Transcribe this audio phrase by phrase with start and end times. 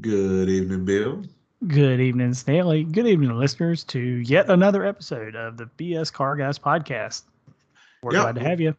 [0.00, 1.22] Good evening, Bill.
[1.66, 2.84] Good evening, Stanley.
[2.84, 7.22] Good evening, listeners, to yet another episode of the BS Car Guys podcast.
[8.02, 8.22] We're Yep.
[8.22, 8.74] glad to have you.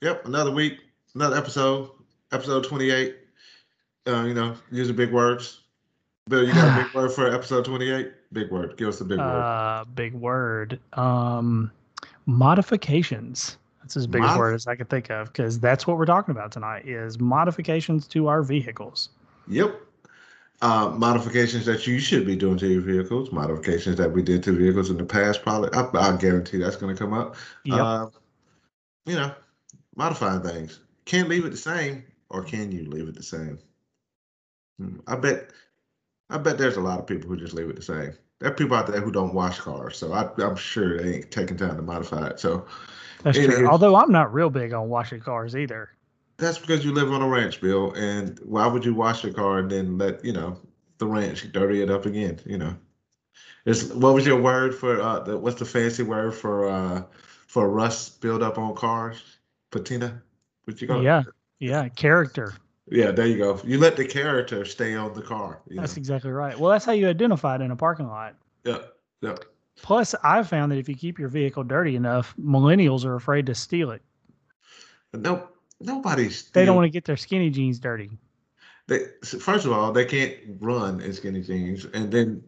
[0.00, 0.78] Yep, another week,
[1.14, 1.90] another episode,
[2.30, 3.16] episode 28.
[4.06, 5.60] Uh, you know, using big words.
[6.28, 8.12] Bill, you got a big word for episode 28?
[8.32, 8.76] Big word.
[8.76, 9.26] Give us a big word.
[9.26, 10.78] Uh, big word.
[10.94, 11.70] Um,
[12.26, 13.58] modifications.
[13.82, 16.30] That's as big a word as I could think of because that's what we're talking
[16.30, 19.08] about tonight is modifications to our vehicles.
[19.48, 19.80] Yep.
[20.62, 24.52] Uh, modifications that you should be doing to your vehicles, modifications that we did to
[24.52, 25.68] vehicles in the past, probably.
[25.72, 27.34] I, I guarantee that's going to come up.
[27.64, 27.80] Yep.
[27.80, 28.06] Uh,
[29.04, 29.34] you know,
[29.96, 30.78] modifying things.
[31.04, 33.58] Can't leave it the same, or can you leave it the same?
[34.78, 35.50] Hmm, I bet,
[36.30, 38.12] I bet there's a lot of people who just leave it the same.
[38.38, 41.30] There are people out there who don't wash cars, so I, I'm sure they ain't
[41.32, 42.38] taking time to modify it.
[42.38, 42.66] So
[43.24, 43.66] that's true.
[43.66, 45.90] Although I'm not real big on washing cars either.
[46.42, 47.92] That's because you live on a ranch, Bill.
[47.92, 50.58] And why would you wash your car and then let you know
[50.98, 52.40] the ranch dirty it up again?
[52.44, 52.76] You know,
[53.64, 57.04] it's what was your word for uh, the, what's the fancy word for uh,
[57.46, 59.22] for rust buildup on cars?
[59.70, 60.22] Patina.
[60.64, 61.04] What you call it?
[61.04, 61.22] Yeah.
[61.58, 61.88] Yeah.
[61.88, 62.54] Character.
[62.90, 63.60] Yeah, there you go.
[63.64, 65.62] You let the character stay on the car.
[65.68, 66.00] That's know?
[66.00, 66.58] exactly right.
[66.58, 68.34] Well, that's how you identify it in a parking lot.
[68.64, 68.78] Yeah,
[69.20, 69.36] yeah.
[69.80, 73.54] Plus, I've found that if you keep your vehicle dirty enough, millennials are afraid to
[73.54, 74.02] steal it.
[75.14, 75.48] No,
[75.84, 76.50] nobody's.
[76.50, 78.10] They don't want to get their skinny jeans dirty.
[78.86, 82.42] They first of all, they can't run in skinny jeans, and then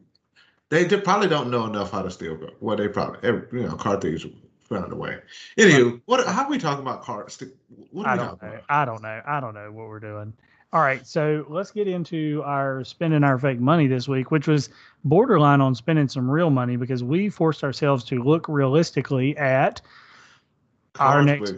[0.69, 2.39] they ju- probably don't know enough how to steal.
[2.61, 4.27] Well, they probably, every, you know, car thieves
[4.61, 5.19] found a way.
[5.57, 6.27] Anywho, what?
[6.27, 7.43] How are we talking about cars?
[7.91, 8.49] What I don't know.
[8.49, 8.65] about?
[8.69, 9.23] I don't know.
[9.27, 10.33] I don't know what we're doing.
[10.73, 14.71] All right, so let's get into our spending our fake money this week, which was
[15.05, 19.81] borderline on spending some real money because we forced ourselves to look realistically at
[20.99, 21.55] our next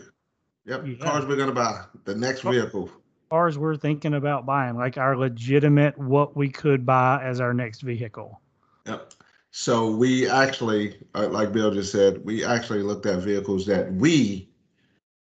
[0.66, 0.94] Yep, Yeah.
[1.04, 1.84] cars we're gonna buy.
[2.04, 2.50] The next Oh.
[2.50, 2.90] vehicle.
[3.28, 7.80] cars we're thinking about buying, like our legitimate what we could buy as our next
[7.80, 8.40] vehicle.
[8.86, 9.14] Yep.
[9.50, 14.48] So we actually, uh, like Bill just said, we actually looked at vehicles that we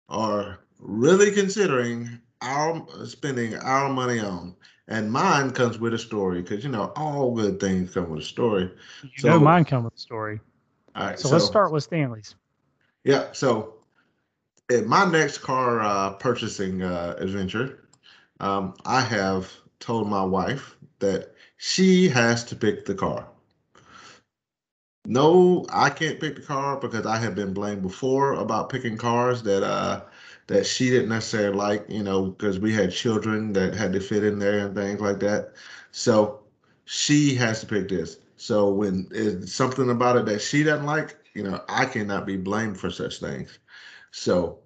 [0.09, 2.09] are really considering
[2.43, 4.55] our spending our money on.
[4.87, 8.25] And mine comes with a story because you know all good things come with a
[8.25, 8.71] story.
[9.03, 10.41] You So- know, mine comes with a story.
[10.95, 11.19] All right.
[11.19, 12.37] So, let's start with Stanley's.
[13.03, 13.33] Yeah.
[13.33, 13.80] So,
[14.71, 17.81] in my next car uh, purchasing uh, adventure,
[18.41, 23.29] um, I have told my wife that she has to pick the car.
[25.07, 29.43] No, I can't pick the car because I have been blamed before about picking cars
[29.45, 30.03] that uh
[30.49, 34.25] that she didn't necessarily like, you know, because we had children that had to fit
[34.25, 35.53] in there and things like that.
[35.93, 36.41] So
[36.85, 38.19] she has to pick this.
[38.37, 42.37] So when it's something about it that she doesn't like, you know, I cannot be
[42.37, 43.59] blamed for such things.
[44.11, 44.59] So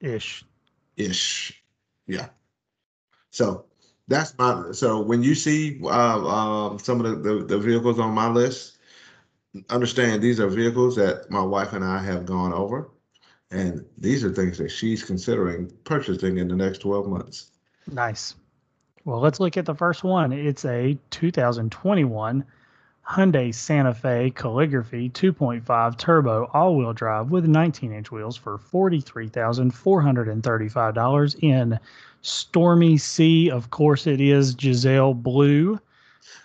[0.00, 0.44] Ish.
[0.96, 1.62] ish.
[2.06, 2.28] Yeah.
[3.30, 3.64] So
[4.08, 8.14] that's my so when you see uh, um, some of the, the, the vehicles on
[8.14, 8.78] my list,
[9.70, 12.90] understand these are vehicles that my wife and I have gone over.
[13.50, 17.50] And these are things that she's considering purchasing in the next 12 months.
[17.90, 18.34] Nice.
[19.04, 20.32] Well, let's look at the first one.
[20.32, 22.44] It's a 2021
[23.06, 31.78] Hyundai Santa Fe Calligraphy 2.5 turbo all-wheel drive with 19-inch wheels for $43,435 in
[32.22, 33.50] Stormy Sea.
[33.50, 35.80] Of course, it is Giselle Blue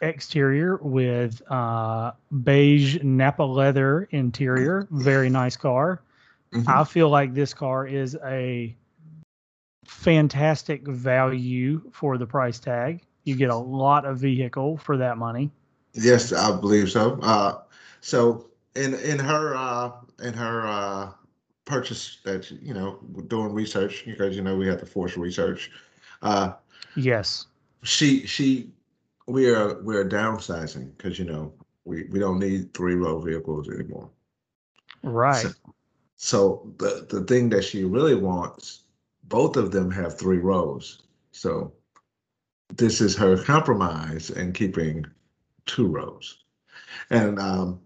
[0.02, 2.12] exterior with uh,
[2.44, 4.88] beige Napa leather interior.
[4.92, 6.02] Very nice car.
[6.54, 6.68] Mhm.
[6.68, 8.76] I feel like this car is a
[9.86, 13.02] fantastic value for the price tag.
[13.24, 15.52] You get a lot of vehicle for that money.
[15.94, 17.20] Yes, I believe so.
[17.22, 17.59] Uh,
[18.02, 18.46] so
[18.76, 19.92] in in her uh,
[20.24, 21.12] in her uh,
[21.66, 25.72] purchase that you know doing research because you know we have to force research.
[26.22, 26.54] Uh,
[26.96, 27.46] Yes.
[27.84, 28.72] she she
[29.28, 31.53] we are we're downsizing because you know
[31.85, 34.09] we we don't need three row vehicles anymore.
[35.03, 35.46] Right.
[35.46, 35.52] So,
[36.16, 38.84] so the the thing that she really wants,
[39.26, 41.03] both of them have three rows.
[41.32, 41.74] So
[42.76, 45.06] this is her compromise in keeping
[45.66, 46.40] two rows.
[47.09, 47.80] And um,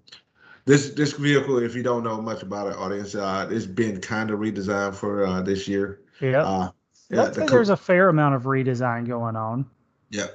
[0.65, 4.29] this this vehicle, if you don't know much about it, audience, uh, it's been kind
[4.29, 6.01] of redesigned for uh, this year.
[6.21, 6.43] Yep.
[6.45, 6.71] Uh,
[7.09, 9.65] yeah, the there's a fair amount of redesign going on.
[10.11, 10.27] Yeah.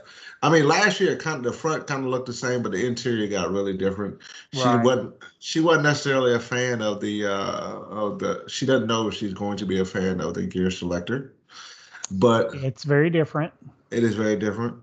[0.42, 2.86] I mean, last year, kind of the front kind of looked the same, but the
[2.86, 4.18] interior got really different.
[4.52, 4.82] She Right.
[4.82, 5.14] wasn't.
[5.38, 8.44] She wasn't necessarily a fan of the uh, of the.
[8.48, 11.34] She doesn't know if she's going to be a fan of the gear selector.
[12.10, 13.52] but It's very different.
[13.90, 14.76] it is very different.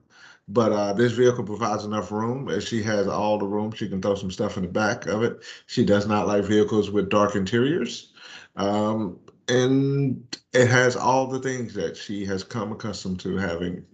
[0.50, 3.72] But uh, this vehicle provides enough room, and she has all the room.
[3.72, 5.42] She can throw some stuff in the back of it.
[5.68, 8.12] She does not like vehicles with dark interiors,
[8.58, 9.18] um,
[9.48, 10.22] and
[10.54, 13.86] it has all the things that she has come accustomed to having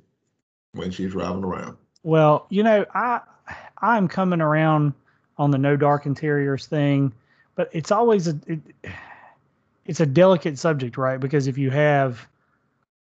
[0.73, 1.77] when she's driving around.
[2.03, 3.21] Well, you know, I
[3.81, 4.93] I'm coming around
[5.37, 7.13] on the no dark interiors thing,
[7.55, 8.59] but it's always a it,
[9.85, 11.19] it's a delicate subject, right?
[11.19, 12.27] Because if you have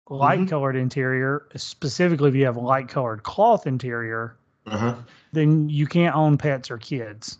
[0.08, 4.36] light colored interior, specifically if you have light colored cloth interior,
[4.66, 4.94] Uh huh.
[5.32, 7.38] then you can't own pets or kids,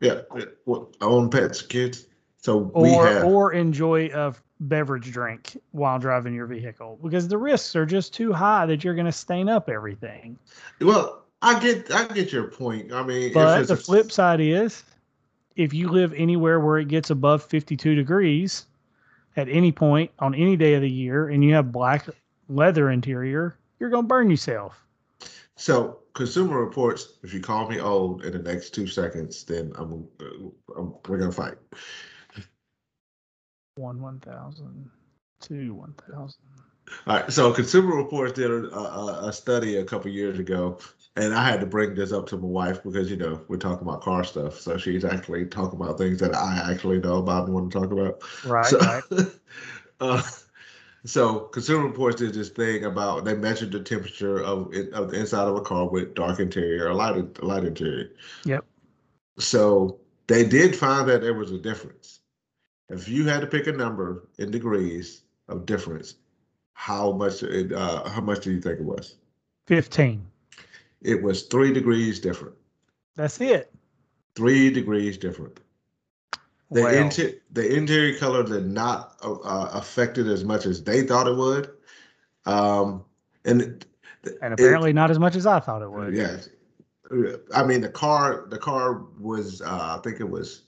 [0.00, 0.22] Yeah.
[0.66, 2.06] Well, I own pets, kids.
[2.38, 3.24] So we or have.
[3.24, 8.32] or enjoy a beverage drink while driving your vehicle because the risks are just too
[8.32, 10.38] high that you're going to stain up everything.
[10.80, 12.92] well, I get, I get your point.
[12.92, 14.82] I mean, But the flip side is
[15.56, 18.66] if you live anywhere where it gets above 52 degrees
[19.36, 22.06] at any point on any day of the year and you have black
[22.48, 24.84] leather interior, you're going to burn yourself.
[25.54, 27.14] So, Consumer Reports.
[27.22, 30.06] If you call me old in the next two seconds, then I'm,
[30.76, 31.54] I'm we're gonna fight.
[33.78, 34.90] One 1,000,
[35.40, 36.40] two 1,000.
[37.06, 37.32] All right.
[37.32, 40.78] So, Consumer Reports did a, a, a study a couple years ago,
[41.14, 43.86] and I had to bring this up to my wife because you know we're talking
[43.86, 44.58] about car stuff.
[44.58, 47.92] So she's actually talking about things that I actually know about and want to talk
[47.92, 48.22] about.
[48.44, 49.02] Right, so, right.
[50.00, 50.22] uh,
[51.04, 55.46] so Consumer Reports did this thing about they measured the temperature of of the inside
[55.46, 58.10] of a car with dark interior or light light interior.
[58.44, 58.64] Yep.
[59.38, 62.17] So they did find that there was a difference.
[62.90, 66.14] If you had to pick a number in degrees of difference,
[66.72, 69.16] how much it uh, how much do you think it was?
[69.66, 70.24] 15.
[71.02, 72.54] It was three degrees different.
[73.14, 73.72] That's it.
[74.34, 75.60] Three degrees different.
[76.70, 80.82] The, Well, inter- the interior color did not uh, uh, affect it as much as
[80.82, 81.70] they thought it would.
[82.46, 83.04] Um,
[83.44, 83.84] and it-
[84.42, 86.14] and it- apparently not as much as I thought it would.
[86.14, 86.38] yeah,
[87.54, 90.62] I mean the car the car was uh, I think it was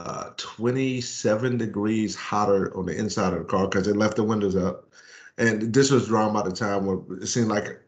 [0.00, 4.56] uh, 27 degrees hotter on the inside of the car because they left the windows
[4.56, 4.88] up,
[5.38, 7.80] and this was drawn by the time where it seemed like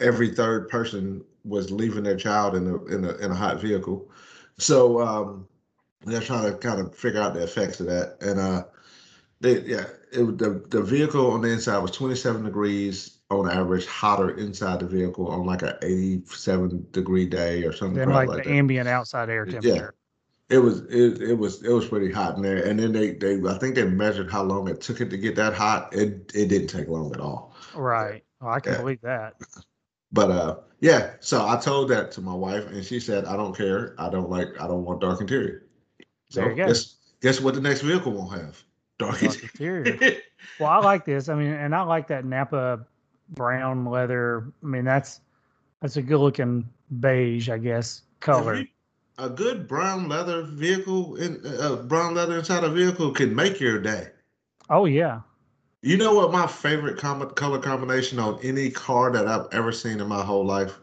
[0.00, 4.10] every third person was leaving their child in a in a in a hot vehicle,
[4.58, 5.00] so.
[5.00, 5.46] Um,
[6.04, 8.16] they're trying to kind of figure out the effects of that.
[8.20, 8.64] And uh
[9.40, 13.84] they yeah, it was- the the vehicle on the inside was 27 degrees on average
[13.86, 18.44] hotter inside the vehicle on like an 87 degree day or something crap like like
[18.44, 18.54] the that.
[18.56, 19.60] ambient outside air Yeah.
[19.60, 19.94] temperature.
[20.50, 22.64] It was it, it was it was pretty hot in there.
[22.64, 25.36] And then they they I think they measured how long it took it to get
[25.36, 25.94] that hot.
[25.94, 27.54] It it didn't take long at all.
[27.74, 28.24] Right.
[28.40, 28.78] Oh, I can Yeah.
[28.78, 29.34] believe that.
[30.12, 33.54] But uh yeah, so I told that to my wife and she said, I don't
[33.54, 33.94] care.
[33.98, 35.64] I don't like I don't want dark interior.
[36.30, 36.66] So There you go.
[36.68, 38.62] guess guess what the next vehicle won't have?
[38.98, 39.84] Dark Dark interior.
[39.84, 40.16] interior.
[40.60, 41.28] Well, I like this.
[41.28, 42.86] I mean, and I like that Napa
[43.30, 44.52] brown leather.
[44.62, 45.20] I mean, that's
[45.82, 46.68] that's a good looking
[47.00, 48.64] beige, I guess, color.
[49.18, 53.80] A good brown leather vehicle in uh, brown leather inside a vehicle can make your
[53.80, 54.08] day.
[54.70, 55.20] Oh yeah.
[55.82, 60.00] You know what my favorite com- color combination on any car that I've ever seen
[60.00, 60.78] in my whole life?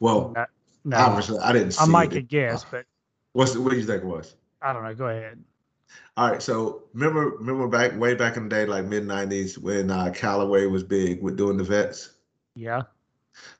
[0.00, 0.46] Well, No,
[0.84, 2.14] no obviously I didn't see I might it.
[2.14, 2.86] could guess, but
[3.32, 4.36] What's what do you think it was?
[4.62, 4.94] I don't know.
[4.94, 5.42] Go ahead.
[6.16, 9.90] All right, so remember remember back way back in the day, like mid '90s, when
[9.90, 12.12] uh, Callaway was big with doing the Vettes.
[12.54, 12.82] Yeah.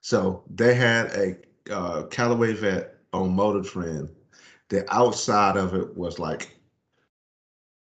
[0.00, 1.36] So they had a
[1.70, 4.10] uh, Callaway Vette on Motor Trend.
[4.68, 6.56] The outside of it was like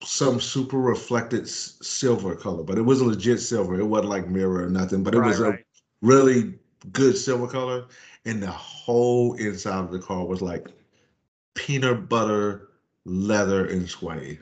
[0.03, 3.79] some super reflected silver color, but it was a legit silver.
[3.79, 5.59] It wasn't like mirror or nothing, but it right, was a
[6.03, 6.59] really
[6.93, 7.87] good silver color.
[8.25, 10.69] And the whole inside of the car was like
[11.55, 12.71] peanut butter,
[13.05, 14.41] leather, and suede.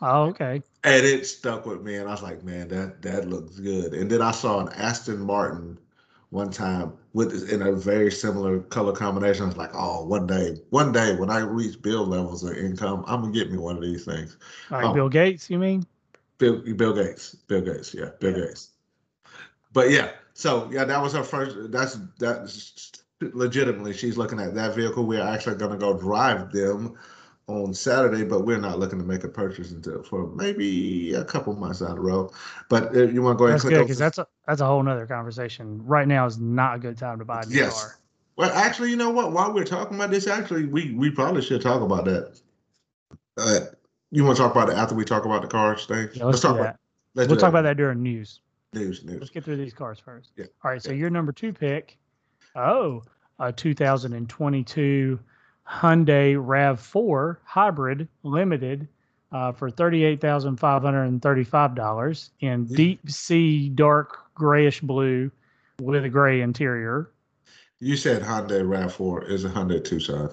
[0.00, 0.62] Oh, okay.
[0.84, 3.94] And it stuck with me, and I was like, man, that that looks good.
[3.94, 5.78] And then I saw an Aston Martin
[6.30, 9.44] one time with in a very similar color combination.
[9.44, 13.04] I was like, oh, one day, one day when I reach bill levels of income,
[13.06, 14.36] I'm gonna get me one of these things.
[14.70, 14.94] Like Oh.
[14.94, 15.86] Bill Gates, you mean?
[16.38, 18.46] Bill Bill Gates, Bill Gates, yeah, Bill Yeah.
[18.46, 18.70] Gates.
[19.72, 21.56] But yeah, so yeah, that was her first.
[21.72, 25.04] That's that's legitimately she's looking at that vehicle.
[25.04, 26.96] We're actually gonna go drive them
[27.48, 31.54] on Saturday, but we're not looking to make a purchase until for maybe a couple
[31.56, 32.30] months down the road.
[32.68, 34.60] But if you want to go ahead and That's click good because that's a that's
[34.60, 35.84] a whole nother conversation.
[35.84, 37.82] Right now is not a good time to buy a new Yes.
[37.82, 37.96] car.
[38.36, 39.32] Well, actually, you know what?
[39.32, 42.38] While we're talking about this, actually, we we probably should talk about that.
[43.38, 43.60] Uh,
[44.10, 46.08] you want to talk about it after we talk about the cars thing?
[46.12, 46.80] Yeah, let's, talk do about that.
[47.14, 48.40] let's We'll talk about that during news.
[48.74, 49.20] news news.
[49.20, 50.32] Let's get through these cars first.
[50.36, 50.82] Yeah, All right.
[50.82, 51.96] So your number two pick,
[52.54, 53.02] oh,
[53.38, 55.18] a 2022
[55.68, 58.88] Hyundai Rav4 Hybrid Limited
[59.32, 65.30] uh, for thirty-eight thousand five hundred and thirty-five dollars in deep sea dark grayish blue
[65.80, 67.10] with a gray interior.
[67.80, 70.30] You said Hyundai Rav4 is a Hyundai Tucson.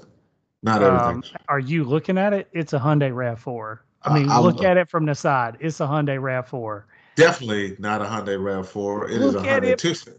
[0.63, 1.37] Not Um, everything.
[1.49, 2.47] are you looking at it?
[2.53, 3.79] It's a Hyundai Rav4.
[4.03, 5.57] I mean, look at it from the side.
[5.59, 6.83] It's a Hyundai Rav4.
[7.15, 9.05] Definitely not a Hyundai Rav4.
[9.11, 9.79] It is Look a at Hyundai it.
[9.79, 10.13] Tucson.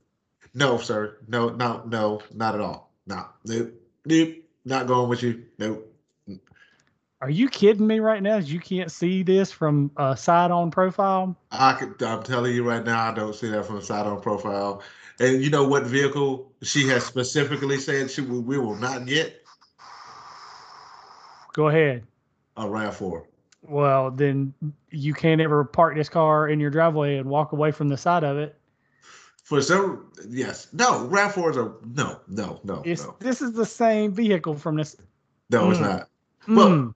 [0.54, 1.16] No, sir.
[1.26, 2.92] No, no, no, not at all.
[3.06, 3.73] No, nope,
[4.04, 4.28] nope.
[4.66, 5.44] Not going with you.
[5.58, 5.92] Nope.
[7.23, 8.38] Are you kidding me right now?
[8.38, 11.35] You can't see this from a side on profile?
[11.52, 14.20] I could, I'm telling you right now, I don't see that from a side on
[14.20, 14.82] profile.
[15.20, 19.42] And you know what vehicle she has specifically said she will- we will not get
[21.54, 22.02] Go ahead.
[22.58, 23.23] a Rav4.
[23.62, 24.52] Well, then
[24.90, 28.25] you can't ever park this car in your driveway and walk away from the side
[28.25, 28.58] of it.
[29.47, 34.11] For some, yes, no Rav4s are no, no, no, It's, no, This is the same
[34.11, 34.97] vehicle from this.
[35.50, 35.71] no.
[35.71, 35.83] It's Mm.
[35.83, 36.09] not.
[36.49, 36.95] Well, Mm,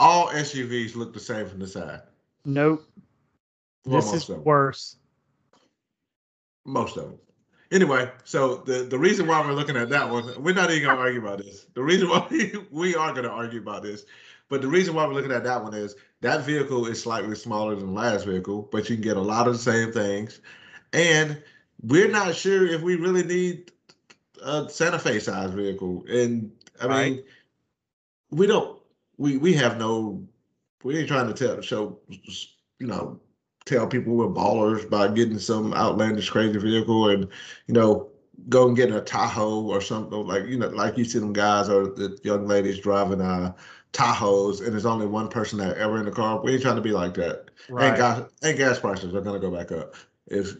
[0.00, 2.00] all SUVs look the same from the side.
[2.44, 2.84] nope.
[3.86, 4.96] Well, this is worse.
[6.64, 7.18] Most of them.
[7.70, 10.98] Anyway, so the, the reason why we're looking at that one, we're not even gonna
[11.00, 11.66] argue about this.
[11.74, 14.06] The reason why we, we are gonna argue about this,
[14.48, 17.76] but the reason why we're looking at that one is that vehicle is slightly smaller
[17.76, 20.40] than the last vehicle, but you can get a lot of the same things.
[20.92, 21.40] And
[21.82, 23.72] we're not sure if we really need
[24.42, 26.04] a Santa Fe size vehicle.
[26.08, 27.24] And I mean,
[28.30, 28.80] we don't
[29.18, 30.26] we we have no
[30.82, 31.98] we ain't trying to tell show
[32.78, 33.20] you know
[33.64, 37.28] tell people we're ballers by getting some outlandish crazy vehicle and
[37.66, 38.08] you know
[38.48, 41.68] go and get a Tahoe or something like you know like you see them guys
[41.68, 43.52] or the young ladies driving uh
[43.92, 46.40] Tahoes and there's only one person that ever in the car.
[46.42, 47.50] We ain't trying to be like that.
[47.68, 47.96] And Right.
[47.96, 49.94] gas and gas prices are gonna go back up.
[50.26, 50.56] If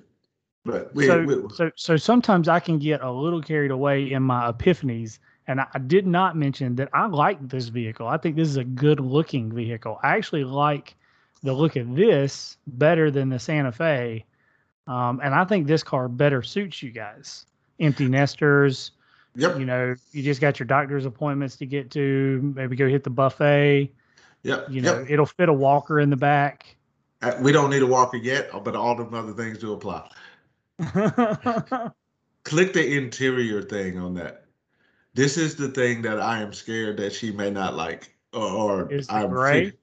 [0.65, 4.23] but we, so, we so, so sometimes I can get a little carried away in
[4.23, 5.19] my epiphanies.
[5.49, 8.07] And I, I did not mention that I like this vehicle.
[8.07, 9.99] I think this is a good looking vehicle.
[10.03, 10.95] I actually like
[11.43, 14.25] the look of this better than the Santa Fe.
[14.87, 17.47] Um, and I think this car better suits you guys.
[17.81, 18.93] Empty nesters,
[19.35, 23.03] yep, you know, you just got your doctor's appointments to get to, maybe go hit
[23.03, 23.93] the buffet.
[24.45, 25.11] yep, You know, yep.
[25.11, 26.77] it'll fit a walker in the back.
[27.21, 30.09] Uh, We don't need a walker yet, but all the other things do apply.
[32.45, 34.47] click the interior thing on that.
[35.15, 38.93] This is the thing that I am scared that she may not like, or, or
[38.93, 39.71] Is I'm gray?
[39.71, 39.77] fe-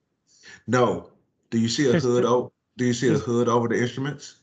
[0.68, 1.10] No.
[1.52, 2.26] Do you see a hood?
[2.26, 4.36] Oh, do you see a hood over the instruments?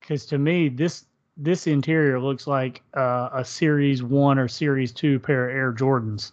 [0.00, 1.04] because to me this
[1.36, 6.32] this interior looks like uh, a series one or series two pair of air jordans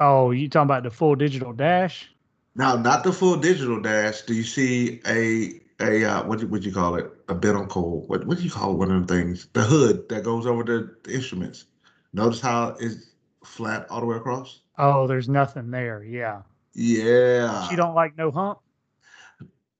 [0.00, 2.10] oh you talking about the full digital dash
[2.56, 4.22] No, not the full digital dash.
[4.22, 7.10] Do you see a a uh, what would you call it?
[7.28, 8.06] A binnacle?
[8.08, 9.48] What what do you call one of them things?
[9.52, 11.66] The hood that goes over the, the instruments.
[12.12, 14.60] Notice how it's flat all the way across.
[14.78, 16.42] oh there's nothing there yeah
[16.74, 17.68] Yeah.
[17.68, 18.58] she don't like no hump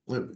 [0.07, 0.29] Well,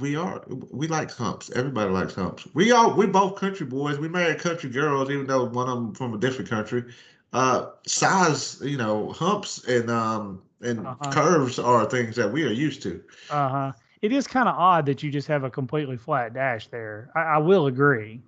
[0.00, 1.50] we are we like humps.
[1.50, 2.46] Everybody likes humps.
[2.54, 3.98] We all we both country boys.
[3.98, 6.84] We married country girls, even though one of them from a different country.
[7.32, 11.10] Uh, size, you know, humps and um and Uh-huh.
[11.10, 13.02] curves are things that we are used to.
[13.28, 13.72] uh-huh
[14.04, 17.20] it is kind of odd that you just have a completely flat dash there i,
[17.20, 18.20] I will agree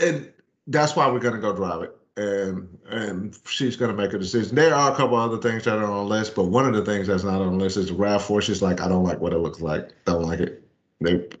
[0.00, 0.32] And
[0.66, 1.96] that's why we're gonna go drive it.
[2.16, 4.54] And and she's gonna make a decision.
[4.56, 6.84] There are a couple other things that are on the list, but one of the
[6.84, 8.42] things that's not on the list is the RAV4.
[8.42, 9.90] She's like, I don't like what it looks like.
[10.06, 10.62] Don't like it.
[11.00, 11.34] Nope.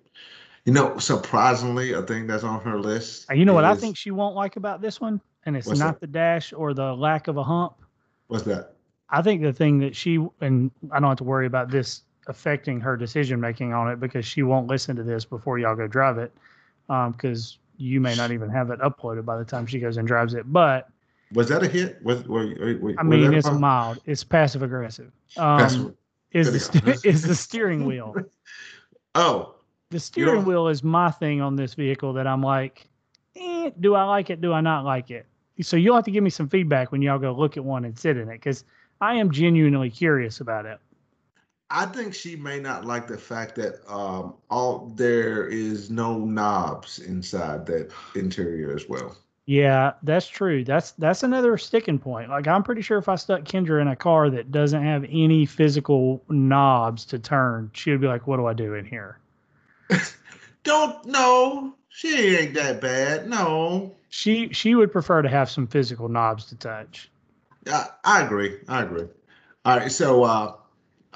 [0.64, 3.30] You know, surprisingly, a thing that's on her list.
[3.30, 5.78] Uh, you know what i think she won't like about this one and it's not
[5.78, 6.00] that?
[6.00, 7.74] the dash or the lack of a hump
[8.28, 8.74] What's that?
[9.08, 12.80] I think the thing that she and I don't have to worry about this affecting
[12.80, 16.18] her decision making on it because she won't listen to this before y'all go drive
[16.18, 16.32] it,
[16.88, 20.34] because you may not even have it uploaded by the time she goes and drives
[20.34, 20.50] it.
[20.52, 20.88] But
[21.32, 22.02] Was that a hit?
[22.02, 22.46] Was, were,
[22.80, 23.60] were, I mean, it's problem?
[23.60, 24.00] mild.
[24.06, 25.12] It's passive aggressive.
[25.36, 25.94] Um,
[26.32, 28.14] is the st- is the steering wheel?
[29.14, 29.54] oh,
[29.90, 32.88] The steering wheel is my thing on this vehicle that I'm like,
[33.36, 34.40] eh, do I like it?
[34.40, 35.26] Do I not like it?
[35.62, 37.98] So you'll have to give me some feedback when y'all go look at one and
[37.98, 38.64] sit in it because
[39.00, 40.78] I am genuinely curious about it.
[41.70, 46.98] I think she may not like the fact that um, all there is no knobs
[47.00, 49.16] inside that interior as well.
[49.46, 50.64] Yeah, that's true.
[50.64, 52.30] That's that's another sticking point.
[52.30, 55.46] Like I'm pretty sure if I stuck Kendra in a car that doesn't have any
[55.46, 59.18] physical knobs to turn, she would be like, "What do I do in here?"
[60.64, 63.28] Don't no, she ain't that bad.
[63.28, 67.08] No, She she would prefer to have some physical knobs to touch.
[67.68, 68.58] I, I agree.
[68.68, 69.06] I agree.
[69.64, 70.54] All right, so uh,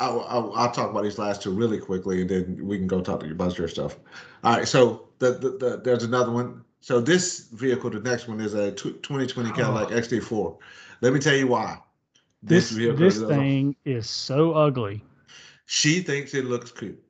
[0.00, 3.00] I'll, I'll, I'll talk about these last two really quickly, and then we can go
[3.00, 3.98] talk to you about your stuff.
[4.42, 6.64] All right, so the, the, the there's another one.
[6.80, 10.56] So this vehicle, the next one is a 2020 Cadillac XT4.
[11.02, 11.78] Let me tell you why.
[12.42, 15.04] This vehicle this is- thing is so ugly.
[15.66, 17.00] She thinks it looks cute.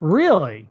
[0.00, 0.68] Really?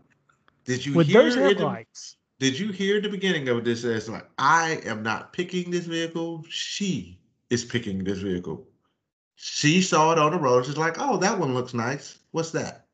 [0.66, 2.16] Did you With hear those in the- headlights.
[2.40, 3.84] Did you hear the beginning of this?
[3.84, 6.46] It's like I am not picking this vehicle.
[6.48, 8.66] She is picking this vehicle.
[9.42, 10.66] She saw it on the road.
[10.66, 12.18] She's like, "Oh, that one looks nice.
[12.32, 12.88] What's that?"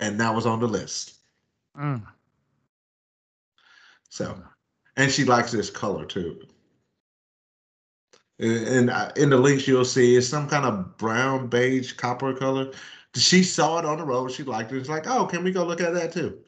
[0.00, 1.16] And that was on the list.
[1.78, 2.02] Mm.
[4.08, 4.42] So,
[4.96, 6.40] and she likes this color too.
[8.38, 12.72] And in the links you'll see it's some kind of brown, beige, copper color.
[13.14, 14.32] She saw it on the road.
[14.32, 14.78] She liked it.
[14.78, 16.38] It's like, oh, can we go look at that too?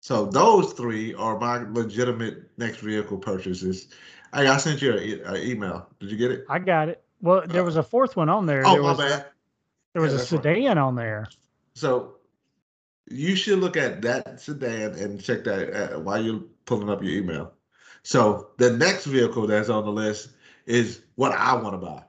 [0.00, 3.88] So those three are my legitimate next vehicle purchases.
[4.34, 5.88] Hey, I sent you an email.
[6.00, 6.46] Did you get it?
[6.48, 7.04] I got it.
[7.20, 8.64] Well, there was a fourth one on there.
[8.64, 9.26] Oh, there my was bad.
[9.92, 10.42] there was Yeah, a that's right.
[10.44, 11.26] sedan on there.
[11.74, 12.16] So
[13.10, 17.12] you should look at that sedan and check that uh, while you're pulling up your
[17.12, 17.52] email.
[18.02, 20.30] So the next vehicle that's on the list
[20.66, 22.02] is what I want to buy,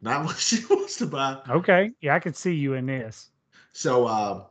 [0.00, 1.40] not what she wants to buy.
[1.48, 1.92] Okay.
[2.00, 3.30] Yeah, I could see you in this.
[3.72, 4.44] So uh,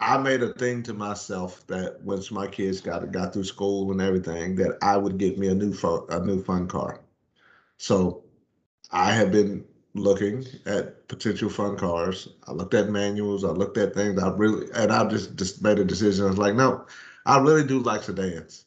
[0.00, 4.00] I made a thing to myself that once my kids got got through school and
[4.00, 7.00] everything, that I would get me a new fun, a new fun car.
[7.78, 8.24] So
[8.90, 12.28] I have been looking at potential fun cars.
[12.48, 13.44] I looked at manuals.
[13.44, 14.20] I looked at things.
[14.20, 16.24] I really and I just just made a decision.
[16.24, 16.86] I was like, no,
[17.26, 18.66] I really do like sedans,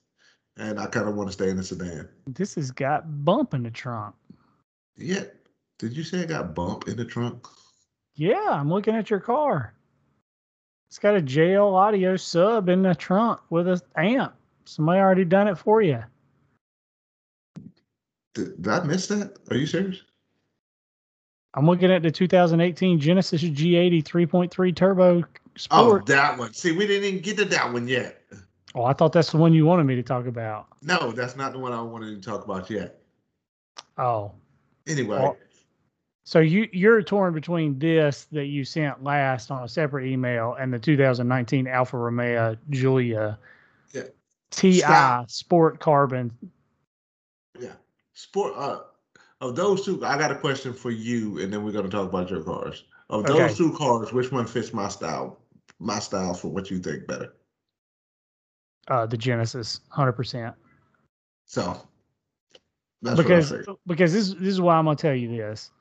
[0.57, 2.07] and I kind of want to stay in a sedan.
[2.27, 4.15] This has got bump in the trunk.
[4.95, 5.25] Yeah.
[5.77, 7.45] Did you say I got bump in the trunk?
[8.15, 9.73] Yeah, I'm looking at your car.
[10.89, 14.33] It's got a JL audio sub in the trunk with a amp.
[14.65, 16.03] Somebody already done it for you.
[18.33, 19.37] Did, did I miss that?
[19.49, 20.01] Are you serious?
[21.53, 25.23] I'm looking at the 2018 Genesis G80 3.3 Turbo oh,
[25.55, 26.01] Sport.
[26.03, 26.53] Oh, that one.
[26.53, 28.21] See, we didn't even get to that one yet.
[28.75, 30.67] Oh, I thought that's the one you wanted me to talk about.
[30.83, 33.01] No, that's not the one I wanted to talk about yet.
[33.97, 34.33] Oh,
[34.87, 35.37] Anyway, Well-
[36.27, 40.73] so you you're torn between this that you sent last on a separate email and
[40.73, 43.39] the 2019 Alfa Romeo Giulia
[43.93, 44.03] Yeah.
[44.51, 45.31] TI Stop.
[45.31, 46.37] Sport Carbon.
[47.57, 47.71] yeah.
[48.13, 48.81] Sport uh
[49.39, 52.29] of those two, I got a question for you, and then we're gonna talk about
[52.29, 52.83] your cars.
[53.09, 53.53] Of those Okay.
[53.53, 55.39] two cars, which one fits my style?
[55.79, 57.35] My style for what you think better.
[58.89, 60.53] Uh, the Genesis, hundred percent.
[61.45, 61.87] So
[63.01, 63.53] that's because
[63.85, 65.71] because this this is why I'm gonna tell you this.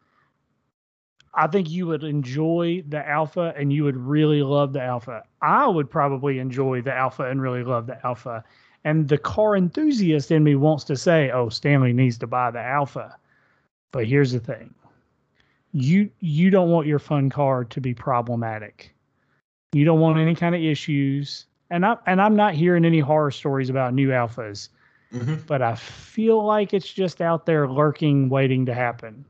[1.37, 5.23] I think you would enjoy the Alfa and you would really love the Alfa.
[5.43, 8.43] I would probably enjoy the Alfa and really love the Alfa.
[8.85, 12.61] And the car enthusiast in me wants to say, "Oh, Stanley needs to buy the
[12.61, 13.17] Alfa."
[13.93, 14.75] But here's the thing.
[15.73, 18.95] You you don't want your fun car to be problematic.
[19.73, 21.47] You don't want any kind of issues.
[21.71, 24.71] And I and I'm not hearing any horror stories about new Alfas
[25.13, 25.47] Mhm.
[25.47, 29.25] but I feel like it's just out there lurking, waiting to happen.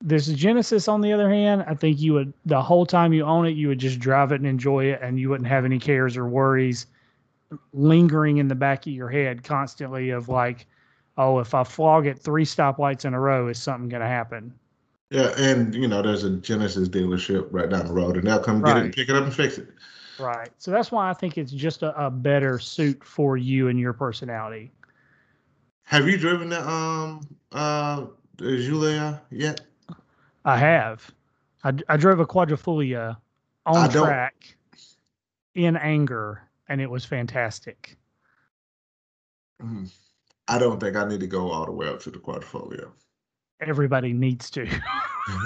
[0.00, 3.46] This Genesis, on the other hand, I think you would the whole time you own
[3.46, 6.16] it, you would just drive it and enjoy it, and you wouldn't have any cares
[6.16, 6.86] or worries
[7.72, 10.66] lingering in the back of your head constantly of like,
[11.16, 14.54] oh, if I flog it three stoplights in a row, is something going to happen?
[15.10, 18.62] Yeah, and you know, there's a Genesis dealership right down the road, and they'll come
[18.62, 19.68] get it and pick it up and fix it.
[20.18, 20.50] Right.
[20.58, 23.92] So that's why I think it's just a, a better suit for you and your
[23.92, 24.70] personality.
[25.84, 28.06] Have you driven the um uh
[28.36, 29.62] the Giulia yet?
[30.44, 31.10] I have.
[31.64, 33.16] I, I drove a quadrifoglio
[33.66, 34.34] I on don't- track
[35.54, 37.96] in anger, and it was fantastic.
[39.62, 39.90] Mhm.
[40.46, 42.90] I don't think I need to go all the way up to the quadrifoglio.
[43.60, 44.66] Everybody needs to.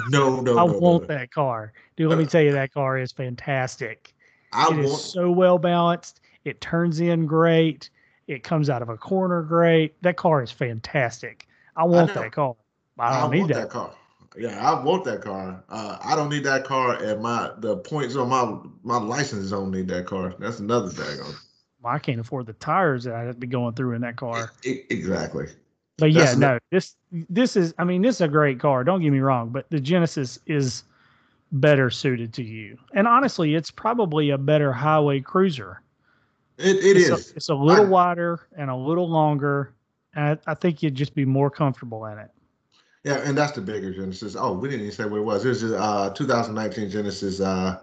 [0.07, 1.15] No, no, I no, want no.
[1.17, 1.73] that car.
[1.97, 4.13] Dude, let me Uh, tell you, that car is fantastic.
[4.53, 5.01] I It is want.
[5.03, 6.21] so well balanced.
[6.45, 7.89] It turns in great.
[8.27, 10.01] It comes out of a corner great.
[10.01, 11.47] That car is fantastic.
[11.75, 12.21] I want know.
[12.21, 12.55] that car.
[12.97, 13.59] I I, don't need want that.
[13.63, 13.91] that car.
[14.37, 15.63] Yeah, I want that car.
[15.69, 19.71] Uh, I don't need that car, and my the points on my my license don't
[19.71, 20.33] need that car.
[20.39, 21.19] That's another thing.
[21.85, 24.51] I can't afford the tires that I'd be going through in that car.
[24.63, 25.47] E- exactly.
[25.97, 29.01] But yeah, That's no, this this is I mean, this is a great car, don't
[29.01, 30.83] get me wrong, but the Genesis is
[31.51, 32.77] better suited to you.
[32.93, 35.81] And honestly, it's probably a better highway cruiser.
[36.57, 37.31] It it it's is.
[37.31, 39.73] A, it's a little I- wider and a little longer.
[40.15, 42.31] And I, I think you'd just be more comfortable in it.
[43.03, 44.35] Yeah, and that's the bigger Genesis.
[44.39, 45.43] Oh, we didn't even say what it was.
[45.43, 47.39] This is uh 2019 Genesis.
[47.41, 47.79] Uh.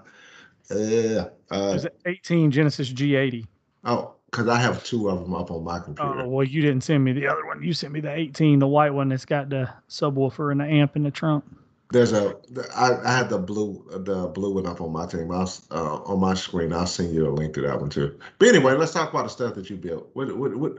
[0.71, 3.45] Uh, It's an 18 Genesis G80.
[3.85, 6.21] oh, because I have two of them up on my computer.
[6.21, 7.61] Oh, well, you didn't send me the other one.
[7.61, 10.95] You sent me the 18, the white one that's got the subwoofer and the amp
[10.95, 11.45] in the trunk.
[11.93, 12.37] There's a.
[12.77, 15.33] I, I had the blue the blue one up on my team.
[15.33, 16.73] I'll uh, on my screen.
[16.73, 18.17] I'll send you a link to that one too.
[18.39, 20.09] But anyway, let's talk about the stuff that you built.
[20.13, 20.79] What what what?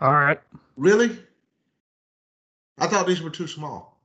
[0.00, 0.40] All right.
[0.78, 1.18] Really?
[2.78, 4.00] I thought these were too small.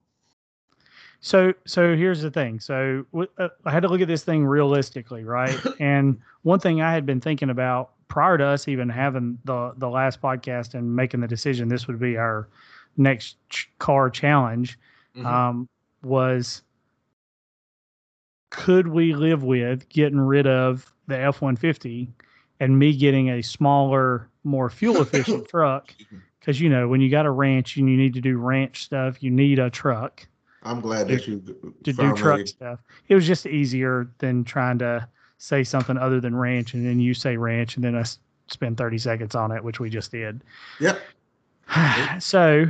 [1.19, 2.59] So, so here's the thing.
[2.59, 3.05] So,
[3.37, 5.57] uh, I had to look at this thing realistically, right?
[5.79, 9.89] and one thing I had been thinking about prior to us even having the the
[9.89, 12.47] last podcast and making the decision this would be our
[12.95, 14.79] next ch- car challenge
[15.15, 15.25] mm-hmm.
[15.25, 15.69] um,
[16.03, 16.61] was
[18.49, 22.09] could we live with getting rid of the F one fifty
[22.59, 25.93] and me getting a smaller, more fuel efficient truck?
[26.47, 29.21] Because you know when you got a ranch and you need to do ranch stuff,
[29.21, 30.25] you need a truck.
[30.63, 31.41] I'm glad that you
[31.83, 32.79] to do truck stuff.
[33.09, 35.05] It was just easier than trying to
[35.39, 38.97] say something other than ranch, and then you say ranch, and then us spend 30
[38.97, 40.41] seconds on it, which we just did.
[40.79, 41.01] Yep.
[42.19, 42.65] so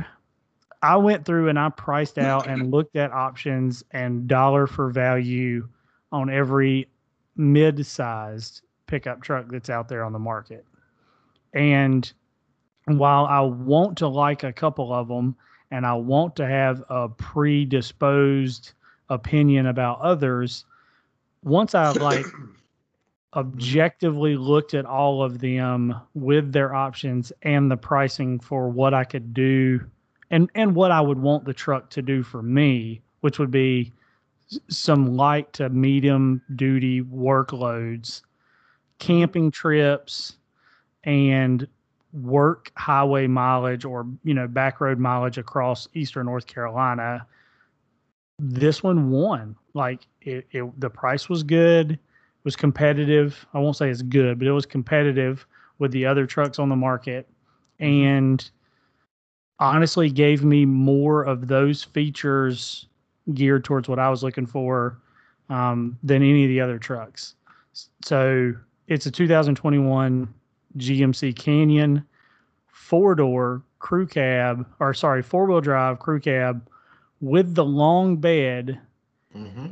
[0.82, 5.68] I went through and I priced out and looked at options and dollar for value
[6.10, 6.88] on every
[7.36, 10.66] mid-sized pickup truck that's out there on the market.
[11.54, 12.12] And
[12.96, 15.36] while I want to like a couple of them
[15.70, 18.72] and I want to have a predisposed
[19.10, 20.64] opinion about others,
[21.42, 22.24] once I've like
[23.34, 29.04] objectively looked at all of them with their options and the pricing for what I
[29.04, 29.80] could do
[30.30, 33.92] and and what I would want the truck to do for me, which would be
[34.68, 38.22] some light to medium duty workloads,
[38.98, 40.36] camping trips,
[41.04, 41.66] and
[42.22, 47.26] work highway mileage or you know back road mileage across eastern North Carolina.
[48.38, 49.56] This one won.
[49.74, 51.98] Like it, it the price was good,
[52.44, 53.46] was competitive.
[53.54, 55.46] I won't say it's good, but it was competitive
[55.78, 57.28] with the other trucks on the market,
[57.80, 58.06] mm-hmm.
[58.06, 58.50] and
[59.60, 62.86] honestly gave me more of those features
[63.34, 64.98] geared towards what I was looking for
[65.50, 67.34] um, than any of the other trucks.
[68.02, 68.54] So
[68.86, 70.32] it's a 2021
[70.78, 72.04] GMC Canyon
[72.88, 76.66] four door crew cab, or sorry, four wheel drive crew cab
[77.20, 78.80] with the long bed
[79.36, 79.66] mm-hmm.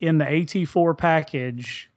[0.00, 1.88] in the AT4 package,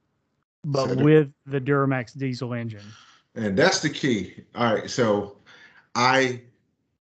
[0.63, 2.85] but so with the Duramax diesel engine.
[3.33, 4.35] And that's the key.
[4.53, 4.89] All right.
[4.89, 5.37] So
[5.95, 6.41] I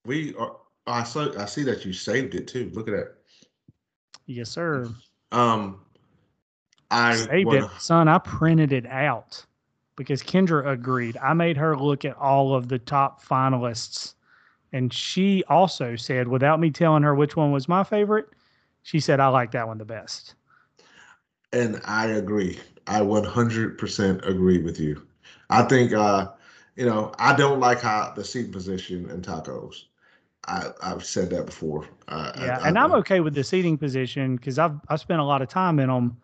[0.05, 0.57] we are.
[0.87, 1.31] I saw.
[1.38, 2.71] I see that you saved it too.
[2.75, 3.14] Look at that.
[4.27, 4.90] Yes, sir.
[5.33, 5.81] Um,
[6.90, 7.67] I saved wanna...
[7.67, 8.09] it, son.
[8.09, 9.45] I printed it out
[9.96, 11.16] because Kendra agreed.
[11.18, 14.14] I made her look at all of the top finalists,
[14.72, 18.26] and she also said, without me telling her which one was my favorite,
[18.83, 20.35] she said I like that one the best.
[21.52, 22.59] And I agree.
[22.87, 25.07] I 100% agree with you.
[25.50, 26.28] I think, uh,
[26.76, 29.85] you know, I don't like how the seat position in tacos.
[30.46, 31.87] I, have said that before.
[32.09, 35.20] Uh, yeah, I, and I, am okay with the seating position because I've I spent
[35.20, 36.18] a lot of time in them,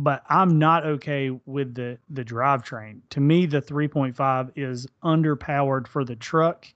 [0.00, 3.00] but I'm not okay with the the drivetrain.
[3.10, 6.66] To me, the 3.5 is underpowered for the truck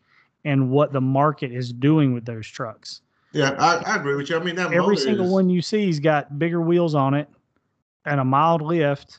[0.44, 3.02] and what the market is doing with those trucks.
[3.32, 4.36] Yeah, I, I agree with you.
[4.36, 5.32] I mean, every single is...
[5.32, 7.28] one you see's got bigger wheels on it
[8.06, 9.18] and a mild lift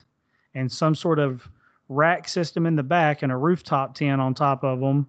[0.56, 1.48] and some sort of
[1.90, 5.08] rack system in the back and a rooftop tent on top of them.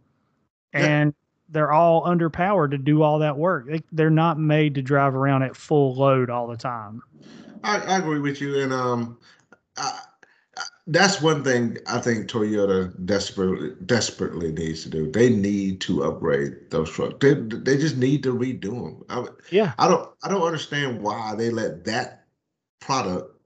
[0.72, 1.14] And
[1.48, 3.66] they're all underpowered to do all that work.
[3.66, 7.03] They, they're not made to drive around at full load all the time.
[7.64, 9.18] I, I agree with you, and um,
[9.77, 9.99] I,
[10.57, 15.11] I, that's one thing I think Toyota desperately desperately needs to do.
[15.11, 17.16] They need to upgrade those trucks.
[17.20, 19.05] They they just need to redo them.
[19.09, 22.25] I, yeah, I don't I don't understand why they let that
[22.81, 23.37] product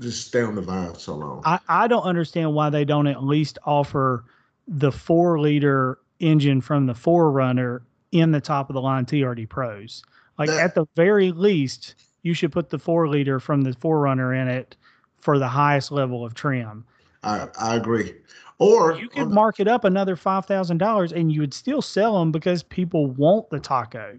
[0.00, 1.42] just stay on the vine so long.
[1.44, 4.24] I, I don't understand why they don't at least offer
[4.66, 7.80] the four liter engine from the 4Runner
[8.12, 10.02] in the top of the line TRD Pros.
[10.38, 14.40] Like that, at the very least, you should put the four liter from the 4Runner
[14.40, 14.76] in it
[15.18, 16.84] for the highest level of trim.
[17.22, 18.14] I, I agree.
[18.58, 22.18] Or you could mark it up another five thousand dollars, and you would still sell
[22.18, 24.18] them because people want the taco.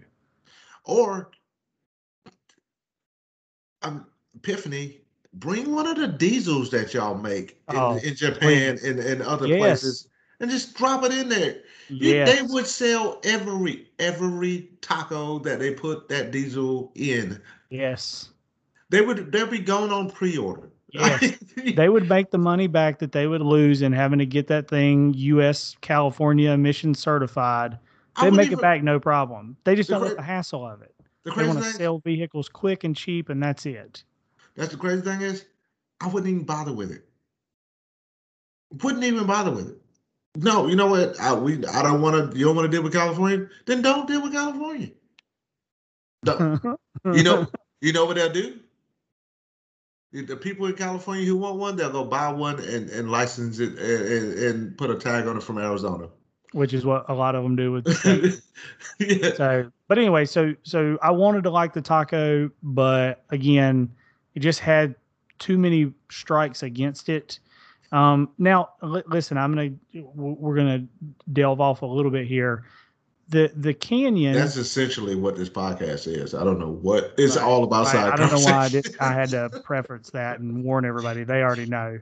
[0.84, 1.30] Or
[3.82, 4.98] um, Epiphany,
[5.34, 9.46] bring one of the diesels that y'all make in, oh, in Japan and, and other
[9.46, 9.58] yes.
[9.58, 10.08] places
[10.40, 11.56] and just drop it in there.
[11.88, 12.30] Yes.
[12.30, 17.40] They would sell every every taco that they put that diesel in.
[17.70, 18.30] Yes.
[18.88, 20.70] They would they'd be going on pre-order.
[20.90, 21.38] Yes.
[21.76, 24.68] they would make the money back that they would lose in having to get that
[24.68, 27.78] thing US California emission certified.
[28.20, 29.56] They'd make even, it back no problem.
[29.64, 30.94] They just the don't cra- want the hassle of it.
[31.24, 34.04] The they want to sell vehicles quick and cheap and that's it.
[34.54, 35.46] That's the crazy thing is
[36.00, 37.04] I wouldn't even bother with it.
[38.82, 39.78] Wouldn't even bother with it.
[40.36, 41.18] No, you know what?
[41.18, 42.38] I we I don't want to.
[42.38, 43.48] You don't want to deal with California?
[43.64, 44.90] Then don't deal with California.
[47.14, 47.46] you know,
[47.80, 48.60] you know what they'll do.
[50.12, 53.78] The people in California who want one, they'll go buy one and, and license it
[53.78, 56.08] and, and, put a tag on it from Arizona.
[56.52, 57.86] which is what a lot of them do with
[58.98, 59.34] yeah.
[59.34, 63.90] So, but anyway, so so I wanted to like the taco, but again,
[64.34, 64.94] it just had
[65.38, 67.38] too many strikes against it.
[67.92, 69.70] Um, now, li- listen, I'm gonna
[70.14, 70.86] we're gonna
[71.32, 72.64] delve off a little bit here.
[73.28, 74.34] The the canyon.
[74.34, 76.32] That's essentially what this podcast is.
[76.34, 77.44] I don't know what it's Right.
[77.44, 77.86] all about.
[77.88, 80.84] I, Side I don't know why I, did, I had to preference that and warn
[80.84, 81.24] everybody.
[81.24, 81.98] They already know.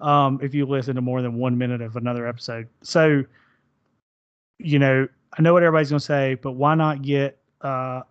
[0.00, 3.22] Um, if you listen to more than one minute of another episode, so
[4.58, 5.06] you know,
[5.38, 8.02] I know what everybody's going to say, but why not get uh,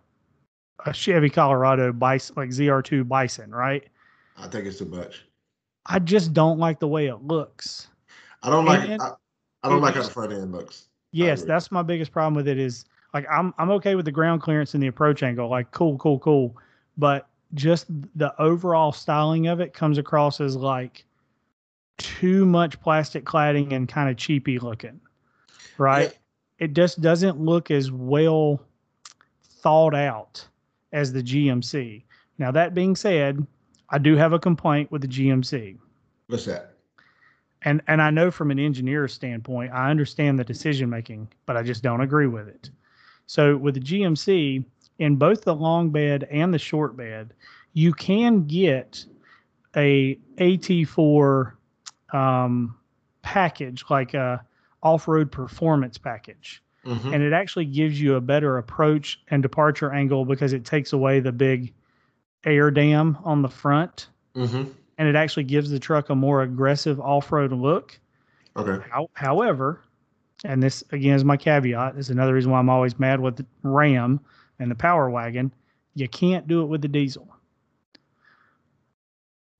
[0.86, 3.84] a Chevy Colorado Bison, like ZR2 Bison, right?
[4.38, 5.24] I think it's too much.
[5.86, 7.88] I just don't like the way it looks.
[8.42, 8.88] I don't like.
[8.88, 9.12] And- I,
[9.62, 10.88] I don't like how the front end looks.
[11.14, 14.42] Yes, that's my biggest problem with it is like I'm I'm okay with the ground
[14.42, 16.56] clearance and the approach angle, like cool, cool, cool.
[16.96, 21.04] But just the overall styling of it comes across as like
[21.98, 25.00] too much plastic cladding and kind of cheapy looking.
[25.78, 26.16] Right?
[26.58, 28.60] It just doesn't look as well
[29.44, 30.46] thought out
[30.92, 32.02] as the GMC.
[32.38, 33.46] Now that being said,
[33.90, 35.78] I do have a complaint with the GMC
[36.26, 36.73] What's that?
[37.64, 41.62] And and I know from an engineer standpoint, I understand the decision making, but I
[41.62, 42.70] just don't agree with it.
[43.26, 44.64] So with the GMC,
[44.98, 47.32] in both the long bed and the short bed,
[47.72, 49.04] you can get
[49.76, 51.54] a AT4
[52.12, 52.76] um,
[53.22, 54.44] package, like a
[54.82, 57.12] off-road performance package, Mhm.
[57.12, 61.20] and it actually gives you a better approach and departure angle because it takes away
[61.20, 61.72] the big
[62.44, 64.68] air dam on the front Mhm.
[64.98, 67.98] And it actually gives the truck a more aggressive off-road look.
[68.56, 68.84] Okay.
[68.90, 69.80] How, however,
[70.44, 71.96] and this again is my caveat.
[71.96, 74.20] This is another reason why I'm always mad with the Ram
[74.58, 75.52] and the Power Wagon.
[75.94, 77.28] You can't do it with the diesel.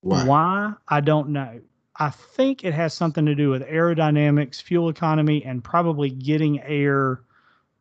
[0.01, 0.75] Why?
[0.88, 1.61] I don't know.
[1.97, 7.23] I think it has something to do with aerodynamics, fuel economy, and probably getting air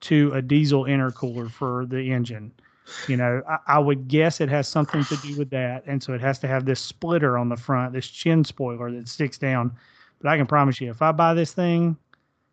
[0.01, 2.51] to a diesel intercooler for the engine.
[3.07, 5.83] You know, I, I would guess it has something to do with that.
[5.87, 9.07] And so it has to have this splitter on the front, this chin spoiler that
[9.07, 9.71] sticks down.
[10.21, 11.97] But I can promise you, if I buy this thing,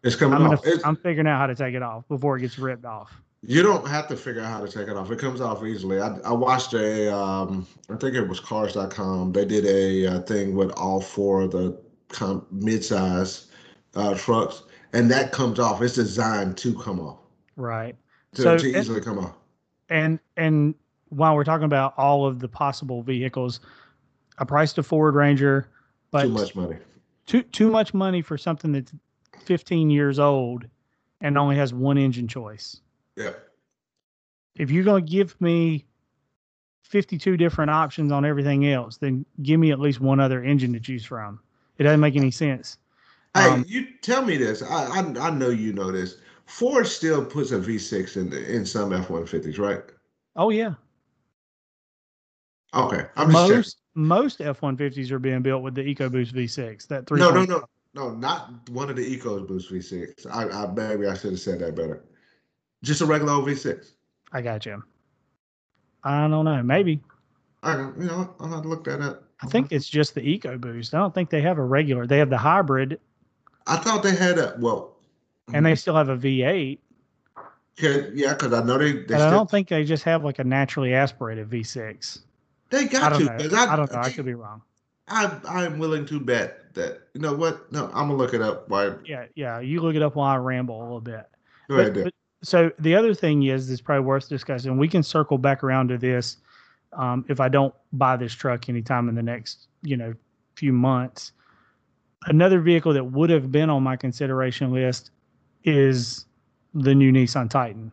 [0.03, 0.67] It's coming I'm gonna, off.
[0.67, 3.21] It's- I'm figuring out how to take it off before it gets ripped off.
[3.43, 5.11] You don't have to figure out how to take it off.
[5.11, 5.99] It comes off easily.
[6.01, 9.33] I, I watched a, um, I think it was Cars.com.
[9.33, 13.47] They did a, uh thing with all four of the com- mid-size
[13.95, 14.63] uh, trucks,
[14.93, 15.81] and that comes off.
[15.81, 17.19] It's designed to come off,
[17.57, 17.97] Right.
[18.35, 19.35] to, So- to easily come off.
[19.91, 20.75] And and
[21.11, 23.61] while we're talking about all of the possible vehicles,
[24.39, 25.69] I priced a Ford Ranger,
[26.11, 26.77] but Too much money.
[27.27, 28.93] too too much money for something that's
[29.45, 30.65] 15 years old
[31.21, 32.81] and only has one engine choice.
[33.17, 33.33] Yeah.
[34.57, 35.85] If you're going to give me
[36.85, 40.81] 52 different options on everything else, then give me at least one other engine to
[40.81, 41.41] choose from.
[41.79, 42.79] It doesn't make any sense.
[43.35, 44.63] Hey, Um, you tell me this.
[44.63, 46.17] I, I I know you know this.
[46.51, 49.83] Ford still puts a V6 in the, in some F-150s, right?
[50.37, 50.75] Oh yeah,
[52.75, 53.57] Okay, I'm just checking.
[53.57, 56.87] most most F150s are being built with the EcoBoost V6.
[56.87, 57.19] That three.
[57.19, 57.63] No, no, no,
[57.95, 60.27] no, not one of the EcoBoost V6.
[60.31, 62.05] I, I maybe I should have said that better.
[62.85, 63.93] Just a regular old V6.
[64.33, 64.83] I got you.
[66.05, 66.63] I don't know.
[66.63, 67.01] Maybe.
[67.63, 69.25] I, don't you know, I'll have to look that up.
[69.43, 70.95] I think it's just the EcoBoost.
[70.95, 72.07] I don't think they have a regular.
[72.07, 73.01] They have the hybrid,
[73.67, 74.97] I thought they had a well.
[75.55, 76.79] And they still have a V8.
[77.79, 80.25] Could, yeah, because I know they they, But I still, don't think they just have
[80.25, 82.21] like a naturally aspirated V6.
[82.71, 83.27] they I got don't to.
[83.49, 83.99] 'cause I don't know.
[84.01, 84.63] I could be wrong.
[85.09, 87.73] I I'm willing to bet that you know what?
[87.73, 88.69] No, I'm gonna look it up.
[88.69, 88.93] Why?
[89.05, 89.61] Yeah, yeah.
[89.61, 91.27] You look it up while I ramble a little bit.
[91.69, 91.95] Go ahead.
[91.95, 94.79] But- so the other thing is, is probably worth discussing.
[94.79, 96.39] We can circle back around to this
[96.95, 100.15] um, if I don't buy this truck anytime in the next, you know,
[100.55, 101.33] few months.
[102.27, 105.11] Another vehicle that would have been on my consideration list
[105.65, 106.27] is
[106.75, 107.93] the new Nissan Titan,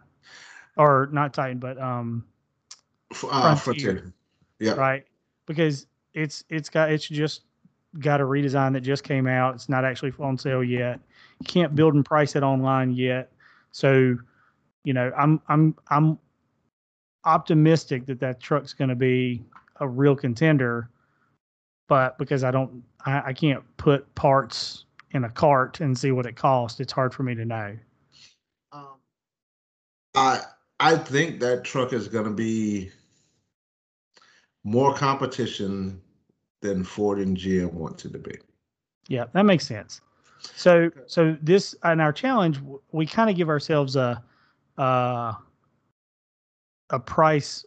[0.77, 2.25] or not Titan, but um,
[3.11, 3.57] uh, Frontier.
[3.57, 4.13] Frontier.
[4.59, 4.73] Yeah.
[4.73, 5.05] right?
[5.45, 7.41] Because it's it's got it's just
[7.99, 9.55] got a redesign that just came out.
[9.55, 10.99] It's not actually on sale yet.
[11.39, 13.31] You can't build and price it online yet.
[13.71, 14.17] So,
[14.83, 16.19] you know, I'm I'm I'm
[17.25, 19.43] optimistic that that truck's going to be
[19.79, 20.89] a real contender.
[21.87, 26.25] But because I don't, I, I can't put parts in a cart and see what
[26.25, 26.79] it costs.
[26.79, 27.77] It's hard for me to know.
[28.71, 28.95] Um,
[30.15, 30.41] I
[30.79, 32.91] I think that truck is going to be
[34.63, 36.01] more competition
[36.61, 38.37] than Ford and GM wants it to be.
[39.07, 40.01] Yeah, that makes sense.
[40.39, 42.59] So, so this and our challenge,
[42.91, 44.21] we kind of give ourselves a,
[44.77, 45.33] uh,
[46.89, 47.65] a price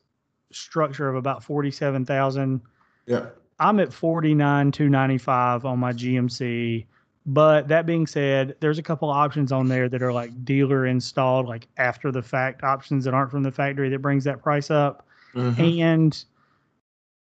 [0.52, 2.60] structure of about forty-seven thousand.
[3.06, 3.26] Yeah.
[3.58, 6.86] I'm at forty-nine two ninety-five on my GMC,
[7.32, 11.46] But that being said, there's a couple options on there that are like dealer installed,
[11.46, 15.06] like after the fact options that aren't from the factory that brings that price up.
[15.34, 15.80] Mhm.
[15.80, 16.24] And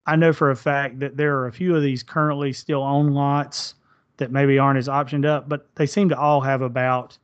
[0.05, 3.13] I know for a fact that there are a few of these currently still on
[3.13, 3.75] lots
[4.17, 7.17] that maybe aren't as optioned up, but they seem to all have about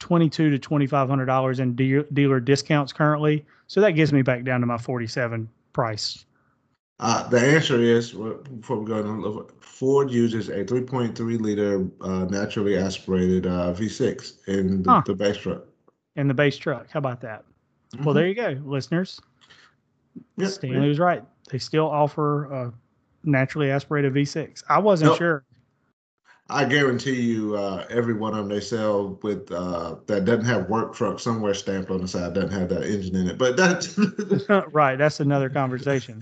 [0.00, 3.46] twenty-two to twenty-five hundred dollars in deal, dealer discounts currently.
[3.68, 6.24] So that gets me back down to my forty-seven price.
[7.00, 12.24] Uh, the answer is well, before we go on, Ford uses a 3.3 liter uh,
[12.24, 15.02] naturally aspirated uh, V6 in the, Huh.
[15.06, 15.62] the base truck.
[16.16, 16.88] in the base truck.
[16.90, 17.44] How about that?
[18.00, 18.14] Well, Mhm.
[18.14, 19.20] there you go, listeners.
[20.36, 21.22] Yep, Stanley was right.
[21.50, 22.72] They still offer a
[23.22, 24.64] naturally aspirated V6.
[24.68, 25.18] I wasn't Nope.
[25.18, 25.44] sure.
[26.50, 30.68] I guarantee you, uh, every one of them they sell with uh, that doesn't have
[30.68, 33.38] work truck somewhere stamped on the side doesn't have that engine in it.
[33.38, 33.96] But that's
[34.72, 34.96] right.
[34.96, 36.20] That's another conversation.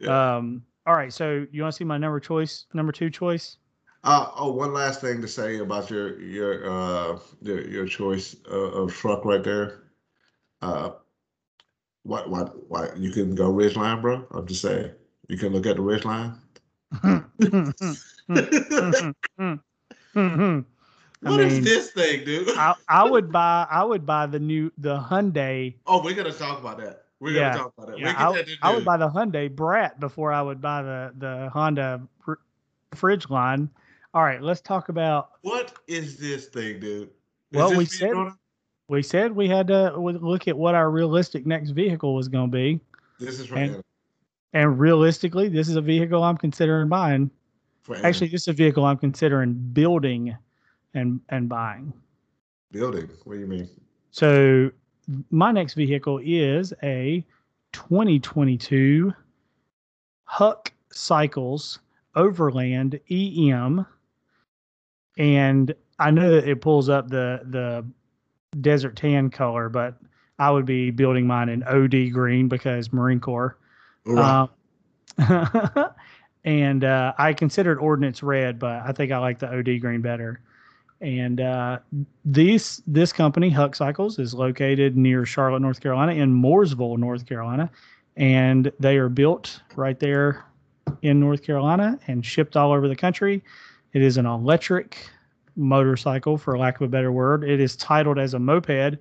[0.00, 0.36] Yeah.
[0.36, 1.12] Um, all right.
[1.12, 3.58] So you want to see my number choice, number two choice?
[4.04, 8.72] uh, oh, one last thing to say about your your uh, your, your choice of,
[8.74, 9.82] of truck right there.
[10.62, 10.90] Uh,
[12.04, 14.26] what what what you can go Ridgeline, bro?
[14.32, 14.92] I'm just saying
[15.28, 16.36] you can look at the Ridgeline.
[21.22, 22.48] I What is mean, this thing, dude?
[22.56, 25.74] I, I would buy I would buy the new the Hyundai.
[25.86, 26.99] oh, we're gonna talk about that.
[27.20, 27.98] We're Yeah, gonna talk about that.
[27.98, 32.00] Yeah, I, I would buy the Hyundai Brat before I would buy the the Honda
[32.24, 32.34] fr-
[32.94, 33.68] fridge line.
[34.14, 35.32] All right, let's talk about.
[35.42, 37.08] What is this thing, dude?
[37.08, 37.10] Is
[37.52, 38.14] Well, we said-
[38.88, 42.52] We said we had to look at what our realistic next vehicle was going to
[42.56, 42.80] be,
[43.20, 43.84] this is for and-
[44.52, 47.30] and realistically, this is a vehicle I'm considering buying.
[47.82, 50.36] For Actually, this is a vehicle I'm considering building
[50.94, 51.92] and and buying.
[52.72, 53.08] building.
[53.24, 53.68] What do you mean?
[54.10, 54.72] So
[55.30, 57.24] my next vehicle is a
[57.72, 59.12] 2022
[60.24, 61.80] Huck Cycles
[62.14, 63.86] Overland EM,
[65.18, 67.86] and I know that it pulls up the the
[68.60, 69.94] desert tan color, but
[70.38, 73.56] I would be building mine in OD green because Marine Corps.
[74.04, 74.48] Right.
[75.18, 75.90] Um,
[76.44, 80.40] and uh, I considered Ordnance Red, but I think I like the OD green better.
[81.00, 81.78] And uh,
[82.24, 87.70] these this company Huck Cycles is located near Charlotte, North Carolina, in Mooresville, North Carolina,
[88.16, 90.44] and they are built right there
[91.02, 93.42] in North Carolina and shipped all over the country.
[93.94, 95.08] It is an electric
[95.56, 97.44] motorcycle, for lack of a better word.
[97.44, 98.98] It is titled as a moped,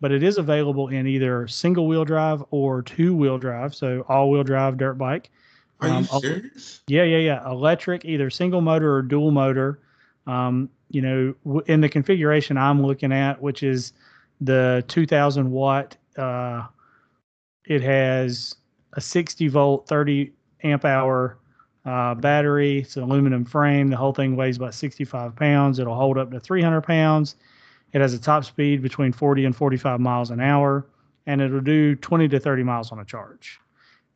[0.00, 4.30] but it is available in either single wheel drive or two wheel drive, so all
[4.30, 5.30] wheel drive dirt bike.
[5.80, 6.80] Are you um, I'll- serious?
[6.86, 7.50] Yeah, yeah, yeah.
[7.50, 9.80] Electric, either single motor or dual motor.
[10.26, 13.92] Um, you know, w- in the configuration I'm looking at, which is
[14.40, 16.66] the 2000 watt, uh,
[17.64, 18.54] it has
[18.92, 21.38] a 60 volt, 30 amp hour
[21.84, 22.80] uh, battery.
[22.80, 23.88] It's an aluminum frame.
[23.88, 25.78] The whole thing weighs about 65 pounds.
[25.78, 27.36] It'll hold up to 300 pounds.
[27.92, 30.86] It has a top speed between 40 and 45 miles an hour,
[31.26, 33.60] and it'll do 20 to 30 miles on a charge.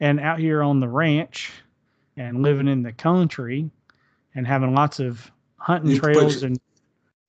[0.01, 1.53] And out here on the ranch
[2.17, 3.71] and living in the country
[4.35, 6.61] and having lots of hunting trails and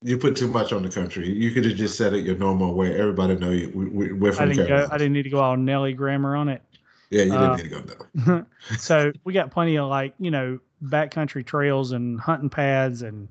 [0.04, 1.28] You put too much on the country.
[1.28, 2.98] You could have just said it your normal way.
[2.98, 3.72] Everybody know you.
[3.74, 6.50] We, we, we're I didn't go, I didn't need to go all Nelly grammar on
[6.50, 6.62] it.
[7.10, 8.46] yeah, you uh, didn't need to go there.
[8.78, 13.28] so we got plenty of like you know backcountry trails and hunting pads and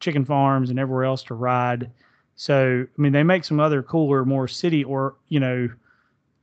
[0.00, 1.90] chicken farms and everywhere else to ride
[2.36, 5.68] so i mean they make some other cooler more city or you know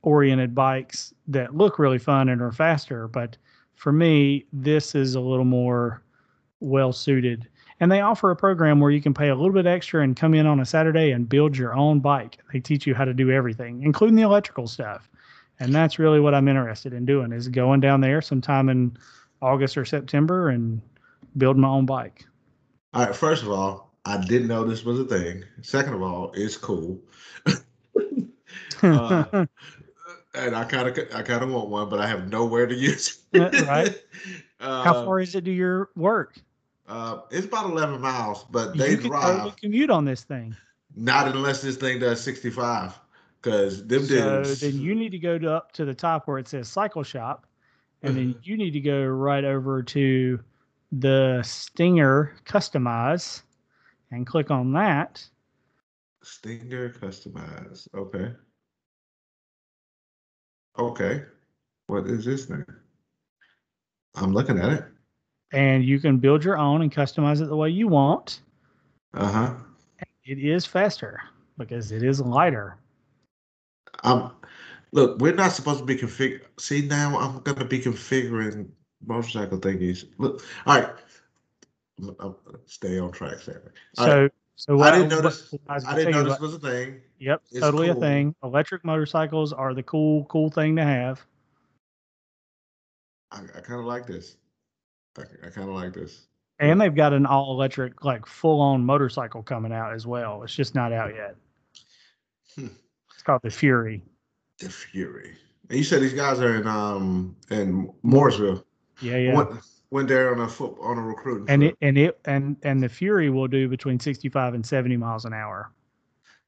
[0.02, 3.36] oriented bikes that look really fun and are faster but
[3.74, 6.02] for me this is a little more
[6.60, 7.48] well suited
[7.82, 10.32] and they offer a program where you can pay a little bit extra and come
[10.32, 13.30] in on a saturday and build your own bike they teach you how to do
[13.30, 15.10] everything including the electrical stuff
[15.62, 18.96] and that's really what I'm interested in doing is going down there sometime in
[19.40, 20.82] August or September and
[21.36, 22.26] building my own bike.
[22.94, 23.14] All right.
[23.14, 25.44] First of all, I didn't know this was a thing.
[25.60, 27.00] Second of all, it's cool.
[28.82, 29.46] Uh,
[30.34, 33.20] and I kind of, I kind of want one, but I have nowhere to use.
[33.32, 33.66] it.
[33.66, 34.02] Right.
[34.60, 36.36] Uh, How far is it to your work?
[36.88, 39.56] Uh, it's about 11 miles, but You they can drive.
[39.56, 40.54] commute on this thing.
[40.94, 42.98] Not unless this thing does 65.
[43.40, 44.60] Because them did So dudes.
[44.60, 47.46] then you need to go to up to the top where it says cycle shop,
[48.02, 48.40] and then Mm-hmm.
[48.44, 50.38] you need to go right over to
[50.92, 53.42] the Stinger Customize
[54.10, 55.26] and click on that.
[56.22, 57.88] Stinger customize.
[57.96, 58.32] Okay.
[60.78, 61.22] Okay.
[61.88, 62.64] What is this thing?
[64.14, 64.84] I'm looking at it.
[65.52, 68.40] And you can build your own and customize it the way you want.
[69.14, 69.54] Uh huh.
[70.24, 71.20] It is faster
[71.58, 72.78] because it is lighter.
[74.04, 74.32] Um,
[74.92, 76.40] look, we're not supposed to be config.
[76.58, 78.68] See, now I'm gonna be configuring
[79.06, 80.04] motorcycle thingies.
[80.18, 80.88] Look, all right.
[82.02, 82.36] I'm- I'm-
[82.66, 83.58] stay on track, Sammy.
[83.94, 84.32] So, right.
[84.56, 85.54] so what I didn't notice.
[85.68, 87.00] I I didn't know this was a thing.
[87.18, 88.34] Yep, It's totally a thing.
[88.42, 91.24] Electric motorcycles are the cool, cool thing to have.
[93.30, 94.36] I, I kind of like this.
[95.18, 96.26] I, I kind of like this.
[96.58, 100.42] And they've got an all electric, like full on motorcycle coming out as well.
[100.42, 101.36] It's just not out yet.
[102.54, 102.68] Hmm.
[103.12, 104.02] It's called the Fury.
[104.58, 105.36] The Fury.
[105.68, 108.64] And you said these guys are in um in Mooresville.
[109.00, 109.34] Yeah, yeah.
[109.34, 109.50] Went,
[109.90, 111.46] went there on a foot on a recruiting.
[111.48, 111.72] and trip.
[111.72, 115.32] it and it and and the Fury will do between 65 and 70 miles an
[115.32, 115.72] hour.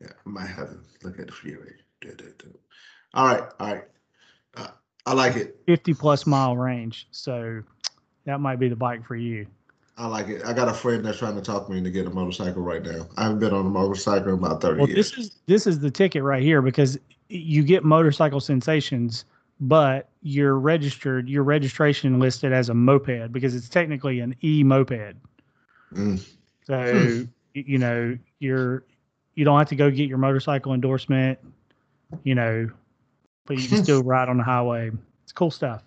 [0.01, 1.75] Yeah, I might have to look at the Fury.
[2.01, 2.59] Do, do, do.
[3.15, 3.85] All right, all right.
[4.57, 4.69] Uh,
[5.07, 5.57] I like it.
[5.67, 7.09] 50 plus mile range.
[7.11, 7.63] So
[8.25, 9.47] that might be the bike for you.
[9.97, 10.43] I like it.
[10.45, 13.07] I got a friend that's trying to talk me into getting a motorcycle right now.
[13.17, 15.13] I haven't been on a motorcycle in about 30 Well, years.
[15.13, 16.99] this is this is the ticket right here because
[17.29, 19.25] you get motorcycle sensations,
[19.61, 25.15] but you're registered, your registration listed as a moped because it's technically an e moped.
[25.95, 26.27] Mm.
[26.67, 27.23] So Hmm.
[27.55, 28.83] you know you're
[29.37, 31.39] you don't have to go get your motorcycle endorsement,
[32.25, 32.69] you know,
[33.47, 34.91] but you can still ride on the highway.
[35.23, 35.85] It's cool stuff.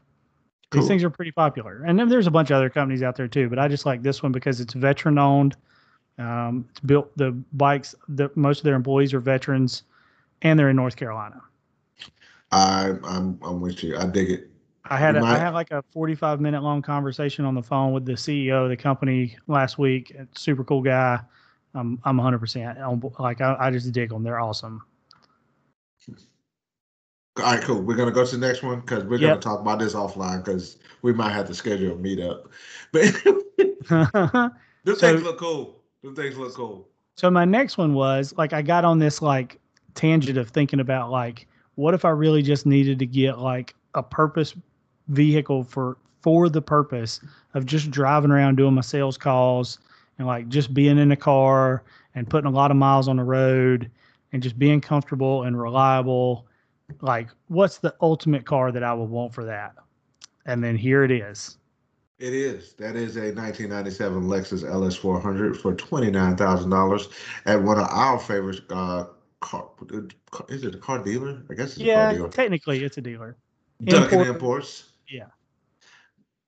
[0.69, 0.81] Cool.
[0.81, 3.27] These things are pretty popular, and then there's a bunch of other companies out there
[3.27, 3.49] too.
[3.49, 5.55] But I just like this one because it's veteran owned.
[6.17, 7.95] Um, it's built the bikes.
[8.09, 9.83] The most of their employees are veterans,
[10.41, 11.41] and they're in North Carolina.
[12.51, 13.97] I, I'm I'm with you.
[13.97, 14.49] I dig it.
[14.89, 18.05] I had a, I had like a 45 minute long conversation on the phone with
[18.05, 20.15] the CEO of the company last week.
[20.35, 21.19] Super cool guy.
[21.73, 22.77] I'm I'm 100 percent
[23.19, 24.23] like I, I just dig them.
[24.23, 24.83] They're awesome.
[27.39, 27.81] All right, cool.
[27.81, 29.29] We're gonna go to the next one because we're Yep.
[29.29, 32.47] gonna talk about this offline because we might have to schedule a meetup.
[32.91, 33.13] But
[34.83, 35.81] those So- things look cool.
[36.03, 36.87] Those things look cool.
[37.15, 39.59] so my next one was like I got on this like
[39.95, 44.03] tangent of thinking about like what if I really just needed to get like a
[44.03, 44.55] purpose
[45.09, 47.19] vehicle for for the purpose
[47.53, 49.79] of just driving around doing my sales calls
[50.17, 51.83] and like just being in a car
[52.15, 53.89] and putting a lot of miles on the road
[54.33, 56.45] and just being comfortable and reliable
[57.01, 59.73] like what's the ultimate car that I would want for that
[60.45, 61.57] and then here it is
[62.19, 62.73] It is.
[62.73, 67.13] That is a 1997 Lexus LS400 for $29,000
[67.45, 69.05] at one of our favorite uh,
[69.39, 69.69] car.
[70.49, 71.43] Is it a car dealer?
[71.49, 72.29] I guess it's a car yeah dealer.
[72.29, 73.37] technically it's a dealer
[73.83, 74.85] Duncan Import- Imports.
[75.07, 75.27] Yeah.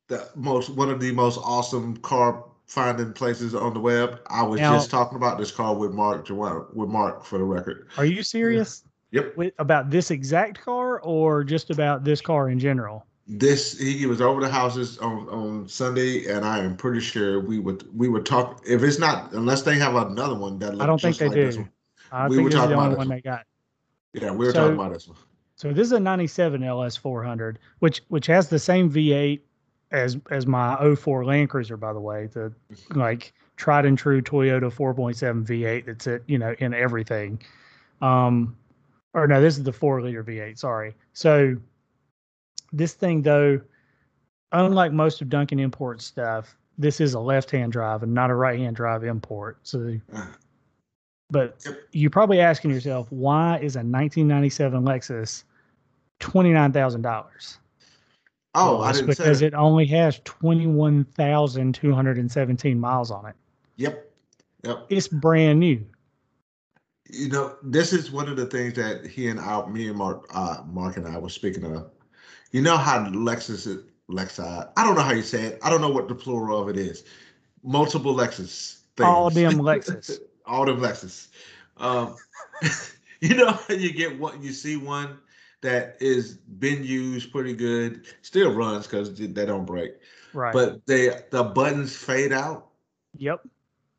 [0.08, 4.22] The most one of the most awesome car finding places on the web.
[4.28, 7.90] I was Now- just talking about this car with Mark with Mark for the record.
[7.98, 9.38] are you serious Yep.
[9.38, 14.22] with about this exact car or just about this car in general This he was
[14.22, 18.26] over the houses on, on Sunday, and I am pretty sure we would we would
[18.26, 21.28] talk if it's not unless they have another one that looks I don't think they
[21.30, 21.68] like do.
[22.12, 23.46] I We think were talking about one they got.
[24.14, 25.18] Yeah, we were So- talking about this one.
[25.56, 29.42] So this is a 97 LS 400, which which has the same V8
[29.92, 32.54] as as my 04 Land Cruiser, by the way, the
[32.96, 37.42] like tried and true Toyota 4.7 V8 that's it, you know, in everything.
[38.02, 38.56] Um,
[39.14, 40.58] or no, this is the four liter V8.
[40.58, 40.96] Sorry.
[41.14, 41.56] So
[42.72, 43.60] this thing though,
[44.52, 48.36] unlike most of Duncan Import stuff, this is a left hand drive and not a
[48.36, 49.60] right hand drive import.
[49.64, 50.28] So Uh,
[51.32, 55.44] but you're probably asking yourself, why is a 1997 Lexus
[56.20, 57.60] twenty nine thousand dollars?
[58.56, 63.12] Oh, I didn't because it only has twenty one thousand two hundred and seventeen miles
[63.12, 63.36] on it.
[63.76, 64.12] Yep.
[64.64, 64.86] Yep.
[64.90, 65.86] It's brand new.
[67.12, 70.28] You know, this is one of the things that he and I, me and Mark,
[70.34, 71.90] uh, Mark and I were speaking of.
[72.52, 75.60] You know how Lexus, is, Lexi, I don't know how you say it.
[75.64, 77.04] I don't know what the plural of it is.
[77.64, 78.82] Multiple Lexus.
[78.96, 79.08] Things.
[79.08, 80.20] All of them Lexus.
[80.46, 81.28] All them Lexus.
[81.78, 82.16] Um,
[83.22, 85.18] you know how you get what you see one
[85.62, 89.94] that is been used pretty good, still runs because they don't break,
[90.34, 90.54] Right.
[90.54, 92.68] but they the buttons fade out.
[93.18, 93.42] yep.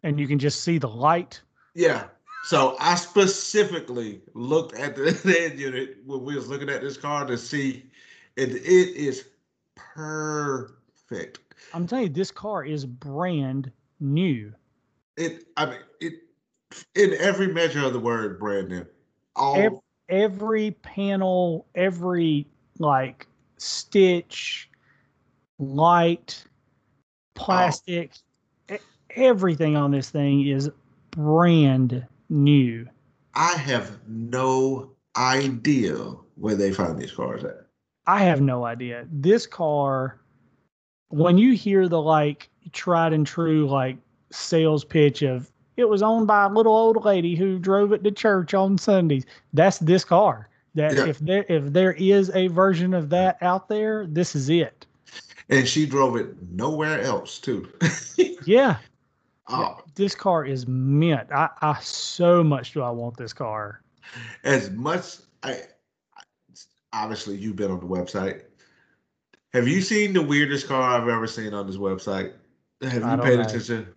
[0.03, 1.43] And you can just see the light.
[1.75, 2.05] Yeah.
[2.43, 7.27] So I specifically looked at the head unit when we was looking at this car
[7.27, 7.85] to see
[8.37, 8.51] it.
[8.51, 9.27] It is
[9.75, 11.41] perfect.
[11.73, 13.71] I'm telling you, this car is brand
[14.01, 14.53] new.
[15.17, 15.45] It.
[15.57, 16.15] I mean, it
[16.95, 18.87] in every measure of the word, brand new.
[19.37, 22.45] All Ev- Every panel, every
[22.81, 23.29] like
[23.59, 24.69] stitch,
[25.61, 26.45] light,
[27.35, 28.15] plastic,
[28.69, 28.79] e-
[29.11, 30.69] everything on this thing is
[31.13, 32.87] brand new.
[33.35, 35.97] I have no idea
[36.37, 37.67] where they found these cars at.
[38.07, 39.07] I have no idea.
[39.13, 40.21] This car,
[41.09, 43.97] when you hear the like tried and true like
[44.33, 48.11] sales pitch of it was owned by a little old lady who drove it to
[48.11, 50.49] church on Sundays, that's this car.
[50.75, 51.07] That Yeah.
[51.07, 54.87] if there if there is a version of that out there, this is it.
[55.49, 57.69] And she drove it nowhere else too.
[58.47, 58.77] Yeah.
[59.53, 61.29] Oh, This car is mint.
[61.33, 63.83] I, I so much do I want this car.
[64.45, 65.63] as much I
[66.93, 68.43] obviously you've been on the website.
[69.53, 72.33] Have you seen the weirdest car I've ever seen on this website?
[72.83, 73.45] Have I you paid know.
[73.45, 73.89] attention?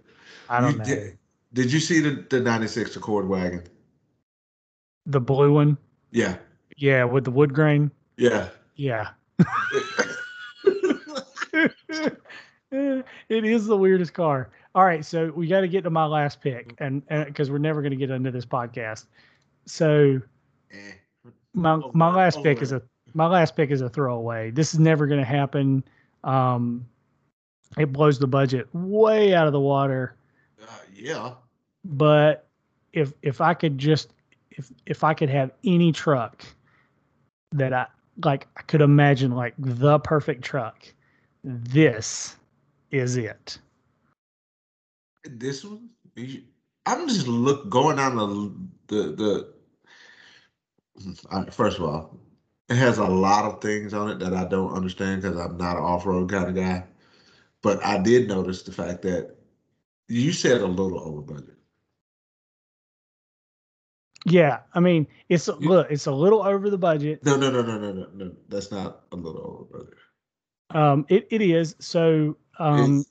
[0.49, 0.83] I don't You know.
[0.85, 1.17] Did,
[1.53, 3.63] did you see the, the 96 Accord wagon?
[5.05, 5.77] The blue one.
[6.11, 6.37] Yeah.
[6.77, 7.91] Yeah, with the wood grain.
[8.17, 8.49] Yeah.
[8.75, 9.09] Yeah.
[12.71, 14.49] it is the weirdest car.
[14.75, 17.81] All right, so we got to get to my last pick, and because we're never
[17.81, 19.05] going to get into this podcast.
[19.65, 20.19] So
[20.71, 20.93] Eh.
[21.53, 22.81] my my last pick is a
[23.13, 24.49] my last pick is a throwaway.
[24.51, 25.83] This is never going to happen.
[26.23, 26.85] Um,
[27.77, 30.15] it blows the budget way out of the water.
[30.61, 31.33] Uh, yeah.
[31.85, 32.47] But
[32.93, 34.13] if if I could just
[34.51, 36.43] if if I could have any truck
[37.51, 37.85] that I
[38.23, 40.83] like, I could imagine like the perfect truck.
[41.43, 42.37] This
[42.91, 43.59] is it.
[45.23, 45.89] This one,
[46.85, 48.53] I'm just look going down the
[48.87, 49.53] the the.
[51.51, 52.19] First of all,
[52.69, 55.77] it has a lot of things on it that I don't understand because I'm not
[55.77, 56.85] an off road kind of guy.
[57.61, 59.35] But I did notice the fact that
[60.07, 61.57] you said a little over budget.
[64.25, 67.23] Yeah, I mean, it's a- look, it's a little over the budget.
[67.25, 68.31] No, no, no, no, no, no, no.
[68.49, 69.97] That's not a little over budget.
[70.69, 72.37] Um, it, it is so.
[72.59, 73.03] Um,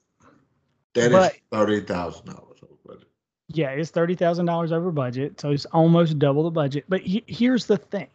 [0.95, 3.09] That is but- thirty thousand dollars over budget.
[3.49, 6.85] yeah, it's thirty thousand dollars over budget, so it's almost double the budget.
[6.89, 8.09] But he, here's the thing.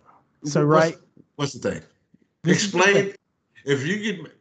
[0.43, 0.97] So What's- right,
[1.35, 1.81] What's the thing?
[1.81, 1.83] is
[2.43, 2.93] the Explain.
[2.93, 3.13] thing.
[3.65, 4.31] If you get,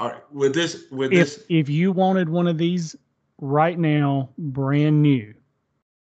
[0.00, 2.96] all right, with this, with if this, if you wanted one of these
[3.40, 5.34] right now, brand new,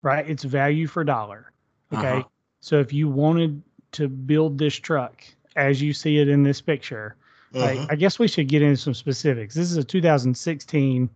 [0.02, 0.28] right?
[0.28, 1.50] It's value for dollar.
[1.92, 2.18] Okay.
[2.18, 2.22] Uh-huh.
[2.60, 5.22] So if you wanted to build this truck
[5.56, 7.16] as you see it in this picture,
[7.54, 7.86] uh-huh.
[7.90, 9.54] I guess we should get into some specifics.
[9.54, 11.08] This is a 2016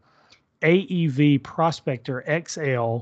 [0.63, 2.99] AEV Prospector XL,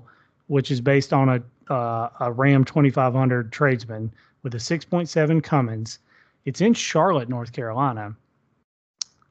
[0.47, 1.43] which is based on a
[1.73, 4.11] uh, a Ram 2500 Tradesman
[4.43, 5.99] with a 6.7 Cummins.
[6.47, 8.17] It's in Charlotte, North Carolina.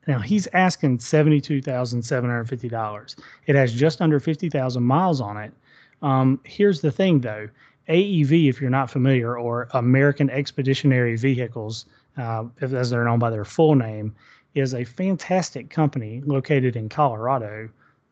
[0.07, 3.15] Now he's asking seventy-two thousand seven hundred fifty dollars.
[3.45, 5.51] It has just under fifty thousand miles on it.
[6.01, 7.49] Um, here's the thing, though:
[7.89, 11.85] AEV, if you're not familiar, or American Expeditionary Vehicles,
[12.17, 14.15] uh, as they're known by their full name,
[14.55, 17.67] is a fantastic company located in Colorado,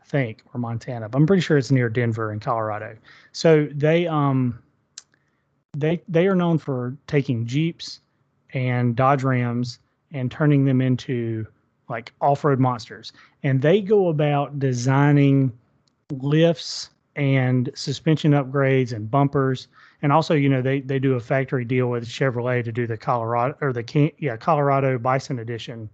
[0.06, 1.10] I think, or Montana.
[1.10, 2.96] But I'm pretty sure it's near Denver in Colorado.
[3.32, 4.60] So they um
[5.76, 8.02] they they are known for taking Jeeps
[8.54, 9.80] and Dodge Rams
[10.12, 11.46] and turning them into
[11.90, 13.14] like off-road monsters.
[13.44, 15.52] And they go about designing
[16.12, 19.68] lifts and suspension upgrades and bumpers.
[20.02, 22.98] And also, you know, they they do a factory deal with Chevrolet to do the
[22.98, 25.90] Colorado or the yeah Colorado Bison Edition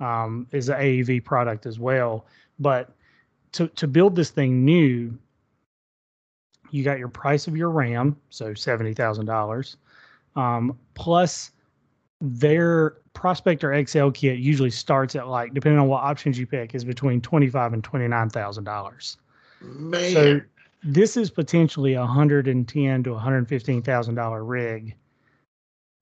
[0.00, 2.26] um, is an AEV product as well.
[2.58, 2.94] But
[3.52, 5.16] to to build this thing new,
[6.70, 9.76] you got your price of your RAM, so seventy thousand dollars,
[10.36, 11.52] um, plus
[12.20, 16.84] their Prospector XL kit usually starts at like depending on what options you pick is
[16.84, 19.18] between twenty five and twenty nine thousand dollars.
[19.60, 20.40] man, So
[20.82, 24.94] this is potentially a hundred and ten to one hundred fifteen thousand dollar rig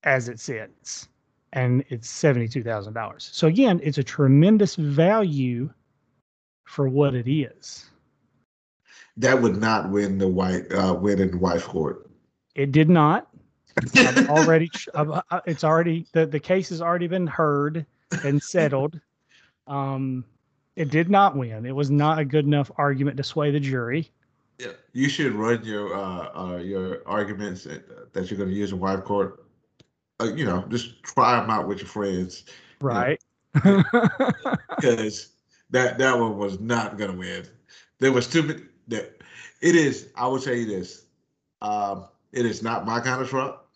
[0.05, 1.09] as it sits,
[1.53, 3.29] and it's seventy two thousand dollars.
[3.33, 5.69] So again, it's a tremendous value
[6.71, 7.91] for what it is.
[9.17, 12.09] that would not win the white uh, win in wife court.
[12.55, 13.29] It did not.
[13.97, 17.85] I've already, I've, it's already the the case has already been heard
[18.25, 19.01] and settled.
[19.67, 20.25] Um,
[20.77, 21.67] it did not win.
[21.67, 24.09] It was not a good enough argument to sway the jury.
[24.59, 28.73] Yeah, you should run your uh, uh, your arguments that, that you're going to use
[28.73, 29.45] in wife court.
[30.21, 32.45] Uh, you know, just try them out with your friends
[32.81, 33.21] Right.
[34.77, 35.33] because
[35.71, 37.47] that that one was not going to win.
[37.99, 38.63] There was too many.
[38.89, 39.23] That
[39.61, 40.09] it is.
[40.17, 41.07] I will tell you this.
[41.63, 43.67] Um, it is not my kind of truck.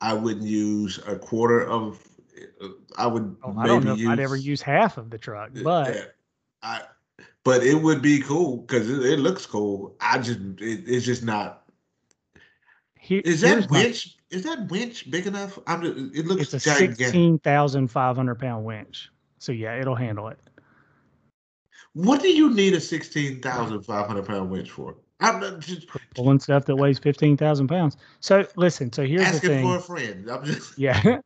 [0.00, 2.02] I wouldn't use a quarter of.
[2.98, 3.36] I would.
[3.42, 6.02] Oh, I don't know if I'd ever use half of the truck, but Yeah,
[6.62, 6.82] I,
[7.44, 9.96] but it would be cool because it, it looks cool.
[10.00, 11.62] I just, it, it's just not.
[13.08, 14.16] Is that my- winch?
[14.30, 15.58] Is that winch big enough?
[15.66, 15.80] I'm.
[15.82, 16.96] just- It looks It's a gigantic.
[16.96, 19.10] sixteen thousand five hundred pound winch.
[19.38, 20.38] So yeah, it'll handle it.
[21.96, 24.96] What do you need a sixteen thousand five hundred pound winch for?
[25.20, 27.96] I'm just Pulling stuff that weighs fifteen thousand pounds.
[28.20, 28.92] So listen.
[28.92, 29.64] So here's the asking thing.
[29.64, 30.30] for a friend.
[30.30, 30.78] I'm just.
[30.78, 31.00] yeah.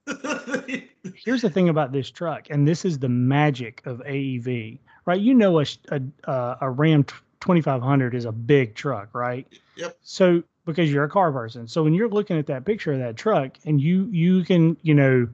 [1.16, 5.20] here's the thing about this truck, and this is the magic of AEV, right?
[5.20, 9.48] You know, a a, uh, a Ram 2500 is a big truck, right?
[9.74, 9.98] Yep.
[10.02, 13.16] So because you're a car person, so when you're looking at that picture of that
[13.16, 15.26] truck, and you you can you know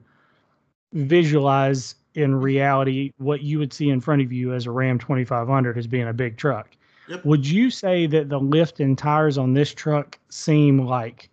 [0.93, 5.77] visualize in reality what you would see in front of you as a Ram 2500
[5.77, 6.75] as being a big truck.
[7.07, 7.23] Yep.
[7.23, 11.29] Would you say that the lift and tires on this truck seem like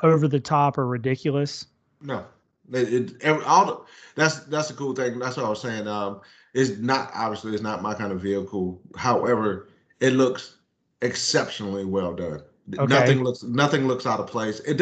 [0.00, 1.66] over the top or ridiculous?
[2.00, 2.24] No,
[2.72, 3.80] it, it all the,
[4.16, 5.18] that's that's the cool thing.
[5.18, 5.86] That's what I was saying.
[5.86, 6.22] Um,
[6.54, 8.80] it's not obviously it's not my kind of vehicle.
[8.96, 9.68] However,
[10.00, 10.56] it looks
[11.02, 12.42] exceptionally well done.
[12.78, 12.86] Okay.
[12.86, 14.60] Nothing looks nothing looks out of place.
[14.60, 14.80] It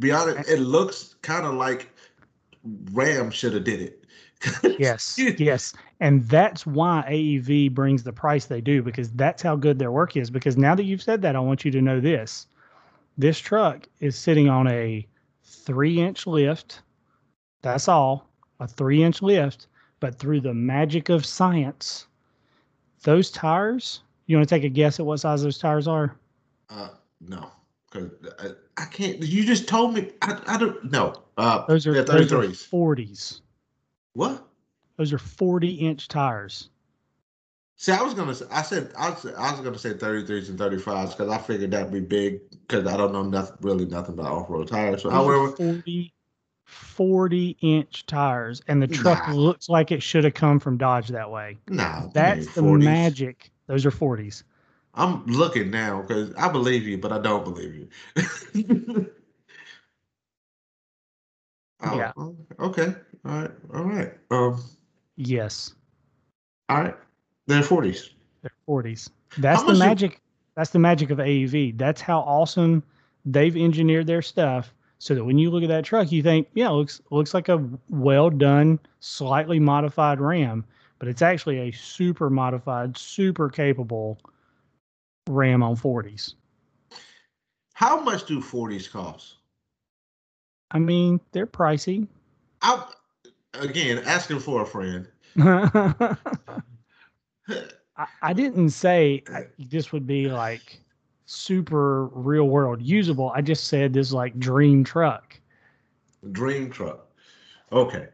[0.00, 1.88] be honest, it looks kind of like
[2.92, 4.04] Ram should have did it.
[4.78, 5.74] Yes, yes.
[6.00, 10.16] And that's why AEV brings the price they do because that's how good their work
[10.16, 10.30] is.
[10.30, 12.46] Because now that you've said that, I want you to know this
[13.16, 15.06] this truck is sitting on a
[15.42, 16.82] three inch lift.
[17.62, 18.30] That's all,
[18.60, 19.66] a three inch lift.
[20.00, 22.06] But through the magic of science,
[23.02, 26.16] those tires, you want to take a guess at what size those tires are?
[26.70, 27.50] Uh, no,
[27.90, 29.20] because I, I can't.
[29.20, 30.12] You just told me.
[30.22, 31.14] I, I don't know.
[31.36, 33.40] Uh, Those are yeah, those are 33s.
[34.18, 34.40] 40s.
[34.40, 34.48] What?
[34.96, 36.70] Those are 40 inch tires.
[37.76, 40.58] See, I was gonna say, I said, I was, I was gonna say 33s and
[40.58, 44.32] 35s because I figured that'd be big because I don't know nothing, really nothing about
[44.32, 45.02] off-road tires.
[45.02, 46.12] So, Those are however, 40,
[46.64, 49.32] 40 inch tires, and the truck Nah.
[49.34, 51.56] looks like it should have come from Dodge that way.
[51.68, 52.84] nah, That's the 40s.
[52.84, 53.52] magic.
[53.68, 54.42] Those are 40s.
[54.94, 57.88] I'm looking now because I believe you, but I don't believe you.
[61.80, 62.12] Oh, Yeah.
[62.16, 62.94] oh, Okay.
[63.24, 63.50] All right.
[63.74, 64.12] All right.
[64.30, 64.62] Um.
[65.16, 65.74] Yes,
[66.68, 66.96] All right.
[67.46, 68.10] They're 40s.
[68.42, 69.10] they're 40s.
[69.38, 70.20] That's the magic.
[70.54, 71.76] That's the magic of AEV.
[71.78, 72.82] That's how awesome
[73.24, 76.68] they've engineered their stuff so that when you look at that truck, you think, yeah,
[76.68, 80.64] it looks looks like a well done, slightly modified Ram,
[80.98, 84.18] but it's actually a super modified, super capable
[85.28, 86.34] Ram on 40s.
[87.74, 89.36] How much do 40s cost?
[90.70, 92.06] I mean, they're pricey.
[92.62, 92.84] I
[93.54, 95.06] again asking for a friend.
[97.98, 99.22] I, I didn't say
[99.58, 100.80] this would be like
[101.26, 103.32] super real world usable.
[103.34, 105.38] I just said this is like dream truck.
[106.32, 107.06] Dream truck.
[107.70, 108.08] Okay.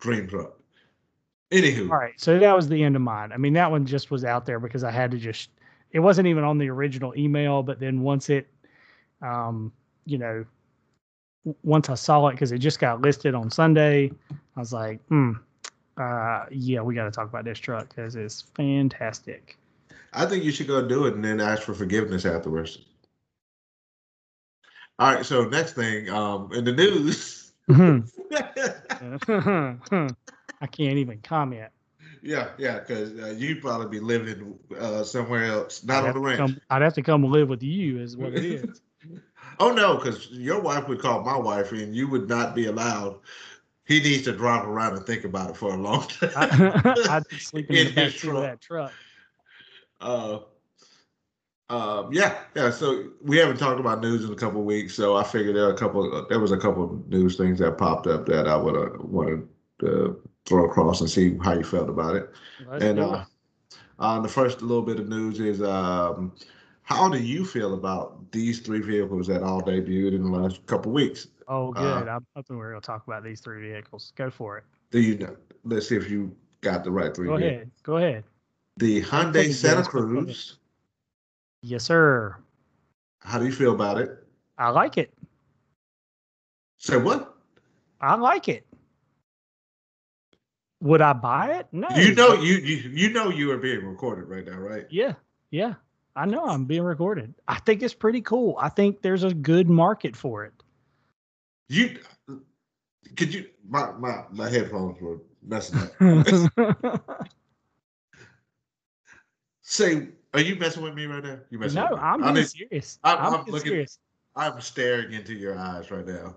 [0.00, 0.58] Dream truck.
[1.50, 1.90] Anywho.
[1.90, 2.14] All right.
[2.16, 3.32] So that was the end of mine.
[3.32, 5.50] I mean, that one just was out there because I had to just,
[5.90, 8.48] it wasn't even on the original email, but then once it,
[9.20, 9.72] um,
[10.06, 10.44] you know,
[11.62, 14.12] once I saw it, because it just got listed on Sunday,
[14.56, 15.32] I was like, hmm,
[15.96, 19.56] uh, yeah, we got to talk about this truck because it's fantastic.
[20.12, 22.78] I think you should go do it and then ask for forgiveness afterwards.
[24.98, 25.26] All right.
[25.26, 27.52] So next thing, um, in the news.
[30.60, 31.70] I can't even comment.
[32.22, 36.20] yeah, yeah, because uh, you'd probably be living uh, somewhere else, not I'd on the
[36.20, 36.38] ranch.
[36.38, 38.80] come, I'd have to come live with you, is what it is.
[39.60, 43.18] Oh no, because your wife would call my wife, and you would not be allowed.
[43.84, 46.30] He needs to drive around and think about it for a long time.
[46.36, 48.42] I, I'd be sleeping in, In his back seat of truck.
[48.42, 48.92] that truck.
[50.00, 50.38] uh,
[51.68, 52.70] um, yeah, yeah.
[52.70, 55.70] So we haven't talked about news in a couple of weeks, so I figured there
[55.70, 56.26] a couple.
[56.28, 59.46] There was a couple of news things that popped up that I would uh, want
[59.80, 60.12] to uh,
[60.46, 62.30] throw across and see how you felt about it.
[62.80, 63.24] And uh,
[63.98, 66.32] uh, the first little bit of news is um,
[66.82, 70.92] how do you feel about these three vehicles that all debuted in the last couple
[70.92, 71.28] weeks?
[71.48, 72.08] Oh, uh, good.
[72.08, 74.12] I'm hoping we're going to talk about these three vehicles.
[74.16, 74.64] Go for it.
[74.90, 75.36] Do you know?
[75.64, 77.28] Let's see if you got the right three.
[77.28, 77.56] Go vehicles.
[77.56, 77.70] ahead.
[77.82, 78.24] Go ahead.
[78.78, 80.24] The Hyundai Santa guess, but go ahead.
[80.24, 80.58] Cruz.
[81.62, 82.36] Yes, sir.
[83.20, 84.18] How do you feel about it?
[84.58, 85.12] I like it.
[86.78, 87.36] Say what?
[88.00, 88.66] I like it.
[90.80, 91.68] Would I buy it?
[91.70, 91.88] No.
[91.90, 94.84] You know you you you know you are being recorded right now, right?
[94.90, 95.14] Yeah.
[95.50, 95.74] Yeah.
[96.14, 97.34] I know I'm being recorded.
[97.48, 98.56] I think it's pretty cool.
[98.60, 100.52] I think there's a good market for it.
[101.68, 101.98] You
[103.16, 107.26] could you my my my headphones were messing up.
[109.62, 111.38] Say, are you messing with me right now?
[111.50, 112.04] You messing no, with me?
[112.04, 112.98] I'm I being need- serious.
[113.04, 113.98] I'm- I'm, I'm looking- serious.
[114.34, 116.36] I'm staring into your eyes right now.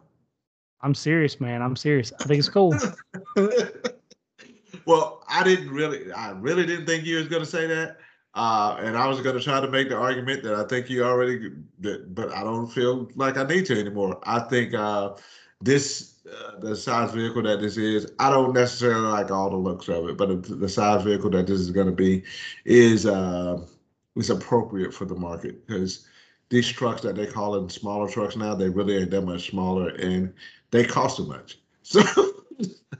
[0.82, 1.62] I'm serious, man.
[1.62, 2.12] I'm serious.
[2.20, 2.76] I think it's cool.
[4.86, 7.98] well, I didn't really, I really didn't think you was gonna say that,
[8.36, 11.52] uh, and I was gonna try to make the argument that I think you already,
[11.80, 14.20] that, but I don't feel like I need to anymore.
[14.24, 15.14] I think uh,
[15.62, 19.88] this, uh, the size vehicle that this is, I don't necessarily like all the looks
[19.88, 22.24] of it, but the, size vehicle that this is gonna be
[22.66, 23.58] is uh,
[24.18, 26.06] is appropriate for the market because
[26.50, 29.90] these trucks that they call them smaller trucks now, they really ain't that much smaller
[29.96, 30.34] and
[30.72, 31.60] they cost too much.
[31.88, 32.02] So.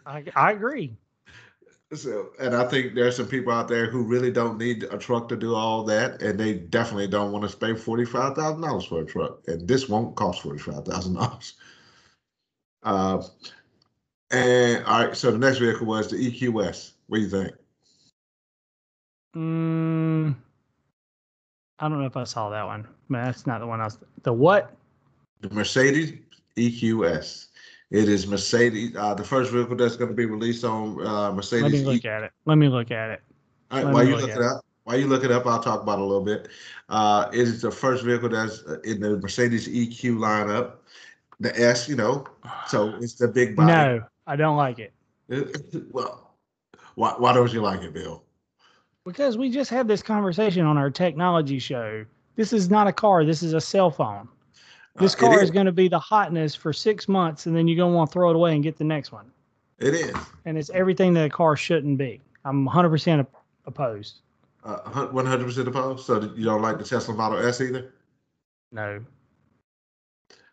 [0.06, 0.96] I, I agree.
[1.96, 5.30] So, and I think there's some people out there who really don't need a truck
[5.30, 8.86] to do all that, and they definitely don't want to spend forty five thousand dollars
[8.86, 11.54] for a truck, and this won't cost forty five thousand dollars.
[12.84, 13.24] Uh,
[14.32, 16.92] and all right, so the next vehicle was the EQS.
[17.08, 17.52] What do you think?
[19.36, 20.36] Mm,
[21.80, 23.98] I don't know if I saw that one, but that's not the one I was.
[24.24, 24.76] The what?
[25.42, 26.14] The Mercedes
[26.58, 27.48] EQS.
[27.92, 31.64] It is Mercedes, uh, the first vehicle that's going to be released on uh, Mercedes.
[31.64, 32.32] Let me look E- at it.
[32.46, 33.22] Let me look at it.
[33.72, 35.62] All right, let while you look look it up, while you look it up, I'll
[35.62, 36.48] talk about it a little bit.
[36.90, 40.74] Uh, it is the first vehicle that's in the Mercedes EQ lineup.
[41.40, 42.26] The S, you know,
[42.68, 43.72] so it's the big body.
[43.72, 44.94] No, I don't like it
[45.92, 46.36] well,
[46.96, 48.24] why, why don't you like it, Bill?
[49.06, 52.04] because we just had this conversation on our technology show.
[52.36, 53.24] This is not a car.
[53.24, 54.28] This is a cell phone.
[54.98, 55.52] This Uh, car is is.
[55.52, 58.14] going to be the hotness for six months, and then you're going to want to
[58.14, 59.30] throw it away and get the next one.
[59.80, 60.16] It is.
[60.46, 62.22] And it's everything that a car shouldn't be.
[62.46, 63.26] I'm 100%
[63.66, 64.20] opposed.
[64.64, 66.06] Uh, one hundred percent opposed.
[66.06, 67.94] So you don't like the Tesla Model S either,
[68.72, 69.00] No.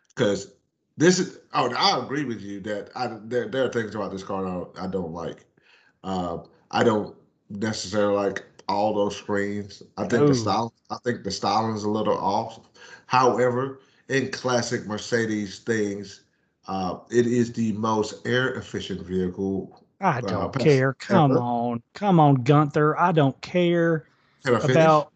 [0.09, 0.53] because
[0.97, 1.39] this is.
[1.55, 4.51] Oh, I agree with you that I there, there are things about this car I
[4.51, 5.45] don't, I don't like.
[6.03, 6.39] Uh,
[6.69, 7.15] I don't
[7.49, 9.81] necessarily like all those screens.
[9.97, 10.27] I think No.
[10.27, 10.73] the style.
[10.91, 12.59] I think the styling is a little off.
[13.07, 13.79] However,
[14.09, 16.21] in classic Mercedes things,
[16.67, 19.83] uh, it is the most air efficient vehicle.
[20.01, 20.93] I Uh, don't pass- care.
[20.93, 21.39] Come ever.
[21.39, 21.83] on.
[21.93, 22.97] Come on, Gunther.
[22.99, 24.07] I don't care
[24.43, 24.75] Can I finish?
[24.75, 25.11] about.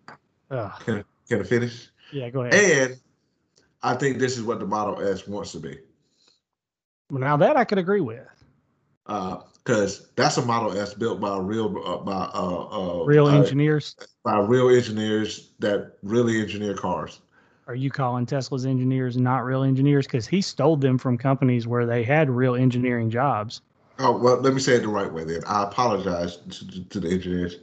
[0.52, 0.72] Ugh.
[0.86, 1.90] Can, can I finish?
[2.14, 2.54] Yeah, go ahead.
[2.92, 3.00] And
[3.84, 5.78] I think this is what the Model S wants to be.
[7.12, 8.26] Well, now that I could agree with.
[9.06, 13.38] Uh because that's a Model S built by real uh, by uh, uh, Real uh,
[13.38, 13.96] engineers.
[14.24, 17.20] by real engineers that really engineer cars.
[17.68, 20.08] Are you calling Tesla's engineers not real engineers?
[20.08, 23.62] Because he stole them from companies where they had real engineering jobs.
[24.00, 25.42] Oh well, let me say it the right way then.
[25.46, 27.58] I apologize to, to the engineers.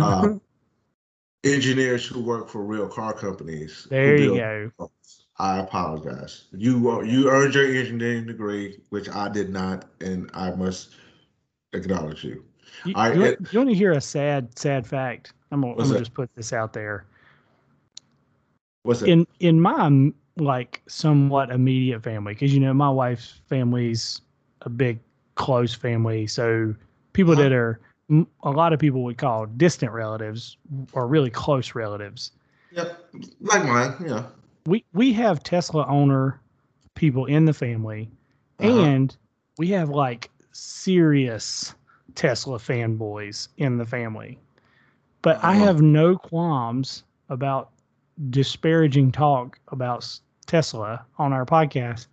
[0.00, 0.34] Uh,
[1.44, 3.86] engineers who work for real car companies.
[3.90, 4.70] there you go.
[4.78, 4.90] cars.
[5.38, 6.44] I apologize.
[6.52, 10.90] You you earned your engineering degree, which I did not, and I must
[11.72, 12.44] acknowledge you.
[12.84, 15.32] You, I- you, it- want, you want to hear a sad, sad fact?
[15.50, 17.04] I'm gonna, I'm gonna just put this out there.
[18.82, 19.10] What's it?
[19.10, 24.20] In in my like somewhat immediate family, because you know my wife's family's
[24.62, 24.98] a big
[25.34, 26.74] close family, so
[27.12, 27.42] people Uh-huh.
[27.44, 27.80] that are
[28.42, 30.56] a lot of people would call distant relatives
[30.92, 32.32] or really close relatives.
[32.72, 33.10] Yep,
[33.40, 33.94] like mine.
[34.04, 34.22] Yeah.
[34.66, 36.40] we we have Tesla owner
[36.94, 38.10] people in the family,
[38.60, 38.84] Uh-huh.
[38.84, 39.16] and
[39.58, 41.74] we have like serious
[42.14, 44.38] Tesla fanboys in the family.
[45.22, 45.64] But I Uh-huh.
[45.66, 47.70] have no qualms about
[48.28, 50.06] disparaging talk about
[50.46, 52.06] Tesla on our podcast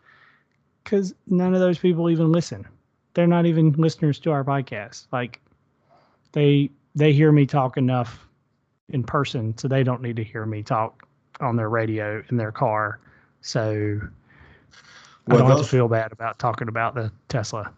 [0.84, 2.66] because none of those people even listen.
[3.14, 5.08] They're not even listeners to our podcast.
[5.12, 5.41] Like
[6.32, 8.28] they they hear me talk enough
[8.89, 11.08] in person, so they don't need to hear me talk
[11.41, 12.99] on their radio in their car.
[13.41, 13.99] So
[15.28, 17.72] I don't have to feel bad about talking about the Tesla.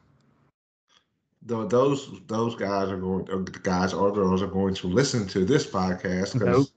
[1.41, 5.45] Tho- those those guys are going or guys or girls are going to listen to
[5.45, 6.67] this podcast Nope.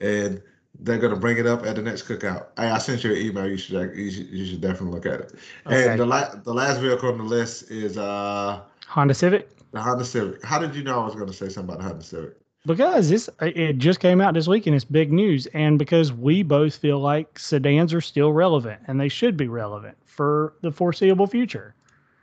[0.00, 0.42] and
[0.80, 2.46] they're going to bring it up at the next cookout.
[2.56, 3.48] Hey, I sent you an email.
[3.48, 5.34] You should you should, you should definitely look at it.
[5.66, 5.90] Okay.
[5.90, 10.04] And the la- the last vehicle on the list is uh Honda Civic the Honda
[10.04, 10.44] Civic.
[10.44, 12.36] How did you know I was going to say something about the Honda Civic?
[12.66, 16.42] because this it just came out this week and it's big news and because we
[16.42, 21.26] both feel like sedans are still relevant and they should be relevant for the foreseeable
[21.26, 21.74] future.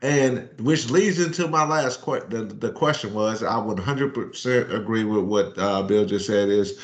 [0.01, 2.29] And which leads into my last question.
[2.29, 6.79] The, the question was, I would 100% agree with what uh, Bill just said is,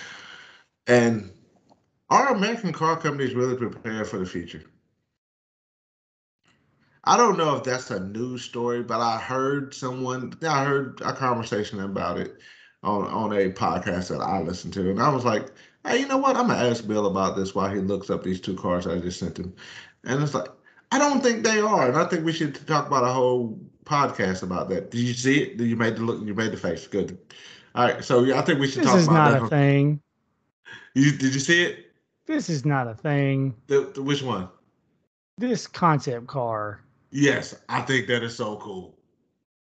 [0.88, 1.32] and
[2.10, 4.64] are American car companies really prepared for the future?
[7.04, 11.14] I don't know if that's a news story, but I heard someone, I heard a
[11.14, 12.36] conversation about it
[12.84, 14.90] on, on a podcast that I listened to.
[14.90, 15.52] And I was like,
[15.86, 16.36] hey, you know what?
[16.36, 19.00] I'm going to ask Bill about this while he looks up these two cars I
[19.00, 19.54] just sent him.
[20.04, 20.48] And it's like,
[20.92, 24.44] I don't think they are, and I think we should talk about a whole podcast
[24.44, 24.92] about that.
[24.92, 25.60] Did you see it?
[25.60, 26.26] You made the look.
[26.26, 26.88] You made the face.
[26.88, 27.18] Good.
[27.74, 28.04] All right.
[28.04, 29.44] So yeah, I think we should This talk is about not that.
[29.44, 30.02] a thing.
[30.94, 31.85] You, did you see it?
[32.26, 33.56] This is not a thing.
[33.68, 34.50] The, the- which one?
[35.38, 36.80] This concept car,
[37.12, 38.98] Yes, I think that is so cool.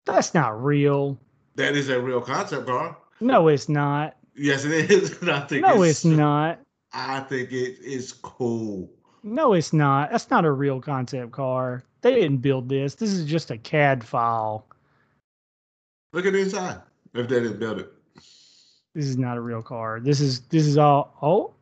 [0.04, 1.18] that's not real.
[1.56, 2.96] That is a real concept car.
[3.20, 4.16] No, it's not.
[4.36, 5.20] Yes, it is.
[5.28, 6.60] I think No, it's not.
[6.92, 8.90] I think it is cool.
[9.24, 10.10] No, it's not.
[10.12, 11.82] That's not a real concept car.
[12.02, 12.94] They didn't build this.
[12.94, 14.66] This is just a CAD file.
[16.12, 16.80] Look at the inside.
[17.14, 17.92] If they didn't build it,
[18.94, 20.00] This is not a real car.
[20.00, 21.54] This is this is all oh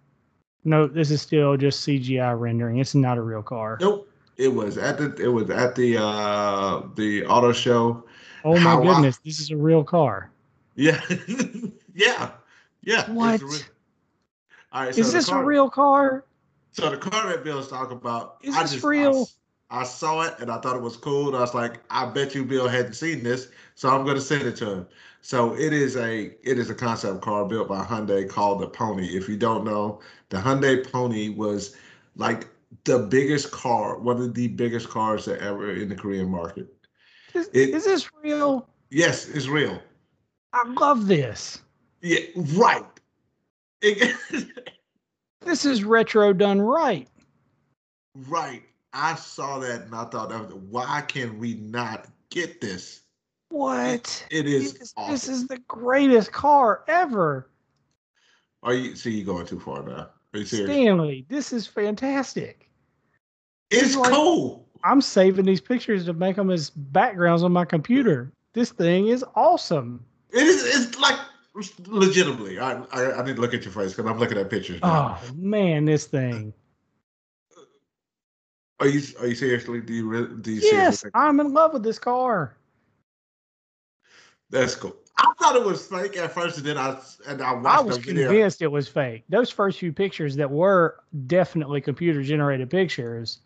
[0.64, 2.78] no, this is still just CGI rendering.
[2.78, 3.78] It's not a real car.
[3.80, 4.08] nope.
[4.38, 8.04] It was at the it was at the uh the auto show.
[8.44, 10.30] Oh my How I- goodness, this is a real car.
[10.74, 11.00] Yeah,
[11.94, 12.30] yeah,
[12.82, 13.00] yeah.
[13.00, 13.40] it's a What?
[13.42, 13.50] real-
[14.72, 16.24] All right, so the this car- a real car?
[16.72, 19.28] So the car that Bill's talking about, Is I this just, real?
[19.70, 21.28] I saw it and I thought it was cool.
[21.28, 24.22] And I was like, I bet you Bill hadn't seen this, so I'm going to
[24.22, 24.86] send it to him.
[25.22, 29.06] So it is a it is a concept car built by Hyundai called the Pony.
[29.16, 30.00] If you don't know,
[30.30, 31.76] the Hyundai Pony was
[32.16, 32.48] like
[32.84, 36.74] the biggest car, one of the biggest cars that ever in the Korean market.
[37.34, 38.68] Is, It- is this real?
[38.90, 39.80] Yes, it's real.
[40.52, 41.60] I love this.
[42.02, 42.18] Yeah,
[42.56, 42.84] right.
[43.80, 44.16] It-
[45.44, 47.08] This is retro done right.
[48.28, 48.62] right.
[48.92, 53.01] I saw that and I thought, why can we not get this?
[53.52, 54.26] What?
[54.30, 55.12] It is This, awesome.
[55.12, 57.50] this is the greatest car ever.
[58.62, 60.08] Are you see you going too far now?
[60.32, 60.70] Are you serious?
[60.70, 62.70] Stanley, this is fantastic.
[63.70, 64.66] It's like- cool.
[64.84, 68.32] I'm saving these pictures to make them as backgrounds on my computer.
[68.54, 70.04] This thing is awesome.
[70.30, 70.64] It is.
[70.64, 71.18] It's like
[71.86, 72.58] legitimately.
[72.58, 74.80] I I, I need to look at your face because I'm looking at pictures.
[74.80, 75.20] Now.
[75.22, 76.54] Oh man, this thing.
[78.80, 79.82] Are you are you seriously?
[79.82, 80.34] Do you really?
[80.40, 82.56] Do you Yes, seriously I'm in love with this car.
[84.52, 84.94] That's cool?
[85.18, 87.66] I thought it was fake at first, and then I and I watched.
[87.66, 88.28] I watched was the video.
[88.28, 89.24] convinced it was fake.
[89.28, 93.40] Those first few pictures that were definitely computer generated pictures,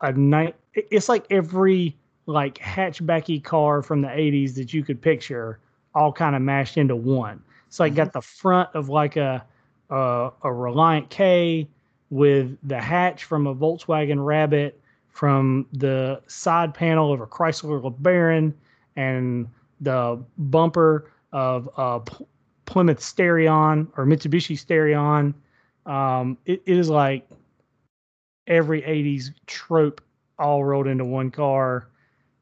[0.00, 1.96] a night it's like every
[2.28, 5.58] like hatchbacky car from the 80s that you could picture
[5.94, 7.42] all kind of mashed into one.
[7.66, 9.44] It's like got the front of like a
[9.90, 11.66] uh, a Reliant K
[12.10, 18.52] with the hatch from a Volkswagen Rabbit, from the side panel of a Chrysler LeBaron,
[18.96, 19.48] and
[19.80, 22.00] the bumper of a
[22.66, 25.32] Plymouth Starion or Mitsubishi Starion.
[25.90, 27.26] Um, it, it is like
[28.46, 30.02] every 80s trope
[30.38, 31.88] all rolled into one car.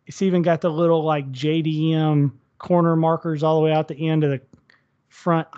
[0.07, 4.24] It's even got the little like JDM corner markers all the way out the end
[4.24, 4.40] of the
[5.09, 5.48] front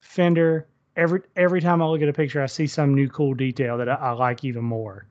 [0.00, 0.66] fender.
[0.96, 3.88] Every every time I look at a picture, I see some new cool detail that
[3.88, 5.06] I, I like even more.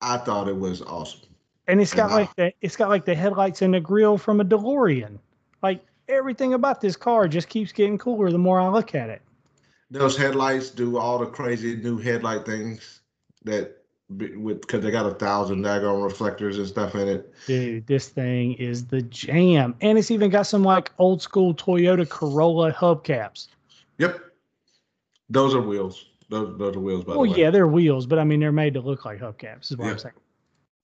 [0.00, 1.20] I thought it was awesome.
[1.66, 4.18] And it's got And I- like the it's got like the headlights and the grill
[4.18, 5.18] from a DeLorean.
[5.62, 9.22] Like everything about this car just keeps getting cooler the more I look at it.
[9.90, 13.00] Those headlights do all the crazy new headlight things
[13.44, 13.83] that
[14.18, 17.32] with because they got a thousand daggone reflectors and stuff in it.
[17.46, 19.74] Dude, this thing is the jam.
[19.80, 23.48] And it's even got some like old school Toyota Corolla hubcaps.
[23.98, 24.20] Yep.
[25.30, 26.06] Those are wheels.
[26.28, 27.04] Those those are wheels.
[27.04, 27.28] By Well, the way.
[27.30, 29.86] Well, yeah, they're wheels, but I mean they're made to look like hubcaps, is what
[29.86, 29.92] Yeah.
[29.92, 30.14] I'm saying.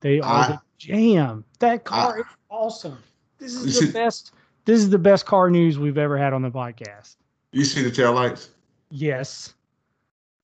[0.00, 1.44] They are I- the jam.
[1.58, 2.98] That car I- is awesome.
[3.38, 4.32] This is the see- best
[4.66, 7.16] this is the best car news we've ever had on the podcast.
[7.52, 8.50] You see the tail lights?
[8.90, 9.54] Yes.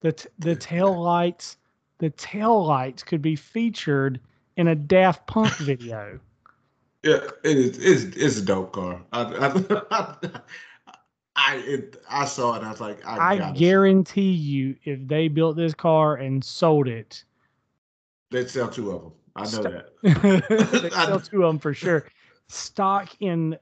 [0.01, 1.57] The t- the tail lights,
[1.99, 4.21] the tail lights could be featured
[4.57, 6.19] in a Daft Punk video.
[7.03, 7.79] Yeah, it is.
[7.79, 9.03] It's, it's a dope car.
[9.13, 9.23] I
[9.91, 10.17] I,
[11.37, 12.59] I, it, I saw it.
[12.59, 16.89] and I was like, I, I guarantee you, if they built this car and sold
[16.89, 17.23] it,
[18.31, 19.13] They'd sell two of them.
[19.37, 20.83] I know St- that.
[20.83, 22.09] they sell two of them for sure.
[22.49, 23.57] Stock in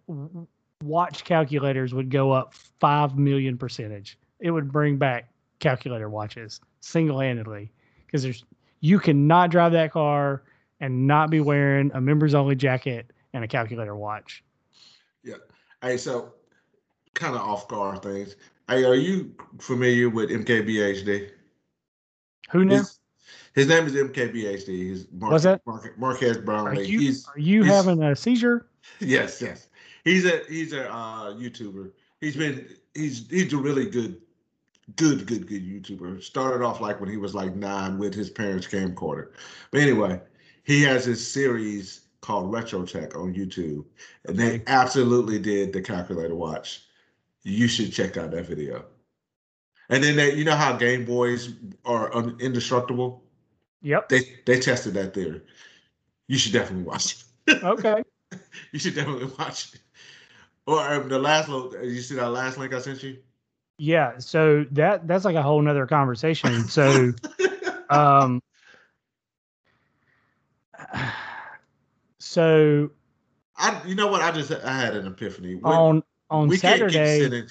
[0.83, 4.19] watch calculators would go up five million percentage.
[4.41, 7.73] It would bring back calculator watches single handedly
[8.15, 8.45] because there's
[8.79, 10.45] you cannot drive that car
[10.79, 14.45] and not be wearing a members only jacket and a calculator watch.
[15.25, 15.35] Yeah.
[15.83, 16.33] Hey, so
[17.15, 18.37] kind of off guard things.
[18.69, 21.31] Hey, are you familiar with MKBHD?
[22.53, 22.77] Who now?
[22.77, 23.01] His,
[23.53, 24.69] his name is MKBHD.
[24.69, 25.61] He's Mark, What's that?
[25.67, 26.87] Mark, Marques Are Brownlee.
[26.87, 28.69] you He's are you he's- having a seizure?
[29.01, 29.67] yes, yes.
[30.05, 31.91] He's a he's a uh, YouTuber.
[32.21, 34.21] He's been he's he's a really good,
[34.97, 36.23] good, good, good YouTuber.
[36.23, 39.31] Started off like when he was like nine with his parents' camcorder.
[39.71, 40.21] But anyway,
[40.65, 43.85] he has his series called Retro Tech on YouTube,
[44.27, 46.85] and they absolutely did the calculator watch.
[47.43, 48.85] You should check out that video.
[49.91, 51.53] And then they, you know how Game Boys
[51.85, 53.23] are un- indestructible.
[53.83, 54.09] Yep.
[54.09, 55.43] They they tested that theory.
[56.27, 57.63] You should definitely watch it.
[57.63, 58.03] Okay.
[58.73, 59.81] you should definitely watch it.
[60.67, 63.19] Or um, the last little, you see that last link I sent you?
[63.79, 64.19] Yeah.
[64.19, 66.69] So that that's like a whole nother conversation.
[66.69, 67.13] So
[67.91, 68.43] um
[72.19, 72.91] so
[73.57, 74.21] I, you know what?
[74.23, 75.55] I just I had an epiphany.
[75.55, 77.49] When- on on we can't keep Saturday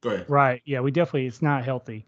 [0.00, 0.28] Go ahead.
[0.28, 0.62] Right.
[0.64, 2.04] Yeah, we definitely it's not healthy.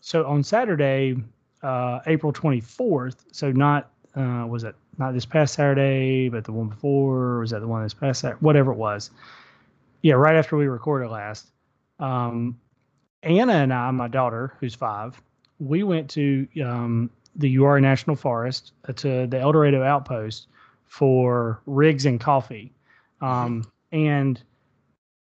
[0.00, 1.16] So on Saturday,
[1.62, 6.68] uh April 24th, so not uh was it not this past Saturday, but the one
[6.68, 8.38] before, or was that the one this past Saturday?
[8.40, 9.10] Whatever it was.
[10.02, 11.50] Yeah, right after we recorded last.
[11.98, 12.58] Um
[13.22, 15.20] Anna and I, my daughter, who's five,
[15.58, 20.48] we went to um the Uwharrie National Forest uh, to the Eldorado outpost
[20.86, 22.72] for rigs and coffee.
[23.20, 24.42] Um and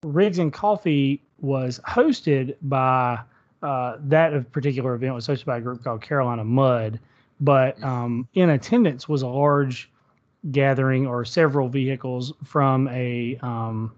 [0.05, 3.21] Rigs and Coffee was hosted by
[3.63, 6.99] uh, that particular event was hosted by a group called Carolina Mud,
[7.41, 9.91] but um, in attendance was a large
[10.51, 13.93] gathering or several vehicles from a um,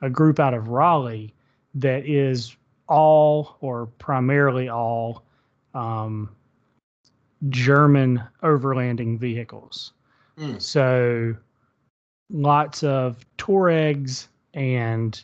[0.00, 1.34] a group out of Raleigh
[1.74, 2.56] that is
[2.92, 5.24] all or primarily all
[5.72, 6.28] um,
[7.48, 9.92] German overlanding vehicles.
[10.36, 10.60] Mm.
[10.60, 11.34] So
[12.30, 15.20] lots of Touaregs and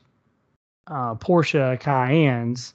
[0.86, 2.72] uh, Porsche Cayennes,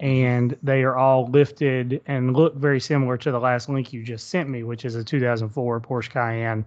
[0.00, 4.28] and they are all lifted and look very similar to the last link you just
[4.28, 6.64] sent me, which is a 2004 Porsche Cayenne.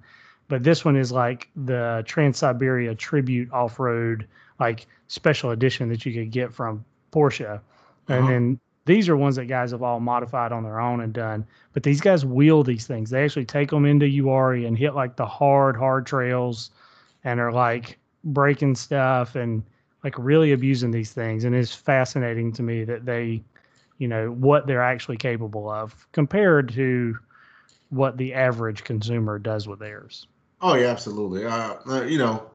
[0.47, 4.27] But this one is like the Transsyberia Tribute Off Road,
[4.59, 7.61] like special edition that you could get from Porsche.
[8.09, 8.27] And Uh-huh.
[8.27, 11.45] then these are ones that guys have all modified on their own and done.
[11.73, 13.09] But these guys wheel these things.
[13.09, 16.71] They actually take them into Uwharrie and hit like the hard, hard trails
[17.23, 19.63] and are like breaking stuff and
[20.03, 21.45] like really abusing these things.
[21.45, 23.41] And it's fascinating to me that they,
[23.99, 27.17] you know, what they're actually capable of compared to
[27.89, 30.27] what the average consumer does with theirs.
[30.61, 31.45] Oh yeah, absolutely.
[31.45, 32.49] Uh, uh, you know,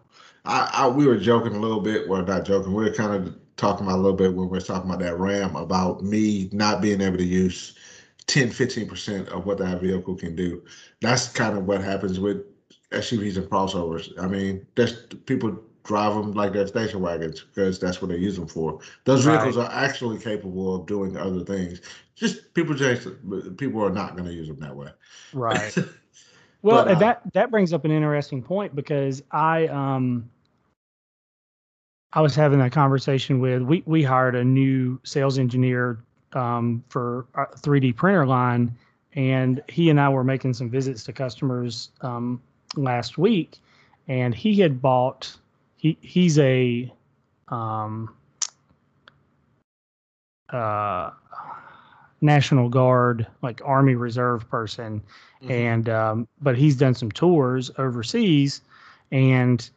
[0.45, 2.09] I, I we were joking a little bit.
[2.09, 2.75] Well, not joking.
[2.75, 5.57] We were kind of talking about a little bit when we're talking about that RAM
[5.57, 7.77] about me not being able to use
[8.29, 10.65] 10, 15 percent of what that vehicle can do.
[11.03, 12.45] That's kind of what happens with
[12.93, 14.11] SUVs and crossovers.
[14.23, 14.95] I mean, that's
[15.27, 18.81] people drive them like they're station wagons because that's what they use them for.
[19.05, 19.55] Those Right.
[19.55, 21.81] vehicles are actually capable of doing other things.
[22.15, 23.09] Just people just
[23.57, 24.91] people are not going to use them that way.
[25.33, 25.77] Right.
[26.63, 30.31] Well, But, uh, that that brings up an interesting point because I um
[32.13, 35.99] I was having that conversation with we we hired a new sales engineer
[36.33, 38.75] um, for our 3D printer line,
[39.15, 42.41] and he and I were making some visits to customers um,
[42.77, 43.59] last week,
[44.09, 45.37] and he had bought
[45.77, 46.93] he he's a
[47.49, 48.15] um,
[50.51, 51.11] uh,
[52.21, 55.03] National Guard like Army Reserve person
[55.43, 55.51] Mhm.
[55.51, 58.63] and um, but he's done some tours overseas
[59.13, 59.71] and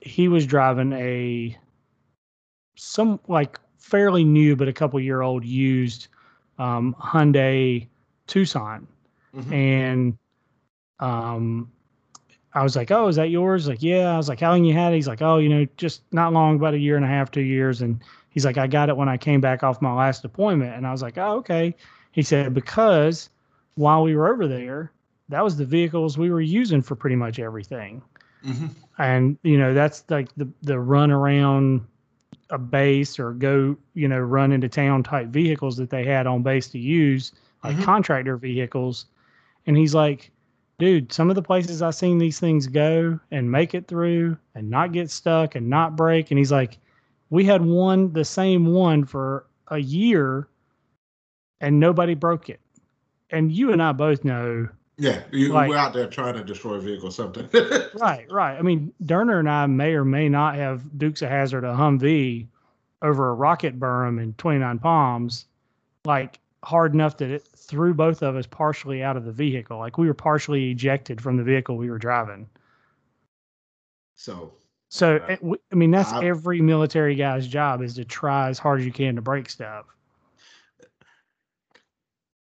[0.00, 1.56] he was driving a
[2.76, 6.08] some like fairly new but a couple year old used
[6.58, 7.86] um, Hyundai
[8.26, 8.86] Tucson
[9.34, 9.52] Mhm.
[9.52, 10.18] and
[10.98, 11.70] um
[12.52, 14.74] I was like, "Oh, is that yours?" Like, "Yeah." I was like, "How long you
[14.74, 17.08] had it?" He's like, "Oh, you know, just not long, about a year and a
[17.08, 19.92] half, two years." And he's like, "I got it when I came back off my
[19.94, 21.76] last deployment." And I was like, "Oh, okay."
[22.10, 23.30] He said, "Because
[23.76, 24.90] while we were over there,
[25.28, 28.02] that was the vehicles we were using for pretty much everything."
[28.44, 28.70] Mhm.
[28.98, 31.82] and you know that's like the the run around
[32.50, 36.42] a base or go you know run into town type vehicles that they had on
[36.42, 37.32] base to use
[37.64, 37.82] like Mhm.
[37.84, 39.06] contractor vehicles
[39.66, 40.30] and he's like
[40.78, 44.68] dude some of the places i've seen these things go and make it through and
[44.70, 46.78] not get stuck and not break and he's like
[47.28, 50.48] we had one the same one for a year
[51.60, 52.60] and nobody broke it
[53.30, 54.66] and you and i both know
[55.00, 57.48] Yeah, you, Like- we're out there trying to destroy a vehicle, something.
[57.94, 58.56] Right, right.
[58.58, 62.46] I mean, Derner and I may or may not have Dukes of Hazzard a Humvee
[63.02, 65.46] over a rocket berm in 29 Palms,
[66.04, 69.78] like hard enough that it threw both of us partially out of the vehicle.
[69.78, 72.46] Like we were partially ejected from the vehicle we were driving.
[74.16, 74.52] so
[74.90, 75.30] So, Right.
[75.42, 78.86] it, I mean, that's I- every military guy's job is to try as hard as
[78.86, 79.86] you can to break stuff.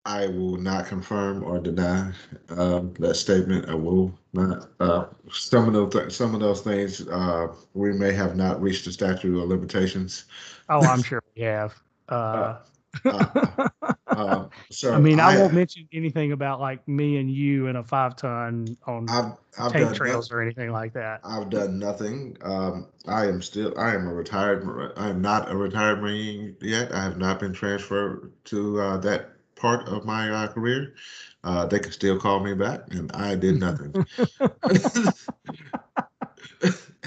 [0.06, 2.12] I will not confirm or deny
[2.50, 3.68] um, that statement.
[3.68, 4.70] I will not.
[4.78, 8.84] Uh, some of those th- some of those things uh, we may have not reached
[8.84, 10.26] the statute of limitations.
[10.68, 11.74] Oh, I'm sure we have.
[12.08, 12.58] Uh,
[13.04, 13.68] Uh,
[14.08, 17.84] Um, so I mean, I, won't mention anything about like me and you in a
[17.84, 20.38] five ton on I've, I've done trails nothing.
[20.38, 21.20] or anything like that.
[21.22, 22.38] I've done nothing.
[22.40, 23.78] Um, I am still.
[23.78, 24.92] I am a retired.
[24.96, 26.94] I am not a retired Marine yet.
[26.94, 30.94] I have not been transferred to uh, that part of my uh, career.
[31.42, 33.94] Uh, they could still call me back, and I did nothing.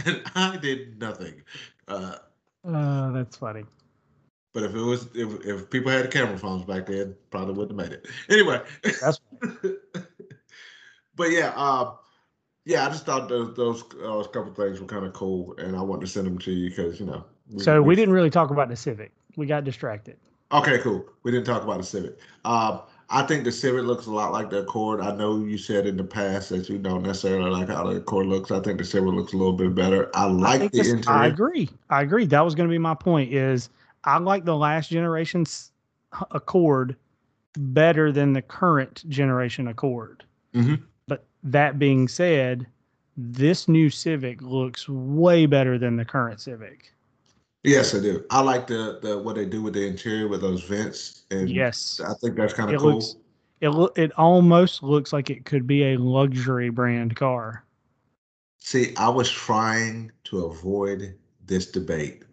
[0.05, 1.41] and I did nothing.
[1.87, 2.15] Uh,
[2.65, 3.63] Uh, that's funny.
[4.53, 7.89] but if it was, if, if people had camera phones back then, probably wouldn't have
[7.89, 8.07] made it.
[8.29, 8.61] Anyway.
[9.01, 9.19] That's
[11.15, 11.97] but yeah, um,
[12.65, 15.81] yeah, I just thought those those, those couple things were kind of cool, and I
[15.81, 17.25] wanted to send them to you because you know.
[17.57, 19.11] so we didn't really talk about the Civic.
[19.35, 20.17] We got distracted.
[20.51, 21.05] Okay, cool.
[21.23, 22.17] We didn't talk about the Civic.
[22.45, 22.81] Um,
[23.11, 24.99] I think the Civic looks a lot like the Accord.
[25.01, 28.25] I know you said in the past that you don't necessarily like how the Accord
[28.27, 28.51] looks.
[28.51, 30.09] I think the Civic looks a little bit better.
[30.15, 31.19] I I, like think the this- interior.
[31.19, 31.69] I agree.
[31.89, 32.25] I agree.
[32.25, 33.31] That was going to be my point.
[33.33, 33.69] Is
[34.03, 35.71] I like the last generation's
[36.31, 36.95] Accord
[37.57, 40.23] better than the current generation Accord.
[40.55, 40.81] Mhm.
[41.07, 42.65] But that being said,
[43.17, 46.93] this new Civic looks way better than the current Civic.
[47.63, 48.23] Yes, I do.
[48.29, 51.99] I like the the what they do with the interior with those vents, and Yes,
[52.05, 52.91] I think that's kind of cool.
[52.93, 53.15] looks-
[53.61, 57.65] it loo- it almost looks like it could be a luxury brand car.
[58.59, 62.23] See, I was trying to avoid this debate.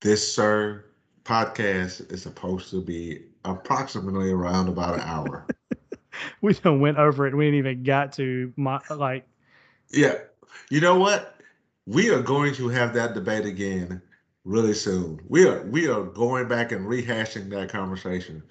[0.00, 0.84] This, sir,
[1.24, 5.46] podcast is supposed to be approximately around about an hour.
[6.40, 7.36] We went over it.
[7.36, 9.26] We didn't even got to my like.
[9.90, 10.18] yeah.
[10.68, 11.37] You know what?
[11.88, 14.02] We are going to have that debate again
[14.44, 15.20] really soon.
[15.26, 18.42] We are we are going back and rehashing that conversation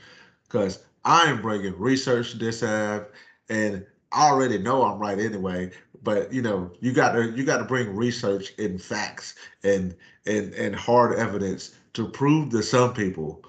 [0.44, 3.12] because I am bringing research to this app,
[3.50, 5.70] and I already know I'm right anyway.
[6.02, 10.52] But you know, you got to you got to bring research and facts and and
[10.56, 13.46] and hard evidence to prove to some people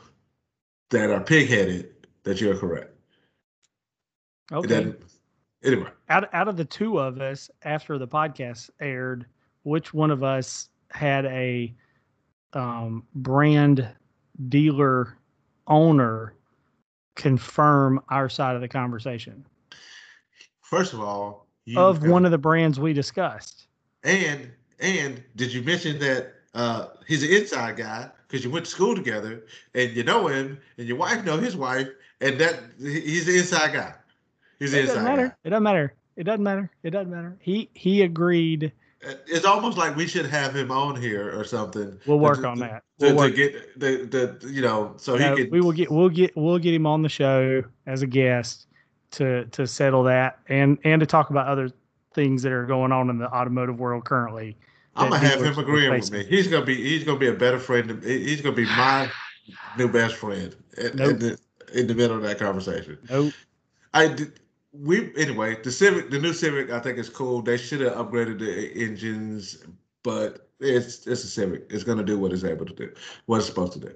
[0.91, 1.89] that are pigheaded
[2.25, 2.95] that you're correct.
[4.53, 4.69] Okay.
[4.69, 5.03] doesn't-
[5.65, 9.27] Anyway, Out out of the two of us, after the podcast aired,
[9.69, 11.75] which one of us had a
[12.55, 13.89] um, brand
[14.49, 15.17] dealer
[15.67, 16.35] owner
[17.15, 19.45] confirm our side of the conversation
[20.69, 23.69] first of all, you of one of the brands we discussed?
[24.05, 28.71] And and did you mention that uh, he's an inside guy because you went to
[28.71, 29.45] school together
[29.75, 31.89] and you know him and your wife know his wife
[32.21, 33.95] and that he's the inside guy.
[34.59, 35.29] He's the It doesn't inside matter.
[35.29, 35.35] guy.
[35.45, 35.95] It doesn't matter.
[36.17, 36.71] It doesn't matter.
[36.83, 37.37] It doesn't matter.
[37.41, 38.73] He he agreed.
[39.01, 41.99] It's almost like we should have him on here or something.
[42.07, 42.83] We'll work to- on that.
[42.99, 45.73] To, We'll to work get the, the you know so No, he can we will
[45.73, 48.67] get we'll get we'll get him on the show as a guest
[49.13, 51.71] to to settle that and and to talk about other
[52.13, 54.57] things that are going on in the automotive world currently.
[54.97, 56.25] I'm gonna have him agreeing with me.
[56.25, 58.03] He's gonna be he's gonna be a better friend.
[58.03, 59.09] He's gonna be my
[59.77, 61.11] new best friend in, Nope.
[61.11, 61.39] in the
[61.73, 62.99] in the middle of that conversation.
[63.09, 63.33] Nope.
[63.95, 64.41] I did.
[64.81, 65.61] We anyway.
[65.63, 67.43] The Civic, the new Civic, I think is cool.
[67.43, 69.65] They should have upgraded the engines,
[70.03, 71.67] but it's it's a Civic.
[71.71, 72.93] It's gonna do what it's able to do,
[73.27, 73.95] what it's supposed to do.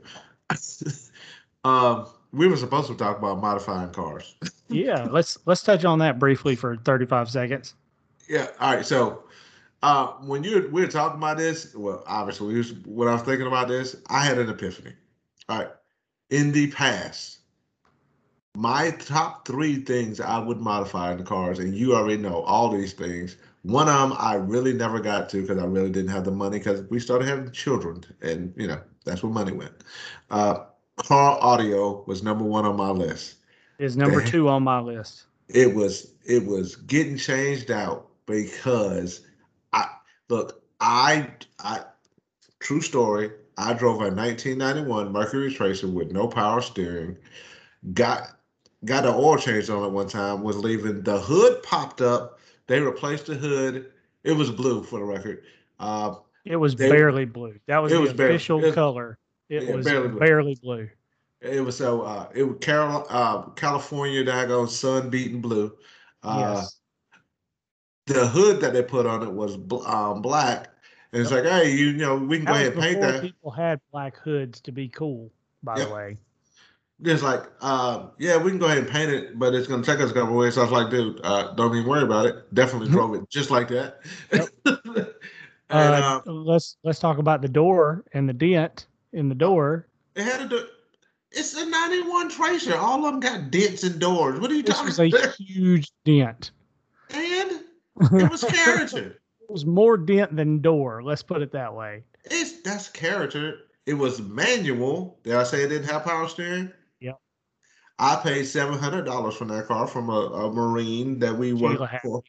[1.69, 4.35] um, we were supposed to talk about modifying cars.
[4.69, 7.75] Yeah, let's let's touch on that briefly for 35 seconds.
[8.27, 8.47] Yeah.
[8.59, 8.87] All right.
[8.87, 9.25] So,
[9.83, 13.69] uh, when you we were talking about this, well, obviously, when I was thinking about
[13.69, 14.95] this, I had an epiphany.
[15.51, 15.69] All right.
[16.31, 17.41] In the past,
[18.57, 22.71] my top three things I would modify in the cars, and you already know all
[22.71, 23.37] these things.
[23.63, 26.59] One of them I really never got to because I really didn't have the money
[26.59, 29.73] because we started having children, and you know that's where money went.
[30.31, 30.65] Uh,
[30.97, 33.37] car audio was number one on my list
[33.79, 34.31] Is number Okay.
[34.33, 35.27] two on my list.
[35.49, 39.27] it was it was getting changed out because
[39.73, 39.87] I
[40.29, 41.85] look I I
[42.61, 47.17] true story I drove a 1991 Mercury Tracer with no power steering
[47.95, 48.39] got
[48.85, 52.81] got an oil change on it one time was leaving the hood popped up they
[52.81, 53.93] replaced the hood
[54.25, 55.43] it was blue for the record
[55.81, 56.15] uh,
[56.45, 57.59] It was They- barely blue.
[57.67, 59.19] That was it the was official it- color.
[59.49, 60.89] It yeah, was barely barely blue.
[61.43, 61.51] blue.
[61.57, 65.77] it was so uh, it was Carol uh, California daggone sun beaten blue
[66.23, 66.77] uh, yes.
[68.07, 70.69] the hood that they put on it was bl- um, black.
[71.13, 73.21] And it's like, hey, you, know, we can go ahead and paint that.
[73.21, 75.31] people had black hoods to be cool,
[75.63, 75.89] by Yep.
[75.89, 76.19] the way.
[77.05, 79.87] It's like, uh, yeah, we can go ahead and paint it, but it's going to
[79.91, 80.55] take us a couple of weeks.
[80.55, 82.55] So I was like, dude, uh, don't even worry about it.
[82.55, 82.93] Definitely Mhm.
[82.93, 84.01] drove it just like that.
[84.33, 85.09] and,
[85.71, 89.87] Uh, let's let's talk about the door and the dent in the door.
[90.15, 90.67] it had to do.
[91.33, 92.77] It's a '91 Tracer.
[92.77, 94.39] All of them got dents and doors.
[94.39, 96.51] What are you This talking was a huge dent.
[97.11, 97.51] And
[98.13, 99.19] it was character.
[99.41, 101.03] It was more dent than door.
[101.03, 102.05] Let's put it that way.
[102.25, 103.61] It's that's character.
[103.87, 105.19] It was manual.
[105.25, 106.71] Did I say it didn't have power steering?
[107.99, 111.77] I paid seven hundred dollars for that car from a, a Marine that we worked
[111.77, 112.23] Sheila for.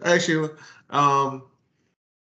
[0.04, 0.50] Actually,
[0.90, 1.44] um,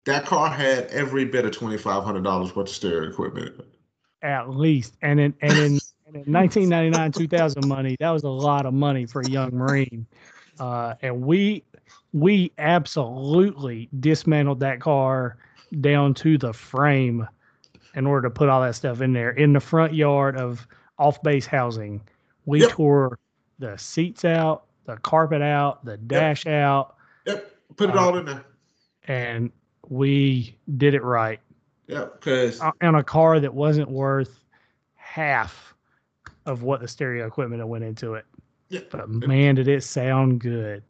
[0.05, 3.61] that car had every bit of twenty five hundred dollars worth of stereo equipment.
[4.21, 4.95] at least.
[5.01, 9.05] And in and in, and in 1999, 2000 money, that was a lot of money
[9.05, 10.05] for a young Marine.
[10.59, 11.63] Uh, and we
[12.13, 15.37] we absolutely dismantled that car
[15.81, 17.27] down to the frame
[17.95, 21.21] in order to put all that stuff in there in the front yard of off
[21.23, 22.01] base housing.
[22.45, 22.69] We Yep.
[22.71, 23.19] tore
[23.59, 26.95] the seats out, the carpet out, the dash out,
[27.25, 28.43] Yep, put it Uh, all in there.
[29.07, 29.51] and
[29.87, 31.39] we did it right.
[31.87, 34.43] Yep, because on a car that wasn't worth
[34.95, 35.73] half
[36.45, 38.25] of what the stereo equipment that went into it.
[38.69, 38.81] Yeah.
[38.91, 40.83] But man, did it sound good.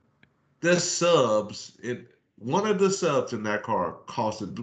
[0.62, 4.58] the subs, it one of the subs in that car costed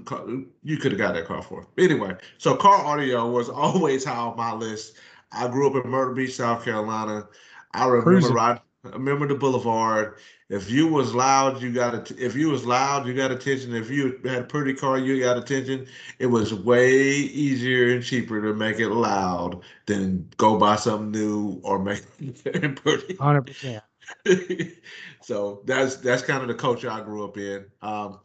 [0.62, 1.66] you could have got that car for.
[1.78, 4.96] Anyway, so car audio was always high on my list.
[5.32, 7.28] I grew up in Myrtle Beach, South Carolina.
[7.72, 10.18] I remember riding, I remember the boulevard.
[10.48, 12.18] If you was loud, you got it.
[12.18, 13.74] If you was loud, you got attention.
[13.74, 15.88] If you had a pretty car, you got attention.
[16.20, 21.60] It was way easier and cheaper to make it loud than go buy something new
[21.64, 23.14] or make it pretty.
[23.14, 23.82] 100%.
[25.20, 27.66] so that's that's kind of the culture I grew up in.
[27.82, 28.20] Um,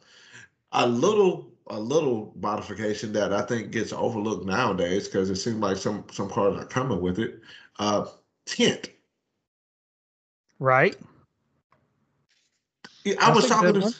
[0.70, 5.76] a little a little modification that I think gets overlooked nowadays because it seems like
[5.76, 7.40] some some cars are coming with it.
[7.78, 8.06] Uh,
[8.46, 8.90] tint.
[10.58, 10.96] Right?
[13.04, 13.94] Yeah, I That's was talking to.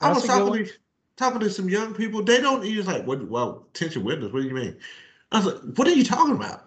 [0.00, 0.72] I was talking to
[1.16, 2.22] talking to some young people.
[2.22, 4.32] They don't use like what well tinted windows.
[4.32, 4.76] What do you mean?
[5.32, 6.64] I was like, what are you talking about?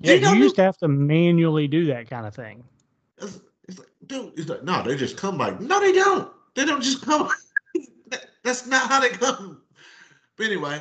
[0.00, 2.62] Yeah, They you do- used to have to manually do that kind of thing.
[3.18, 6.30] It's, it's like, dude, it's like, no, they just come like, no, they don't.
[6.54, 7.28] They don't just come.
[8.10, 9.60] That- that's not how they come.
[10.38, 10.80] But anyway,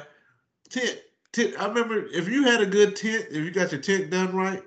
[0.70, 1.02] tent,
[1.34, 1.56] tent.
[1.60, 4.64] I remember if you had a good tent, if you got your tent done right,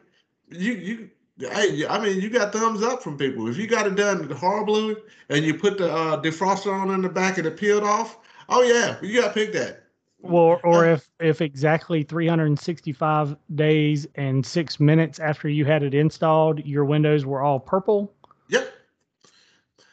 [0.50, 1.10] you you.
[1.38, 3.48] Hey, I mean, you got thumbs up from people.
[3.48, 4.94] If you got it done horribly
[5.30, 8.18] and you put the uh, defroster on in the back and it peeled off,
[8.50, 9.84] oh yeah, you got picked at.
[10.22, 16.62] Or, or if if exactly 365 days and six minutes after you had it installed,
[16.66, 18.12] your windows were all purple.
[18.48, 18.70] Yep.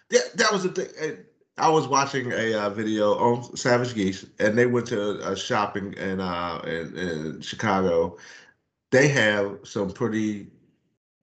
[0.09, 1.17] Yeah, that was the thing.
[1.57, 5.93] I was watching a uh, video on Savage Geese, and they went to a shopping
[5.93, 8.17] in uh in, in Chicago.
[8.91, 10.47] They have some pretty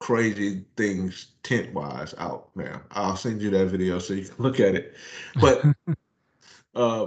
[0.00, 2.82] crazy things tent wise out now.
[2.90, 4.94] I'll send you that video so you can look at it.
[5.40, 5.64] But
[6.74, 7.06] uh,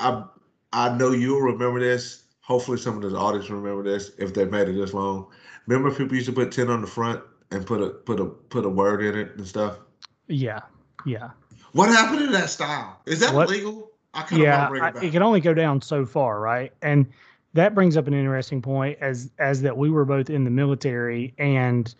[0.00, 0.24] I
[0.72, 2.24] I know you'll remember this.
[2.40, 5.28] Hopefully, some of the audience remember this if they've made it this long.
[5.66, 7.22] Remember, people used to put tent on the front
[7.52, 9.78] and put a put a put a word in it and stuff.
[10.26, 10.60] Yeah,
[11.04, 11.30] yeah,
[11.72, 13.00] What happened to that style?
[13.06, 13.90] Is that What- legal?
[14.16, 14.58] I kind yeah.
[14.58, 16.72] want bring I, it it can only go down so far, right?
[16.82, 17.06] And
[17.54, 21.34] that brings up an interesting point, as as that we were both in the military,
[21.38, 21.92] and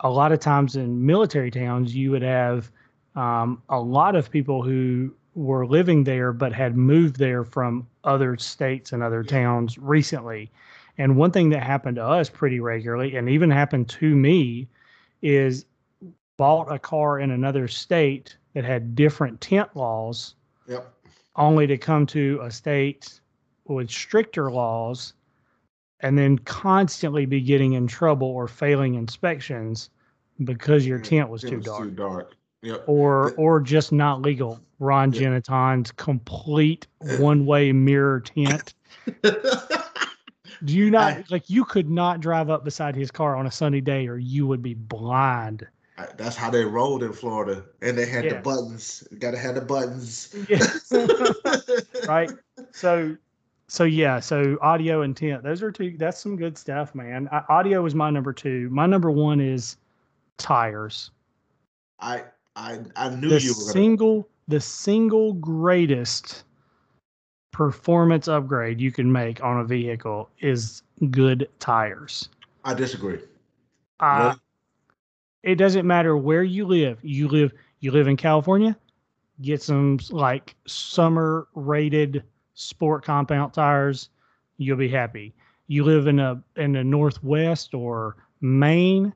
[0.00, 2.70] a lot of times in military towns, you would have
[3.16, 8.36] um, a lot of people who were living there but had moved there from other
[8.36, 10.50] states and other towns recently.
[10.98, 14.68] And one thing that happened to us pretty regularly, and even happened to me,
[15.22, 15.64] is
[16.36, 20.34] bought a car in another state that had different tent laws,
[20.68, 20.92] Yep.
[21.36, 23.20] only to come to a state
[23.66, 25.14] with stricter laws
[26.00, 29.90] and then constantly be getting in trouble or failing inspections
[30.44, 32.34] because your mm, tent was too was dark Too dark.
[32.62, 32.84] Yep.
[32.86, 34.60] or The- or just not legal.
[34.80, 35.20] Ron Yeah.
[35.20, 37.18] Geneton's complete eh.
[37.20, 38.74] one-way mirror tent.
[40.64, 43.50] Do you not I- like you could not drive up beside his car on a
[43.50, 45.66] sunny day or you would be blind.
[45.96, 48.34] I- That's how they rolled in Florida, and they had Yeah.
[48.34, 49.06] the buttons.
[49.18, 50.34] Got to have the buttons.
[52.08, 52.30] right?
[52.72, 53.16] So
[53.68, 55.42] so yeah, so audio and tent.
[55.42, 57.28] Those are two that's some good stuff, man.
[57.32, 58.68] I, audio is my number 2.
[58.70, 59.76] My number 1 is
[60.36, 61.10] tires.
[62.00, 62.24] I
[62.56, 63.72] I I knew the you were gonna.
[63.72, 66.44] single the single greatest
[67.52, 72.28] performance upgrade you can make on a vehicle is good tires.
[72.64, 73.20] I disagree.
[74.00, 74.40] Uh, Really?
[75.44, 76.98] It doesn't matter where you live.
[77.02, 78.76] You live you live in California,
[79.42, 84.08] get some like summer rated sport compound tires,
[84.56, 85.34] you'll be happy.
[85.66, 89.12] You live in a in the northwest or Maine,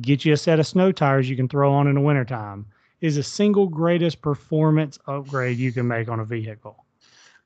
[0.00, 2.66] get you a set of snow tires you can throw on in the wintertime.
[3.00, 6.84] Is the single greatest performance upgrade you can make on a vehicle.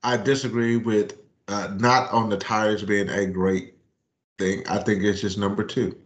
[0.02, 1.18] I disagree with
[1.48, 3.74] uh, not on the tires being a great
[4.38, 4.64] thing.
[4.68, 5.96] I think it's just number two.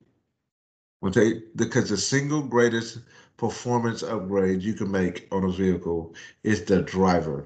[1.03, 3.01] When they because the single greatest
[3.37, 6.15] performance upgrade you can make on a vehicle
[6.45, 7.45] is the driver.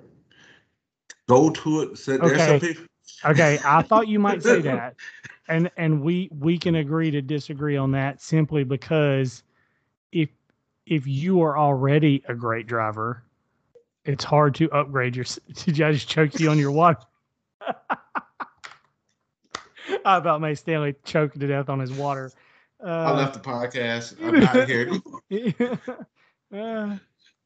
[1.26, 1.96] Go to it.
[1.96, 2.60] So Okay.
[3.24, 4.94] Okay, I thought you might say that.
[5.48, 9.42] and and we we can agree to disagree on that simply because
[10.12, 10.28] if
[10.84, 13.22] if you are already a great driver,
[14.04, 15.24] it's hard to upgrade your.
[15.64, 17.00] Did I just choke you on your water?
[20.04, 22.34] I about made Stanley choke to death on his water.
[22.84, 24.16] Uh, I left the podcast.
[24.22, 24.68] I'm out
[25.68, 25.78] here.
[26.52, 26.96] uh,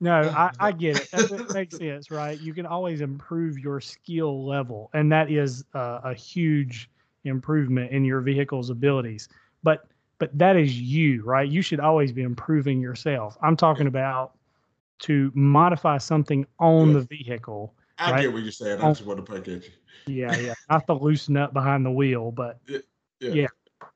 [0.00, 1.10] no, I, I get it.
[1.10, 2.40] That makes sense, right?
[2.40, 6.90] You can always improve your skill level, and that is uh, a huge
[7.24, 9.28] improvement in your vehicle's abilities.
[9.62, 9.86] But
[10.18, 11.48] but that is you, right?
[11.48, 13.36] You should always be improving yourself.
[13.42, 14.32] I'm talking about
[15.00, 17.74] to modify something on the vehicle.
[17.98, 18.22] I right?
[18.22, 18.80] get what you're saying.
[18.80, 19.70] I just want to pick at you.
[20.06, 20.54] Yeah, yeah.
[20.68, 22.78] Not the loose nut behind the wheel, but yeah.
[23.20, 23.46] yeah.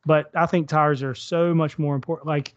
[0.07, 2.27] But I think tires are so much more important.
[2.27, 2.55] Like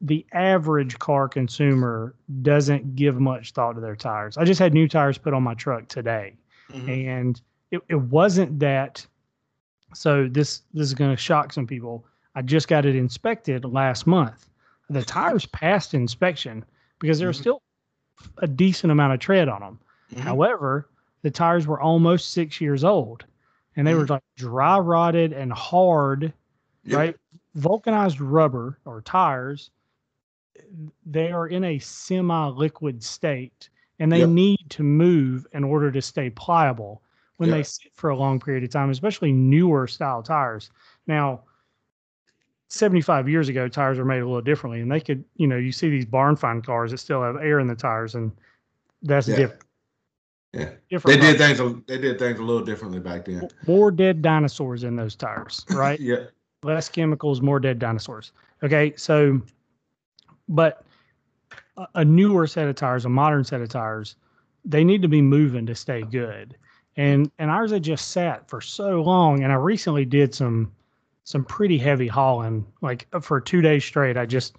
[0.00, 4.36] the average car consumer doesn't give much thought to their tires.
[4.36, 6.34] I just had new tires put on my truck today.
[6.72, 6.88] Mm-hmm.
[6.88, 7.40] And
[7.70, 9.06] it, it wasn't that
[9.94, 12.06] so this this is going to shock some people.
[12.34, 14.48] I just got it inspected last month.
[14.88, 16.64] The tires passed inspection
[17.00, 17.42] because there's mm-hmm.
[17.42, 17.62] still
[18.38, 19.78] a decent amount of tread on them.
[20.12, 20.22] Mm-hmm.
[20.22, 20.88] However,
[21.22, 23.24] the tires were almost six years old
[23.76, 24.00] and they mm-hmm.
[24.00, 26.32] were like dry rotted and hard,
[26.84, 26.98] yep.
[26.98, 27.16] right?
[27.54, 29.70] Vulcanized rubber or tires,
[31.06, 33.68] they are in a semi liquid state
[33.98, 34.28] and they yep.
[34.28, 37.02] need to move in order to stay pliable
[37.36, 37.56] when yeah.
[37.56, 40.70] they sit for a long period of time, especially newer style tires.
[41.06, 41.42] Now,
[42.68, 45.72] 75 years ago, tires were made a little differently, and they could, you know, you
[45.72, 48.32] see these barn find cars that still have air in the tires, and
[49.02, 49.36] that's yeah.
[49.36, 49.62] different.
[50.52, 50.70] Yeah.
[51.04, 51.82] They did things.
[51.86, 53.48] They did things a little differently back then.
[53.66, 56.00] More dead dinosaurs in those tires, right?
[56.00, 56.24] yeah.
[56.62, 58.32] Less chemicals, more dead dinosaurs.
[58.62, 59.40] Okay, so,
[60.48, 60.84] but
[61.94, 64.16] a, newer set of tires, a modern set of tires,
[64.64, 66.56] they need to be moving to stay good
[66.96, 70.70] and and ours had just sat for so long and i recently did some
[71.24, 74.56] some pretty heavy hauling like uh, for two days straight i just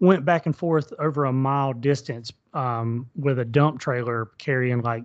[0.00, 5.04] went back and forth over a mile distance um, with a dump trailer carrying like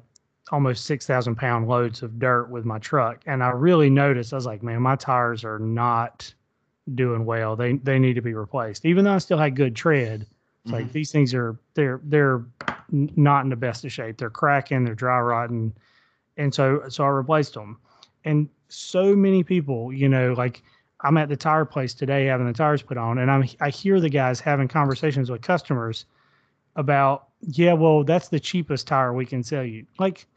[0.52, 3.24] almost 6,000 pound loads of dirt with my truck.
[3.26, 6.32] And I really noticed, I was like, man, my tires are not
[6.94, 7.56] doing well.
[7.56, 8.86] They, they need to be replaced.
[8.86, 10.30] Even though I still had good tread, it's
[10.66, 10.74] mm-hmm.
[10.74, 12.46] like these things are, they're, they're
[12.92, 14.18] not in the best of shape.
[14.18, 15.74] They're cracking, they're dry rotting
[16.38, 17.78] and so so I replaced them.
[18.24, 20.64] And so many people, you know, like
[21.02, 24.00] I'm at the tire place today having the tires put on, and I'm I hear
[24.00, 26.06] the guys having conversations with customers
[26.76, 29.86] about, yeah, well, that's the cheapest tire we can sell you.
[30.00, 30.28] Like,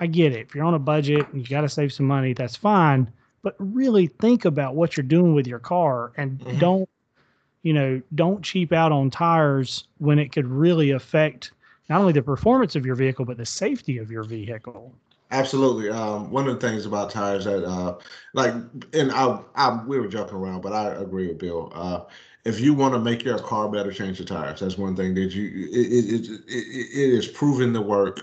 [0.00, 0.48] I get it.
[0.48, 3.10] If you're on a budget and you got to save some money, that's fine.
[3.42, 6.58] But really think about what you're doing with your car and mm-hmm.
[6.58, 6.88] don't,
[7.62, 11.52] you know, don't cheap out on tires when it could really affect
[11.88, 14.92] not only the performance of your vehicle, but the safety of your vehicle.
[15.30, 15.90] Absolutely.
[15.90, 17.96] Um, one of the things about tires that, uh,
[18.34, 18.54] like,
[18.92, 21.72] and I, I, we were joking around, but I agree with Bill.
[21.74, 22.00] Uh,
[22.44, 24.60] if you want to make your car better, change the tires.
[24.60, 28.20] That's one thing that you, it, it, it, it is proven to work.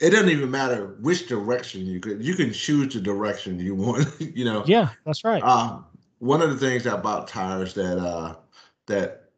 [0.00, 4.08] It doesn't even matter which direction you could, you can choose the direction you want,
[4.20, 4.64] you know?
[4.66, 5.42] Yeah, that's right.
[5.42, 5.84] Um,
[6.20, 8.36] one of the things about tires that, uh,
[8.86, 9.30] that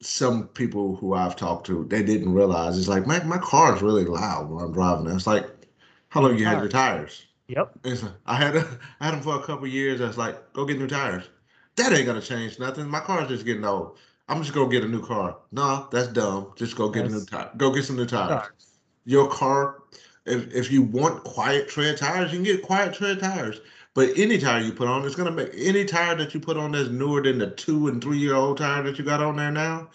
[0.00, 3.82] some people who I've talked to, they didn't realize is like, my, my car is
[3.82, 5.06] really loud when I'm driving.
[5.08, 5.50] It's like,
[6.08, 7.26] how long you had your tires?
[7.48, 7.78] Yep.
[8.26, 10.00] I had a, I had them for a couple years.
[10.00, 11.24] I was like, go get new tires.
[11.76, 12.88] That ain't gonna change nothing.
[12.88, 13.98] My car's just getting old.
[14.28, 15.36] I'm just gonna get a new car.
[15.52, 16.52] No, that's dumb.
[16.56, 17.50] Just go get that's, a new tire.
[17.56, 18.28] Go get some new tires.
[18.28, 18.78] tires.
[19.04, 19.82] Your car,
[20.24, 23.60] if if you want quiet tread tires, you can get quiet tread tires.
[23.94, 26.72] But any tire you put on, it's gonna make any tire that you put on
[26.72, 29.52] that's newer than the two and three year old tire that you got on there
[29.52, 29.88] now,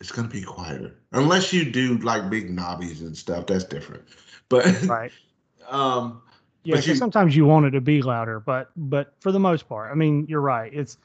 [0.00, 0.94] it's gonna be quieter.
[1.12, 4.02] Unless you do like big knobbies and stuff, that's different.
[4.48, 5.12] But right.
[5.68, 6.22] Um,
[6.64, 9.92] yeah, you, sometimes you want it to be louder, but but for the most part,
[9.92, 10.72] I mean, you're right.
[10.74, 10.98] It's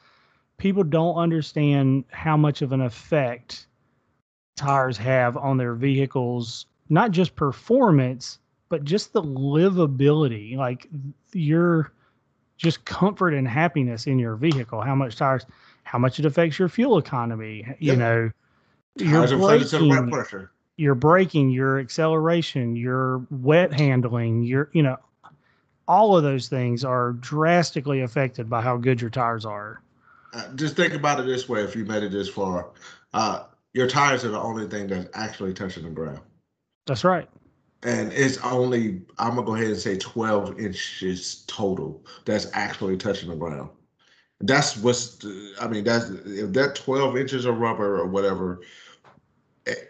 [0.57, 3.67] people don't understand how much of an effect
[4.55, 10.87] tires have on their vehicles, not just performance, but just the livability, like
[11.33, 11.91] your
[12.57, 14.81] just comfort and happiness in your vehicle.
[14.81, 15.45] How much tires,
[15.83, 17.65] how much it affects your fuel economy.
[17.79, 17.97] You yep.
[17.97, 18.31] know,
[18.97, 24.97] your braking, pressure your braking, your acceleration, your wet handling, your you know,
[25.87, 29.81] all of those things are drastically affected by how good your tires are.
[30.35, 32.71] Uh, just think about it this way: if you made it this far,
[33.13, 36.19] uh, your tires are the only thing that's actually touching the ground.
[36.85, 37.29] That's right.
[37.83, 43.29] And it's only I'm gonna go ahead and say 12 inches total that's actually touching
[43.29, 43.69] the ground.
[44.41, 45.25] That's what's
[45.61, 48.61] I mean that's if that 12 inches of rubber or whatever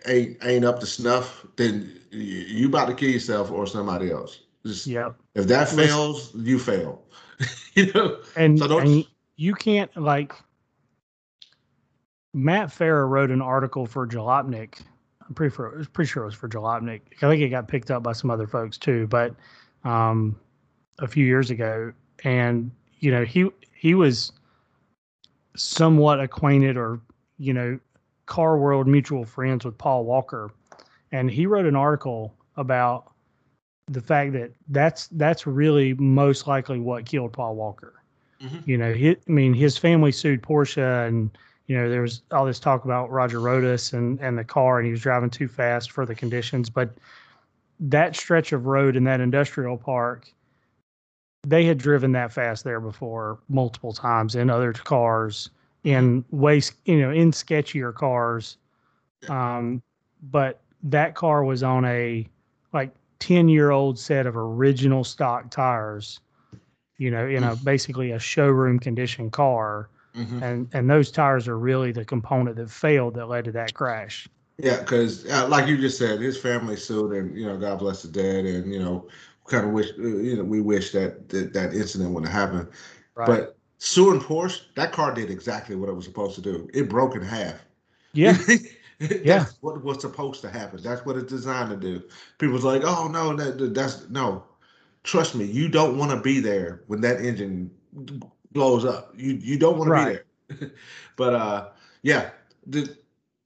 [0.05, 4.41] ain't ain't up to snuff, then you about to kill yourself or somebody else.
[4.65, 5.15] Just, yep.
[5.33, 7.03] If that fails, you fail.
[7.73, 9.05] you know, and, So don't- and
[9.35, 10.33] you can't like
[12.33, 14.81] Matt Farah wrote an article for Jalopnik.
[15.27, 17.01] I'm pretty sure, pretty sure it was for Jalopnik.
[17.17, 19.33] I think it got picked up by some other folks too, but
[19.83, 20.37] um,
[20.99, 21.93] a few years ago,
[22.23, 24.31] and you know he he was
[25.55, 26.99] somewhat acquainted or
[27.37, 27.79] you know
[28.25, 30.51] car world mutual friends with Paul Walker,
[31.11, 33.11] and he wrote an article about
[33.87, 37.94] the fact that that's that's really most likely what killed Paul Walker.
[38.45, 38.61] Mhm.
[38.65, 42.45] You know, he, I mean, his family sued Porsche, and you know there was all
[42.45, 45.91] this talk about Roger Rodas and and the car, and he was driving too fast
[45.91, 46.69] for the conditions.
[46.69, 46.97] But
[47.79, 50.31] that stretch of road in that industrial park,
[51.47, 55.49] they had driven that fast there before multiple times in other cars,
[55.83, 58.57] in ways you know in sketchier cars.
[59.29, 59.81] Um,
[60.31, 62.27] but that car was on a
[62.73, 66.19] like 10 year old set of original stock tires
[66.97, 70.39] you know in a basically a showroom condition car Mhm.
[70.41, 74.29] and and those tires are really the component that failed that led to that crash
[74.57, 78.03] Yeah, because uh, like you just said, his family sued, and you know, God bless
[78.03, 79.07] the dead, and you know,
[79.45, 82.69] kind of wish, uh, you know, we wish that that, that incident wouldn't have happened.
[83.15, 86.69] right But suing Porsche, that car did exactly what it was supposed to do.
[86.73, 87.65] It broke in half.
[88.13, 88.37] yeah
[88.99, 89.45] That's Yeah.
[89.61, 90.81] what was supposed to happen.
[90.81, 92.03] That's what it's designed to do.
[92.37, 94.43] People's like, oh no, that, that's no.
[95.05, 97.69] Trust me, you don't want to be there when that engine
[98.51, 99.13] blows up.
[99.15, 100.19] You you don't want Right.
[100.49, 100.71] to be there.
[101.15, 101.69] but uh,
[102.01, 102.31] yeah,
[102.65, 102.97] the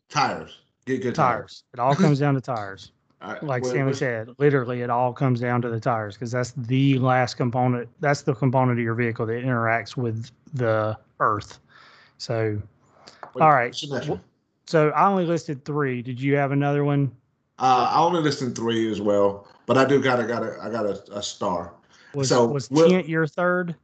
[0.09, 1.39] tires get good tires.
[1.39, 2.91] tires it all comes down to tires
[3.21, 6.97] right, like what- said literally it all comes down to the tires because that's the
[6.99, 11.59] last component that's the component of your vehicle that interacts with the earth
[12.17, 12.59] so
[13.39, 13.67] all right.
[13.67, 14.21] what's your next one?
[14.65, 17.11] so i only listed three did you have another one
[17.59, 21.01] Uh, I only listed three as well, but I do gotta gotta I got a,
[21.17, 21.73] a star.
[22.13, 23.75] was So, was Will- Tint your third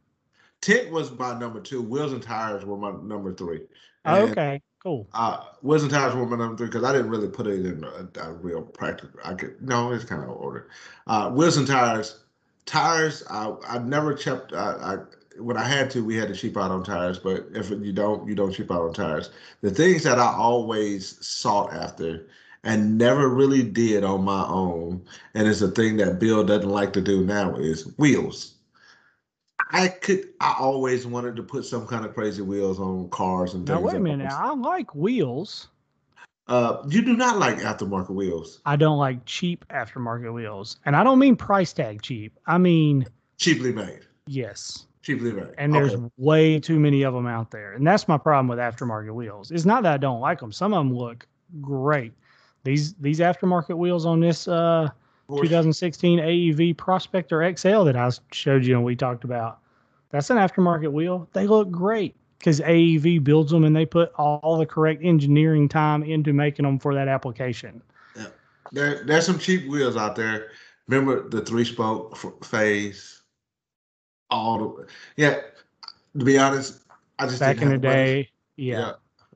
[0.62, 1.82] Tent was my number two.
[1.82, 3.60] Wheels and tires were my number three.
[4.06, 7.10] oh, And, okay cool Uh, wheels and tires were my number three because I didn't
[7.10, 9.18] really put it in a, a real practical.
[9.24, 10.68] I could no, it's kind of order.
[11.06, 12.20] Uh, wheels and tires.
[12.66, 13.22] Tires.
[13.28, 14.52] I I never cheaped.
[14.52, 14.96] I, I
[15.40, 17.18] when I had to, we had to cheap out on tires.
[17.18, 19.30] But if you don't, you don't cheap out on tires.
[19.60, 22.28] The things that I always sought after
[22.66, 25.02] and never really did on my own,
[25.34, 28.54] and it's a thing that Bill doesn't like to do now is wheels.
[29.70, 30.30] I could.
[30.40, 33.78] I always wanted to put some kind of crazy wheels on cars and things.
[33.78, 35.68] Now, wait a minute i like wheels
[36.48, 40.78] Uh, you do not like aftermarket wheels, I don't like cheap aftermarket wheels.
[40.84, 42.38] And I don't mean price tag cheap.
[42.46, 43.06] I mean,
[43.38, 44.86] cheaply made, yes.
[45.02, 45.54] cheaply made.
[45.58, 46.10] And there's Okay.
[46.16, 47.72] way too many of them out there.
[47.72, 49.50] And that's my problem with aftermarket wheels.
[49.50, 50.52] It's not that I don't like them.
[50.52, 51.26] Some of them look
[51.60, 52.12] great.
[52.66, 54.88] These these aftermarket wheels on this uh,
[55.28, 59.60] 2016 AEV Prospector XL that I showed you and we talked about.
[60.10, 61.28] That's an aftermarket wheel.
[61.32, 66.02] They look great because AEV builds them and they put all the correct engineering time
[66.02, 67.80] into making them for that application.
[68.72, 70.48] There, there's some cheap wheels out there.
[70.88, 73.22] Remember the three spoke phase?
[74.28, 74.86] All the
[75.16, 75.38] yeah.
[76.18, 76.80] To be honest,
[77.20, 77.78] I just Back in the money.
[77.78, 78.94] day, yeah,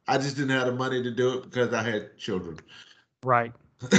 [0.08, 2.58] I just didn't have the money to do it because I had children.
[3.24, 3.52] Right,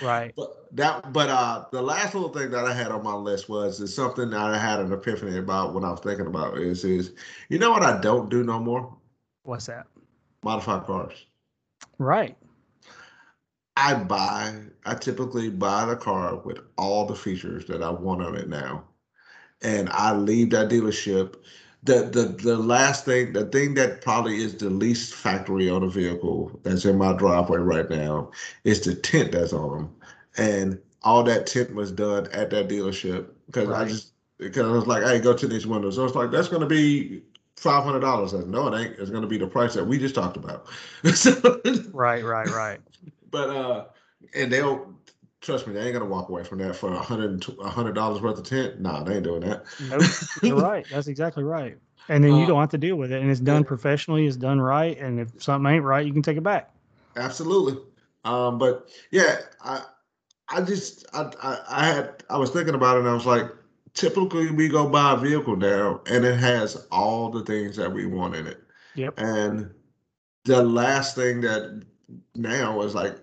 [0.00, 0.34] right.
[0.36, 3.80] But that, but uh, the last little thing that I had on my list was
[3.80, 7.12] is something that I had an epiphany about when I was thinking about is is
[7.48, 8.94] you know what I don't do no more
[9.44, 9.86] What's that?
[10.42, 11.26] modify cars.
[11.98, 12.36] Right.
[13.76, 14.54] I buy,
[14.84, 18.84] I typically buy the car with all the features that I want on it now.
[19.62, 21.36] And I leave that dealership.
[21.88, 25.88] The the the last thing, the thing that probably is the least factory on a
[25.88, 28.30] vehicle that's in my driveway right now
[28.64, 29.96] is the tint that's on them.
[30.36, 34.86] And all that tint was done at that dealership because I just because I was
[34.86, 35.96] like, hey, go to these windows.
[35.96, 37.22] So I was like, that's gonna be
[37.56, 38.34] five hundred dollars.
[38.34, 38.98] I said, no, it ain't.
[38.98, 40.66] It's gonna be the price that we just talked about.
[41.14, 41.60] so,
[41.92, 42.80] Right, right, right.
[43.30, 43.84] but uh,
[44.34, 44.94] and they'll
[45.40, 48.20] trust me, they ain't gonna walk away from that for a hundred a hundred dollars
[48.20, 48.80] worth of tent.
[48.80, 49.64] Nah, they ain't doing that.
[49.78, 50.02] Nope,
[50.42, 50.86] you're right.
[50.90, 51.78] That's exactly right.
[52.08, 53.68] And then you Uh, don't have to deal with it, and it's done yeah.
[53.68, 54.26] professionally.
[54.26, 56.70] It's done right, and if something ain't right, you can take it back.
[57.16, 57.78] Absolutely.
[58.24, 59.84] Um, but yeah, I
[60.48, 63.50] I just I, I I had I was thinking about it and I was like,
[63.94, 68.06] typically we go buy a vehicle now and it has all the things that we
[68.06, 68.62] want in it.
[68.94, 69.14] Yep.
[69.18, 69.70] And
[70.44, 71.84] the last thing that
[72.34, 73.16] now is like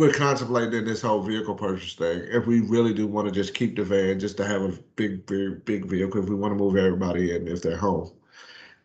[0.00, 2.22] we're contemplating this whole vehicle purchase thing.
[2.30, 5.26] If we really do want to just keep the van, just to have a big,
[5.26, 8.10] big, big vehicle, if we want to move everybody in if they're home,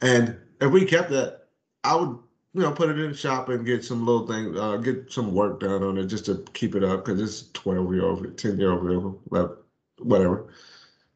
[0.02, 1.46] and if we kept that,
[1.86, 2.20] I would,
[2.54, 5.34] you know, put it in the shop and get some little thing, uh, get some
[5.34, 8.60] work done on it just to keep it up because it's twelve year old, ten
[8.60, 9.58] year old vehicle,
[10.00, 10.48] whatever.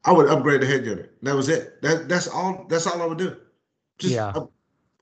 [0.06, 1.12] I would upgrade the head unit.
[1.22, 1.82] That was it.
[1.82, 2.64] That that's all.
[2.70, 3.36] That's all I would do.
[3.98, 4.28] Just Yeah.
[4.28, 4.50] up-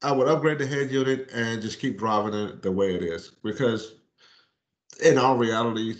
[0.02, 3.32] I would upgrade the head unit and just keep driving it the way it is
[3.42, 3.94] because,
[5.04, 5.94] in all reality,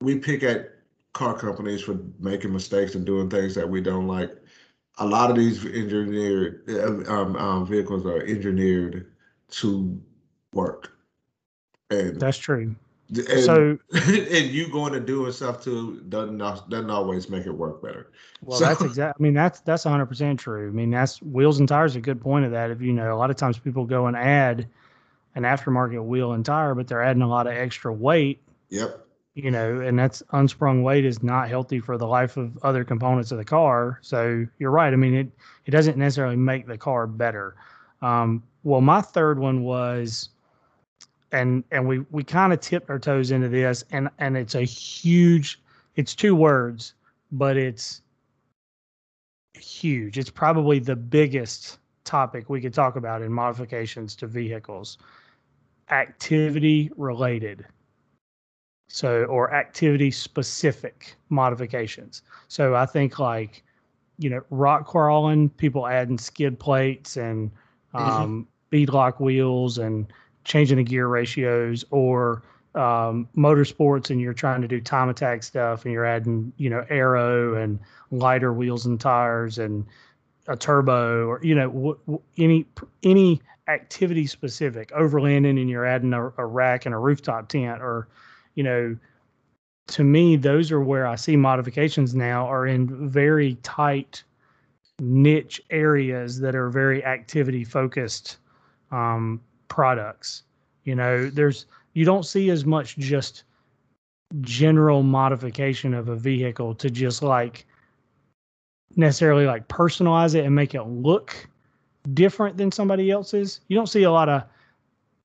[0.00, 0.70] we pick at
[1.12, 4.32] car companies for making mistakes and doing things that we don't like.
[4.98, 6.68] A lot of these engineered
[7.08, 9.12] um, um, vehicles are engineered
[9.50, 10.00] to
[10.52, 10.96] work,
[11.90, 12.74] and That's true.
[13.10, 17.82] and, So, and you going to doing stuff too doesn't doesn't always make it work
[17.82, 18.12] better.
[18.42, 19.16] well, So- that's exact.
[19.18, 20.68] I mean, that's that's 100 percent true.
[20.68, 21.92] I mean, that's wheels and tires.
[21.92, 22.70] is A good point of that.
[22.70, 24.68] If you know, a lot of times people go and add
[25.34, 28.40] an aftermarket wheel and tire, but they're adding a lot of extra weight.
[28.70, 29.00] Yep.
[29.34, 33.32] You know, and that's unsprung weight is not healthy for the life of other components
[33.32, 33.98] of the car.
[34.00, 34.92] So you're right.
[34.92, 35.28] I mean, it
[35.66, 37.56] it doesn't necessarily make the car better.
[38.00, 40.28] Um, well, my third one was,
[41.32, 44.62] and and we we kind of tipped our toes into this, and and it's a
[44.62, 45.60] huge.
[45.96, 46.94] It's two words,
[47.32, 48.02] but it's
[49.54, 50.16] huge.
[50.16, 54.98] It's probably the biggest topic we could talk about in modifications to vehicles.
[55.90, 57.66] Activity related.
[58.88, 62.22] So, or activity specific modifications.
[62.48, 63.62] So, I think like,
[64.18, 67.50] you know, rock crawling, people adding skid plates and
[67.92, 70.06] um, beadlock wheels and
[70.44, 72.42] changing the gear ratios, or
[72.74, 76.84] um, motorsports, and you're trying to do time attack stuff and you're adding, you know,
[76.90, 77.78] aero and
[78.10, 79.86] lighter wheels and tires and
[80.48, 82.66] a turbo or you know w- w- any
[83.02, 88.08] any activity specific overlanding and you're adding a, a rack and a rooftop tent or
[88.54, 88.96] you know
[89.86, 94.22] to me those are where i see modifications now are in very tight
[95.00, 98.38] niche areas that are very activity focused
[98.90, 100.42] um, products.
[100.84, 103.44] You know there's you don't see as much just
[104.40, 107.66] general modification of a vehicle to just like
[108.96, 111.48] necessarily like personalize it and make it look
[112.12, 113.60] different than somebody else's.
[113.68, 114.44] You don't see a lot of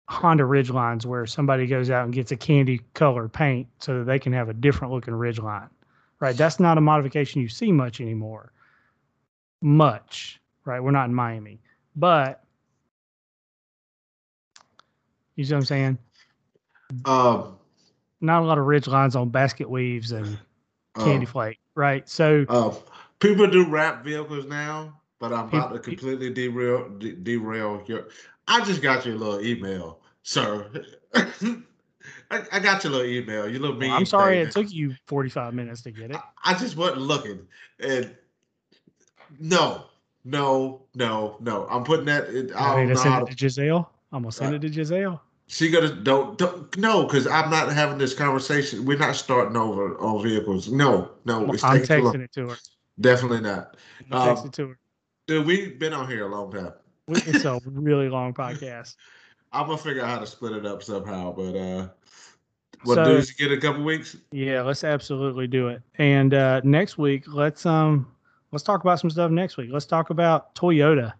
[0.07, 4.19] Honda Ridgelines where somebody goes out and gets a candy colored paint so that they
[4.19, 5.69] can have a different looking Ridgeline.
[6.19, 6.35] Right?
[6.35, 8.51] That's not a modification you see much anymore.
[9.61, 10.79] Much, right?
[10.81, 11.59] We're not in Miami.
[11.95, 12.43] But
[15.35, 15.97] you see what I'm saying?
[17.05, 17.55] Um.
[18.21, 20.37] Not a lot of Ridgelines on basket weaves and
[20.95, 22.07] candy uh, flake, right?
[22.09, 22.73] So uh,
[23.19, 28.07] people do wrap vehicles now, but I'm about to completely derail de- derail your.
[28.47, 30.69] I just got your little email, sir.
[31.13, 33.47] I, I got your little email.
[33.49, 34.47] Your little well, mean I'm sorry thing.
[34.47, 36.17] it took you 45 minutes to get it.
[36.43, 37.47] I just wasn't looking,
[37.79, 38.15] and
[39.39, 39.85] no,
[40.25, 41.67] no, no, no.
[41.69, 42.29] I'm putting that.
[42.29, 43.91] In, I I don't to know send how it to Giselle.
[44.11, 45.21] I'm gonna send Uh, it to Giselle.
[45.47, 48.85] She gonna don't don't no, because I'm not having this conversation.
[48.85, 50.71] We're not starting over on vehicles.
[50.71, 52.57] No, no, I'm taking texting it to her.
[53.01, 53.77] Definitely not.
[54.11, 54.79] Um, texting it to her.
[55.27, 56.73] Dude, we've been on here a long time.
[57.07, 58.95] It's a really long podcast.
[59.51, 61.31] I'm gonna figure out how to split it up somehow.
[61.33, 61.87] But uh,
[62.83, 64.15] what So- dudes get a couple weeks?
[64.31, 65.81] Yeah, let's absolutely do it.
[65.97, 68.07] And uh, next week, let's um
[68.51, 69.69] let's talk about some stuff next week.
[69.71, 71.15] Let's talk about Toyota Talk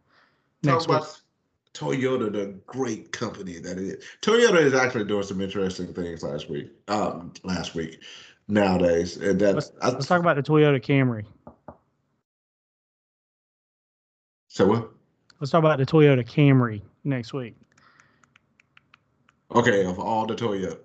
[0.63, 0.97] next week.
[0.97, 1.21] about
[1.73, 4.03] Toyota, the great company that it is.
[4.21, 6.71] Toyota is actually doing some interesting things last week.
[6.87, 8.03] Um, last week,
[8.47, 11.25] nowadays, and that Let's, I, let's talk about the Toyota Camry.
[14.59, 14.89] So what?
[15.39, 17.55] Let's talk about the Toyota Camry next week.
[19.55, 20.77] Okay, of all the Toyota.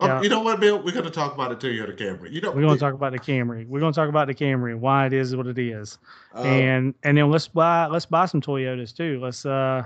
[0.00, 0.20] Oh, Yeah.
[0.20, 0.82] You know what, Bill?
[0.82, 2.32] We're gonna talk about the Toyota Camry.
[2.32, 3.68] You know, We're gonna talk about the Camry.
[3.68, 5.98] We're gonna talk about the Camry and why it is what it is.
[6.34, 9.20] uh, and and then let's buy let's buy some Toyotas too.
[9.20, 9.84] Let's uh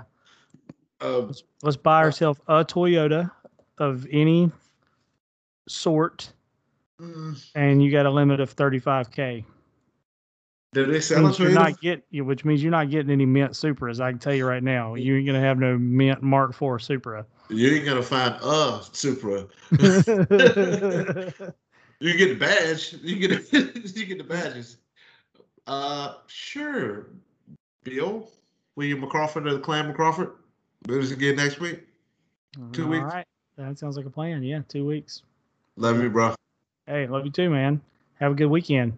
[1.02, 1.30] um,
[1.62, 3.30] let's buy Uh, ourselves a Toyota
[3.76, 4.50] of any
[5.68, 6.32] sort,
[6.98, 9.44] mm, and you got a limit of 35k.
[10.72, 14.00] Do they sell a you're not get, which means you're not getting any Mint Supras.
[14.00, 17.24] I can tell you right now, you ain't gonna have no Mint Mark IV Supra.
[17.48, 19.46] You ain't gonna find a Supra.
[22.00, 22.94] You get the badge.
[23.02, 23.52] You get
[23.96, 24.76] you get the badges.
[25.66, 27.08] Uh, sure.
[27.82, 28.28] Bill,
[28.76, 30.32] William McCrawford of the Clan McCrawford.
[30.84, 31.86] Do this again next week.
[32.72, 33.04] Two All weeks.
[33.04, 33.26] right,
[33.56, 34.42] that sounds like a plan.
[34.42, 35.22] Yeah, two weeks.
[35.76, 36.34] Love you, bro.
[36.86, 37.80] Hey, love you too, man.
[38.20, 38.92] Have a good weekend.